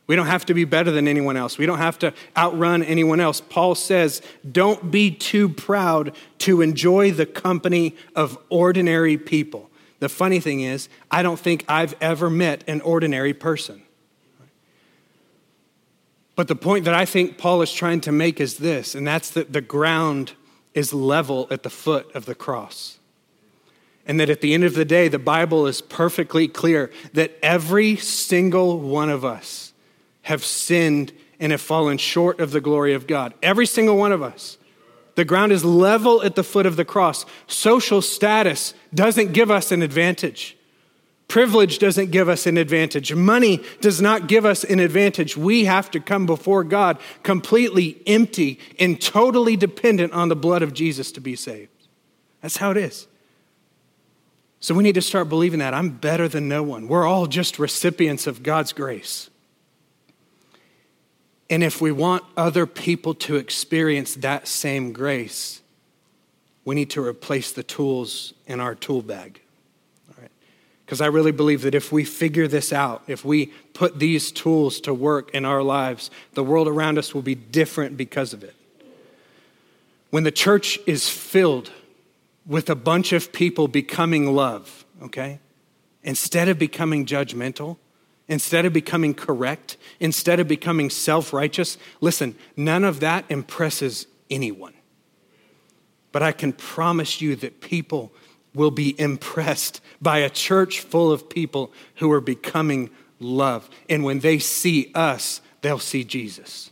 We 0.06 0.14
don't 0.14 0.26
have 0.26 0.46
to 0.46 0.54
be 0.54 0.64
better 0.64 0.92
than 0.92 1.08
anyone 1.08 1.36
else. 1.36 1.58
We 1.58 1.66
don't 1.66 1.78
have 1.78 1.98
to 1.98 2.14
outrun 2.36 2.84
anyone 2.84 3.18
else. 3.18 3.40
Paul 3.40 3.74
says, 3.74 4.22
don't 4.50 4.92
be 4.92 5.10
too 5.10 5.48
proud 5.48 6.14
to 6.38 6.60
enjoy 6.60 7.10
the 7.10 7.26
company 7.26 7.96
of 8.14 8.38
ordinary 8.48 9.18
people. 9.18 9.68
The 9.98 10.08
funny 10.08 10.38
thing 10.38 10.60
is, 10.60 10.88
I 11.10 11.22
don't 11.22 11.40
think 11.40 11.64
I've 11.66 11.96
ever 12.00 12.30
met 12.30 12.62
an 12.68 12.82
ordinary 12.82 13.34
person. 13.34 13.82
But 16.36 16.46
the 16.46 16.54
point 16.54 16.84
that 16.84 16.94
I 16.94 17.04
think 17.04 17.36
Paul 17.36 17.62
is 17.62 17.72
trying 17.72 18.02
to 18.02 18.12
make 18.12 18.40
is 18.40 18.58
this, 18.58 18.94
and 18.94 19.04
that's 19.04 19.30
that 19.30 19.52
the 19.52 19.60
ground 19.60 20.34
is 20.76 20.92
level 20.92 21.48
at 21.50 21.64
the 21.64 21.70
foot 21.70 22.14
of 22.14 22.26
the 22.26 22.34
cross. 22.34 22.98
And 24.06 24.20
that 24.20 24.30
at 24.30 24.42
the 24.42 24.54
end 24.54 24.62
of 24.62 24.74
the 24.74 24.84
day, 24.84 25.08
the 25.08 25.18
Bible 25.18 25.66
is 25.66 25.80
perfectly 25.80 26.46
clear 26.46 26.92
that 27.14 27.36
every 27.42 27.96
single 27.96 28.78
one 28.78 29.10
of 29.10 29.24
us 29.24 29.72
have 30.22 30.44
sinned 30.44 31.12
and 31.40 31.50
have 31.50 31.60
fallen 31.60 31.98
short 31.98 32.38
of 32.38 32.52
the 32.52 32.60
glory 32.60 32.94
of 32.94 33.06
God. 33.06 33.34
Every 33.42 33.66
single 33.66 33.96
one 33.96 34.12
of 34.12 34.22
us. 34.22 34.58
The 35.16 35.24
ground 35.24 35.50
is 35.50 35.64
level 35.64 36.22
at 36.22 36.34
the 36.34 36.44
foot 36.44 36.66
of 36.66 36.76
the 36.76 36.84
cross. 36.84 37.24
Social 37.46 38.02
status 38.02 38.74
doesn't 38.94 39.32
give 39.32 39.50
us 39.50 39.72
an 39.72 39.82
advantage. 39.82 40.55
Privilege 41.28 41.78
doesn't 41.78 42.12
give 42.12 42.28
us 42.28 42.46
an 42.46 42.56
advantage. 42.56 43.12
Money 43.12 43.62
does 43.80 44.00
not 44.00 44.28
give 44.28 44.44
us 44.44 44.62
an 44.62 44.78
advantage. 44.78 45.36
We 45.36 45.64
have 45.64 45.90
to 45.90 46.00
come 46.00 46.24
before 46.24 46.62
God 46.62 46.98
completely 47.24 48.00
empty 48.06 48.60
and 48.78 49.00
totally 49.00 49.56
dependent 49.56 50.12
on 50.12 50.28
the 50.28 50.36
blood 50.36 50.62
of 50.62 50.72
Jesus 50.72 51.10
to 51.12 51.20
be 51.20 51.34
saved. 51.34 51.70
That's 52.42 52.58
how 52.58 52.70
it 52.70 52.76
is. 52.76 53.08
So 54.60 54.74
we 54.74 54.84
need 54.84 54.94
to 54.94 55.02
start 55.02 55.28
believing 55.28 55.58
that. 55.58 55.74
I'm 55.74 55.90
better 55.90 56.28
than 56.28 56.48
no 56.48 56.62
one. 56.62 56.86
We're 56.86 57.06
all 57.06 57.26
just 57.26 57.58
recipients 57.58 58.26
of 58.26 58.42
God's 58.42 58.72
grace. 58.72 59.28
And 61.50 61.62
if 61.62 61.80
we 61.80 61.92
want 61.92 62.24
other 62.36 62.66
people 62.66 63.14
to 63.14 63.36
experience 63.36 64.14
that 64.16 64.48
same 64.48 64.92
grace, 64.92 65.60
we 66.64 66.74
need 66.74 66.90
to 66.90 67.04
replace 67.04 67.52
the 67.52 67.62
tools 67.62 68.32
in 68.46 68.58
our 68.58 68.74
tool 68.74 69.02
bag. 69.02 69.40
Because 70.86 71.00
I 71.00 71.06
really 71.06 71.32
believe 71.32 71.62
that 71.62 71.74
if 71.74 71.90
we 71.90 72.04
figure 72.04 72.46
this 72.46 72.72
out, 72.72 73.02
if 73.08 73.24
we 73.24 73.46
put 73.74 73.98
these 73.98 74.30
tools 74.30 74.80
to 74.82 74.94
work 74.94 75.34
in 75.34 75.44
our 75.44 75.60
lives, 75.60 76.12
the 76.34 76.44
world 76.44 76.68
around 76.68 76.96
us 76.96 77.12
will 77.12 77.22
be 77.22 77.34
different 77.34 77.96
because 77.96 78.32
of 78.32 78.44
it. 78.44 78.54
When 80.10 80.22
the 80.22 80.30
church 80.30 80.78
is 80.86 81.08
filled 81.08 81.72
with 82.46 82.70
a 82.70 82.76
bunch 82.76 83.12
of 83.12 83.32
people 83.32 83.66
becoming 83.66 84.32
love, 84.32 84.84
okay, 85.02 85.40
instead 86.04 86.48
of 86.48 86.56
becoming 86.56 87.04
judgmental, 87.04 87.78
instead 88.28 88.64
of 88.64 88.72
becoming 88.72 89.12
correct, 89.12 89.76
instead 89.98 90.38
of 90.38 90.46
becoming 90.46 90.88
self 90.88 91.32
righteous, 91.32 91.78
listen, 92.00 92.36
none 92.56 92.84
of 92.84 93.00
that 93.00 93.24
impresses 93.28 94.06
anyone. 94.30 94.74
But 96.12 96.22
I 96.22 96.30
can 96.30 96.52
promise 96.52 97.20
you 97.20 97.34
that 97.36 97.60
people 97.60 98.12
will 98.56 98.70
be 98.70 98.98
impressed 99.00 99.80
by 100.00 100.18
a 100.18 100.30
church 100.30 100.80
full 100.80 101.12
of 101.12 101.28
people 101.28 101.70
who 101.96 102.10
are 102.10 102.20
becoming 102.20 102.90
love. 103.20 103.68
And 103.88 104.02
when 104.02 104.20
they 104.20 104.38
see 104.38 104.90
us, 104.94 105.40
they'll 105.60 105.78
see 105.78 106.02
Jesus. 106.02 106.70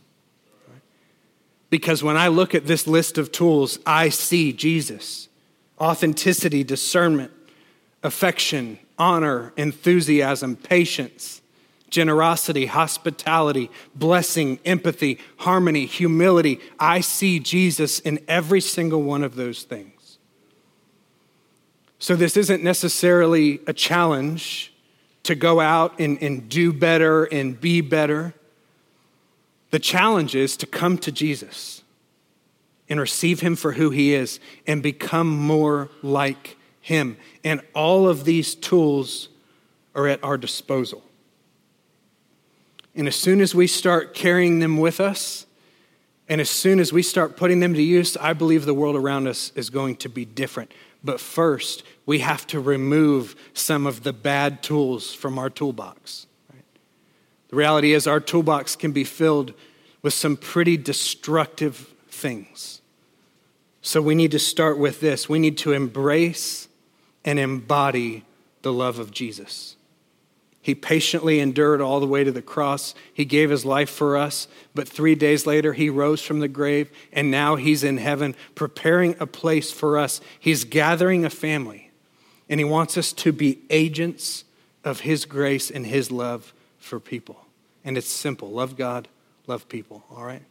Because 1.69 2.03
when 2.03 2.17
I 2.17 2.27
look 2.27 2.55
at 2.55 2.67
this 2.67 2.87
list 2.87 3.17
of 3.17 3.31
tools, 3.31 3.79
I 3.85 4.09
see 4.09 4.51
Jesus 4.51 5.29
authenticity, 5.79 6.63
discernment, 6.63 7.33
affection, 8.01 8.79
honor, 8.97 9.51
enthusiasm, 9.57 10.55
patience, 10.55 11.41
generosity, 11.89 12.65
hospitality, 12.67 13.69
blessing, 13.93 14.57
empathy, 14.63 15.19
harmony, 15.37 15.85
humility. 15.85 16.61
I 16.79 17.01
see 17.01 17.39
Jesus 17.39 17.99
in 17.99 18.23
every 18.27 18.61
single 18.61 19.03
one 19.03 19.23
of 19.23 19.35
those 19.35 19.63
things. 19.63 19.94
So, 21.99 22.15
this 22.15 22.37
isn't 22.37 22.63
necessarily 22.63 23.61
a 23.67 23.73
challenge 23.73 24.73
to 25.23 25.35
go 25.35 25.59
out 25.59 25.99
and, 25.99 26.21
and 26.21 26.47
do 26.49 26.71
better 26.71 27.23
and 27.25 27.59
be 27.59 27.81
better. 27.81 28.33
The 29.71 29.79
challenge 29.79 30.35
is 30.35 30.55
to 30.57 30.67
come 30.67 30.97
to 30.99 31.11
Jesus 31.11 31.83
and 32.87 32.99
receive 32.99 33.39
him 33.39 33.55
for 33.55 33.73
who 33.73 33.89
he 33.89 34.13
is 34.13 34.39
and 34.67 34.83
become 34.83 35.27
more 35.27 35.89
like 36.03 36.57
him. 36.79 37.17
And 37.43 37.61
all 37.73 38.07
of 38.07 38.25
these 38.25 38.53
tools 38.53 39.29
are 39.95 40.07
at 40.07 40.23
our 40.23 40.37
disposal. 40.37 41.03
And 42.95 43.07
as 43.07 43.15
soon 43.15 43.41
as 43.41 43.55
we 43.55 43.67
start 43.67 44.13
carrying 44.13 44.59
them 44.59 44.77
with 44.77 44.99
us, 44.99 45.45
and 46.29 46.39
as 46.39 46.49
soon 46.49 46.79
as 46.79 46.93
we 46.93 47.01
start 47.01 47.37
putting 47.37 47.59
them 47.59 47.73
to 47.73 47.81
use, 47.81 48.15
I 48.17 48.33
believe 48.33 48.65
the 48.65 48.73
world 48.73 48.95
around 48.95 49.27
us 49.27 49.51
is 49.55 49.69
going 49.69 49.95
to 49.97 50.09
be 50.09 50.25
different. 50.25 50.71
But 51.05 51.21
first, 51.21 51.83
we 52.07 52.19
have 52.19 52.47
to 52.47 52.59
remove 52.59 53.35
some 53.53 53.85
of 53.85 54.01
the 54.01 54.11
bad 54.11 54.63
tools 54.63 55.13
from 55.13 55.37
our 55.37 55.51
toolbox. 55.51 56.25
Right? 56.51 56.63
The 57.49 57.55
reality 57.55 57.93
is, 57.93 58.07
our 58.07 58.19
toolbox 58.19 58.75
can 58.75 58.91
be 58.91 59.03
filled 59.03 59.53
with 60.01 60.15
some 60.15 60.35
pretty 60.35 60.77
destructive 60.77 61.93
things. 62.09 62.81
So 63.81 64.01
we 64.01 64.15
need 64.15 64.31
to 64.31 64.39
start 64.39 64.79
with 64.79 64.99
this 64.99 65.29
we 65.29 65.37
need 65.37 65.59
to 65.59 65.71
embrace 65.71 66.67
and 67.23 67.37
embody 67.37 68.23
the 68.63 68.73
love 68.73 68.97
of 68.97 69.11
Jesus. 69.11 69.74
He 70.65 70.73
patiently 70.73 71.39
endured 71.39 71.79
all 71.79 71.99
the 71.99 72.07
way 72.07 72.23
to 72.23 72.31
the 72.31 72.41
cross. 72.41 72.95
He 73.13 73.23
gave 73.23 73.51
his 73.51 73.65
life 73.65 73.87
for 73.87 74.17
us, 74.17 74.47
but 74.73 74.89
three 74.89 75.13
days 75.13 75.45
later, 75.45 75.73
he 75.73 75.91
rose 75.91 76.23
from 76.23 76.39
the 76.39 76.47
grave, 76.47 76.89
and 77.13 77.29
now 77.29 77.55
he's 77.55 77.83
in 77.83 77.97
heaven 77.97 78.35
preparing 78.55 79.15
a 79.19 79.27
place 79.27 79.71
for 79.71 79.95
us. 79.95 80.21
He's 80.39 80.63
gathering 80.63 81.23
a 81.23 81.29
family, 81.29 81.91
and 82.49 82.59
he 82.59 82.63
wants 82.63 82.97
us 82.97 83.13
to 83.13 83.31
be 83.31 83.59
agents 83.69 84.43
of 84.83 85.01
his 85.01 85.25
grace 85.25 85.69
and 85.69 85.85
his 85.85 86.09
love 86.09 86.51
for 86.79 86.99
people. 86.99 87.45
And 87.83 87.95
it's 87.95 88.09
simple 88.09 88.49
love 88.49 88.75
God, 88.75 89.07
love 89.45 89.69
people, 89.69 90.03
all 90.09 90.25
right? 90.25 90.41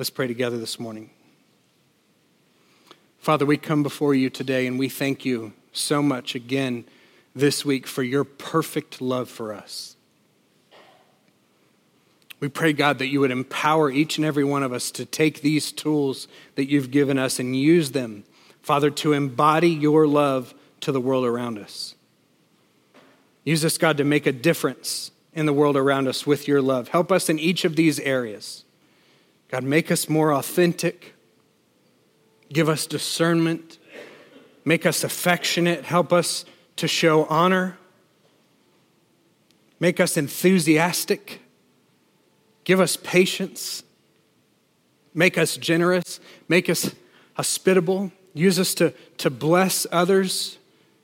Let's 0.00 0.10
pray 0.10 0.26
together 0.26 0.58
this 0.58 0.80
morning. 0.80 1.10
Father, 3.20 3.46
we 3.46 3.56
come 3.56 3.84
before 3.84 4.16
you 4.16 4.30
today, 4.30 4.66
and 4.66 4.80
we 4.80 4.88
thank 4.88 5.24
you 5.24 5.52
so 5.72 6.02
much 6.02 6.34
again 6.34 6.86
this 7.34 7.64
week 7.64 7.86
for 7.86 8.02
your 8.02 8.24
perfect 8.24 9.00
love 9.00 9.28
for 9.28 9.52
us. 9.52 9.96
We 12.40 12.48
pray, 12.48 12.72
God, 12.72 12.98
that 12.98 13.06
you 13.06 13.20
would 13.20 13.30
empower 13.30 13.90
each 13.90 14.18
and 14.18 14.24
every 14.24 14.44
one 14.44 14.62
of 14.62 14.72
us 14.72 14.90
to 14.92 15.06
take 15.06 15.40
these 15.40 15.72
tools 15.72 16.28
that 16.56 16.68
you've 16.68 16.90
given 16.90 17.18
us 17.18 17.38
and 17.38 17.56
use 17.56 17.92
them, 17.92 18.24
Father, 18.60 18.90
to 18.90 19.12
embody 19.12 19.70
your 19.70 20.06
love 20.06 20.54
to 20.80 20.92
the 20.92 21.00
world 21.00 21.24
around 21.24 21.58
us. 21.58 21.94
Use 23.44 23.64
us, 23.64 23.78
God, 23.78 23.96
to 23.96 24.04
make 24.04 24.26
a 24.26 24.32
difference 24.32 25.10
in 25.32 25.46
the 25.46 25.52
world 25.52 25.76
around 25.76 26.06
us 26.06 26.26
with 26.26 26.46
your 26.46 26.62
love. 26.62 26.88
Help 26.88 27.10
us 27.10 27.28
in 27.28 27.38
each 27.38 27.64
of 27.64 27.76
these 27.76 27.98
areas. 28.00 28.64
God, 29.48 29.64
make 29.64 29.90
us 29.90 30.08
more 30.08 30.32
authentic. 30.32 31.14
Give 32.52 32.68
us 32.68 32.86
discernment. 32.86 33.78
Make 34.64 34.86
us 34.86 35.04
affectionate. 35.04 35.84
Help 35.84 36.12
us 36.12 36.44
to 36.76 36.88
show 36.88 37.24
honor, 37.26 37.78
make 39.78 40.00
us 40.00 40.16
enthusiastic, 40.16 41.40
give 42.64 42.80
us 42.80 42.96
patience, 42.96 43.82
make 45.12 45.38
us 45.38 45.56
generous, 45.56 46.20
make 46.48 46.68
us 46.68 46.94
hospitable, 47.34 48.10
use 48.32 48.58
us 48.58 48.74
to, 48.74 48.92
to 49.18 49.30
bless 49.30 49.86
others, 49.92 50.58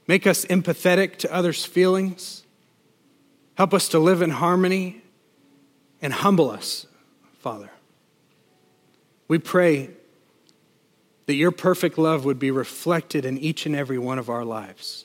make 0.06 0.26
us 0.26 0.44
empathetic 0.46 1.16
to 1.18 1.32
others' 1.32 1.64
feelings, 1.64 2.44
help 3.54 3.72
us 3.72 3.88
to 3.88 3.98
live 3.98 4.22
in 4.22 4.30
harmony, 4.30 5.02
and 6.02 6.12
humble 6.12 6.50
us, 6.50 6.86
Father. 7.38 7.70
We 9.28 9.38
pray 9.38 9.90
that 11.26 11.34
your 11.34 11.52
perfect 11.52 11.98
love 11.98 12.24
would 12.24 12.38
be 12.38 12.50
reflected 12.50 13.24
in 13.24 13.38
each 13.38 13.66
and 13.66 13.76
every 13.76 13.98
one 13.98 14.18
of 14.18 14.28
our 14.28 14.44
lives 14.44 15.04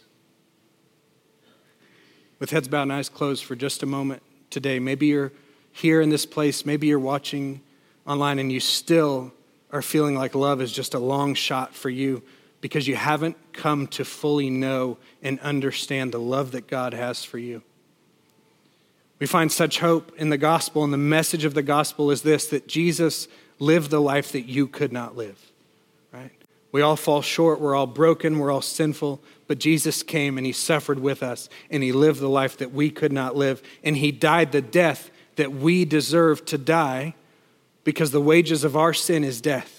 with 2.40 2.52
heads 2.52 2.68
bowed 2.68 2.84
and 2.84 2.94
eyes 2.94 3.10
closed 3.10 3.44
for 3.44 3.56
just 3.56 3.84
a 3.84 3.86
moment 3.86 4.22
today. 4.50 4.80
Maybe 4.80 5.08
you're 5.08 5.32
here 5.72 6.02
in 6.02 6.10
this 6.10 6.26
place, 6.26 6.66
maybe 6.66 6.88
you're 6.88 7.00
watching 7.00 7.62
online 8.08 8.40
and 8.40 8.52
you 8.52 8.60
still 8.60 9.34
are 9.72 9.82
feeling 9.82 10.16
like 10.16 10.36
love 10.36 10.62
is 10.62 10.72
just 10.72 10.94
a 10.94 11.00
long 11.00 11.34
shot 11.34 11.76
for 11.76 11.90
you 11.90 12.24
because 12.62 12.88
you 12.88 12.96
haven't 12.96 13.38
come 13.54 13.88
to 13.88 14.06
fully 14.06 14.50
know 14.50 14.98
and 15.22 15.40
understand 15.42 16.12
the 16.12 16.20
love 16.20 16.52
that 16.52 16.68
God 16.68 16.94
has 16.94 17.24
for 17.24 17.38
you. 17.38 17.62
We 19.20 19.28
find 19.28 19.52
such 19.52 19.80
hope 19.80 20.12
in 20.18 20.30
the 20.30 20.38
gospel, 20.38 20.84
and 20.84 20.92
the 20.92 20.98
message 20.98 21.46
of 21.46 21.54
the 21.54 21.62
gospel 21.62 22.12
is 22.12 22.22
this 22.22 22.48
that 22.48 22.68
Jesus 22.68 23.28
lived 23.60 23.92
the 23.92 24.02
life 24.02 24.32
that 24.34 24.42
you 24.42 24.68
could 24.68 24.92
not 24.92 25.16
live? 25.16 25.40
We 26.76 26.82
all 26.82 26.98
fall 26.98 27.22
short, 27.22 27.62
we're 27.62 27.74
all 27.74 27.88
broken, 27.88 28.38
we're 28.38 28.52
all 28.52 28.60
sinful, 28.60 29.22
but 29.48 29.60
Jesus 29.60 30.04
came 30.04 30.38
and 30.38 30.46
he 30.46 30.52
suffered 30.52 31.00
with 31.00 31.24
us 31.24 31.48
and 31.70 31.82
he 31.82 31.94
lived 31.94 32.20
the 32.20 32.28
life 32.28 32.58
that 32.58 32.74
we 32.74 32.90
could 32.90 33.14
not 33.14 33.34
live. 33.34 33.64
And 33.82 33.96
he 33.96 34.12
died 34.12 34.52
the 34.52 34.62
death 34.62 35.10
that 35.38 35.54
we 35.54 35.86
deserve 35.86 36.44
to 36.48 36.58
die 36.58 37.16
because 37.86 38.12
the 38.12 38.20
wages 38.20 38.66
of 38.66 38.76
our 38.76 38.94
sin 38.94 39.24
is 39.24 39.40
death. 39.40 39.75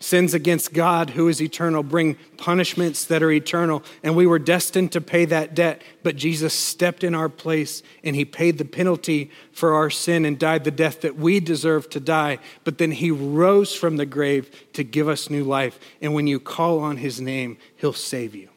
Sins 0.00 0.32
against 0.32 0.72
God, 0.72 1.10
who 1.10 1.26
is 1.26 1.42
eternal, 1.42 1.82
bring 1.82 2.16
punishments 2.36 3.04
that 3.06 3.22
are 3.22 3.32
eternal. 3.32 3.82
And 4.04 4.14
we 4.14 4.26
were 4.26 4.38
destined 4.38 4.92
to 4.92 5.00
pay 5.00 5.24
that 5.24 5.54
debt, 5.54 5.82
but 6.04 6.14
Jesus 6.14 6.54
stepped 6.54 7.02
in 7.02 7.16
our 7.16 7.28
place 7.28 7.82
and 8.04 8.14
he 8.14 8.24
paid 8.24 8.58
the 8.58 8.64
penalty 8.64 9.30
for 9.50 9.74
our 9.74 9.90
sin 9.90 10.24
and 10.24 10.38
died 10.38 10.62
the 10.62 10.70
death 10.70 11.00
that 11.00 11.16
we 11.16 11.40
deserve 11.40 11.90
to 11.90 12.00
die. 12.00 12.38
But 12.62 12.78
then 12.78 12.92
he 12.92 13.10
rose 13.10 13.74
from 13.74 13.96
the 13.96 14.06
grave 14.06 14.50
to 14.74 14.84
give 14.84 15.08
us 15.08 15.30
new 15.30 15.42
life. 15.42 15.80
And 16.00 16.14
when 16.14 16.28
you 16.28 16.38
call 16.38 16.78
on 16.78 16.98
his 16.98 17.20
name, 17.20 17.58
he'll 17.76 17.92
save 17.92 18.36
you. 18.36 18.50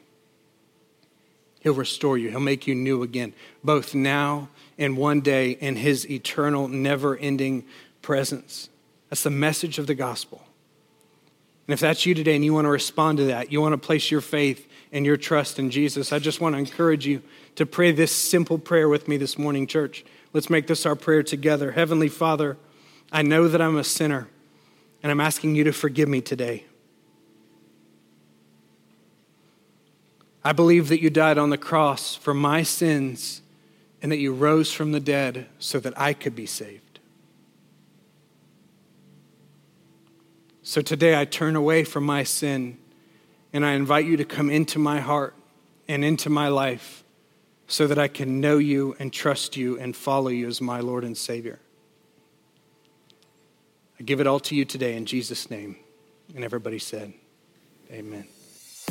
He'll 1.62 1.74
restore 1.74 2.18
you. 2.18 2.30
He'll 2.30 2.40
make 2.40 2.66
you 2.66 2.74
new 2.74 3.02
again, 3.02 3.34
both 3.62 3.94
now 3.94 4.48
and 4.78 4.96
one 4.96 5.20
day 5.20 5.52
in 5.52 5.76
His 5.76 6.08
eternal, 6.10 6.66
never 6.66 7.16
ending 7.16 7.64
presence. 8.02 8.68
That's 9.08 9.22
the 9.22 9.30
message 9.30 9.78
of 9.78 9.86
the 9.86 9.94
gospel. 9.94 10.42
And 11.66 11.74
if 11.74 11.80
that's 11.80 12.04
you 12.06 12.14
today 12.14 12.34
and 12.34 12.44
you 12.44 12.52
want 12.52 12.64
to 12.64 12.70
respond 12.70 13.18
to 13.18 13.24
that, 13.26 13.52
you 13.52 13.60
want 13.60 13.72
to 13.72 13.78
place 13.78 14.10
your 14.10 14.20
faith 14.20 14.68
and 14.90 15.06
your 15.06 15.16
trust 15.16 15.58
in 15.58 15.70
Jesus, 15.70 16.12
I 16.12 16.18
just 16.18 16.40
want 16.40 16.54
to 16.54 16.58
encourage 16.58 17.06
you 17.06 17.22
to 17.54 17.64
pray 17.64 17.92
this 17.92 18.14
simple 18.14 18.58
prayer 18.58 18.88
with 18.88 19.08
me 19.08 19.16
this 19.16 19.38
morning, 19.38 19.66
church. 19.66 20.04
Let's 20.32 20.50
make 20.50 20.66
this 20.66 20.84
our 20.84 20.96
prayer 20.96 21.22
together. 21.22 21.72
Heavenly 21.72 22.08
Father, 22.08 22.58
I 23.10 23.22
know 23.22 23.48
that 23.48 23.60
I'm 23.60 23.76
a 23.76 23.84
sinner, 23.84 24.28
and 25.02 25.12
I'm 25.12 25.20
asking 25.20 25.54
you 25.54 25.64
to 25.64 25.72
forgive 25.72 26.08
me 26.08 26.20
today. 26.20 26.64
I 30.44 30.52
believe 30.52 30.88
that 30.88 31.00
you 31.00 31.10
died 31.10 31.38
on 31.38 31.50
the 31.50 31.58
cross 31.58 32.16
for 32.16 32.34
my 32.34 32.62
sins 32.62 33.42
and 34.02 34.10
that 34.10 34.18
you 34.18 34.34
rose 34.34 34.72
from 34.72 34.92
the 34.92 35.00
dead 35.00 35.46
so 35.58 35.78
that 35.78 35.98
I 35.98 36.12
could 36.14 36.34
be 36.34 36.46
saved. 36.46 36.91
So 40.64 40.80
today 40.80 41.18
I 41.18 41.24
turn 41.24 41.56
away 41.56 41.82
from 41.82 42.04
my 42.04 42.22
sin 42.22 42.78
and 43.52 43.66
I 43.66 43.72
invite 43.72 44.06
you 44.06 44.16
to 44.16 44.24
come 44.24 44.48
into 44.48 44.78
my 44.78 45.00
heart 45.00 45.34
and 45.88 46.04
into 46.04 46.30
my 46.30 46.48
life 46.48 47.02
so 47.66 47.86
that 47.88 47.98
I 47.98 48.06
can 48.06 48.40
know 48.40 48.58
you 48.58 48.94
and 48.98 49.12
trust 49.12 49.56
you 49.56 49.78
and 49.78 49.96
follow 49.96 50.28
you 50.28 50.46
as 50.46 50.60
my 50.60 50.80
Lord 50.80 51.02
and 51.04 51.16
Savior. 51.16 51.58
I 53.98 54.04
give 54.04 54.20
it 54.20 54.26
all 54.26 54.40
to 54.40 54.54
you 54.54 54.64
today 54.64 54.96
in 54.96 55.04
Jesus' 55.04 55.50
name. 55.50 55.76
And 56.34 56.44
everybody 56.44 56.78
said, 56.78 57.12
Amen. 57.90 58.26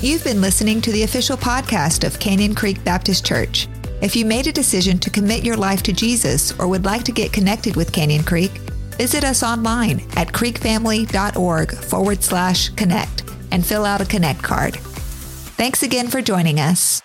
You've 0.01 0.23
been 0.23 0.41
listening 0.41 0.81
to 0.81 0.91
the 0.91 1.03
official 1.03 1.37
podcast 1.37 2.05
of 2.05 2.19
Canyon 2.19 2.53
Creek 2.53 2.83
Baptist 2.83 3.25
Church. 3.25 3.67
If 4.01 4.15
you 4.15 4.25
made 4.25 4.47
a 4.47 4.51
decision 4.51 4.99
to 4.99 5.09
commit 5.09 5.43
your 5.43 5.57
life 5.57 5.83
to 5.83 5.93
Jesus 5.93 6.57
or 6.59 6.67
would 6.67 6.85
like 6.85 7.03
to 7.03 7.11
get 7.11 7.31
connected 7.31 7.75
with 7.75 7.91
Canyon 7.91 8.23
Creek, 8.23 8.51
visit 8.97 9.23
us 9.23 9.43
online 9.43 10.01
at 10.15 10.29
creekfamily.org 10.29 11.71
forward 11.71 12.23
slash 12.23 12.69
connect 12.69 13.23
and 13.51 13.65
fill 13.65 13.85
out 13.85 14.01
a 14.01 14.05
connect 14.05 14.41
card. 14.41 14.75
Thanks 15.57 15.83
again 15.83 16.07
for 16.07 16.21
joining 16.21 16.59
us. 16.59 17.01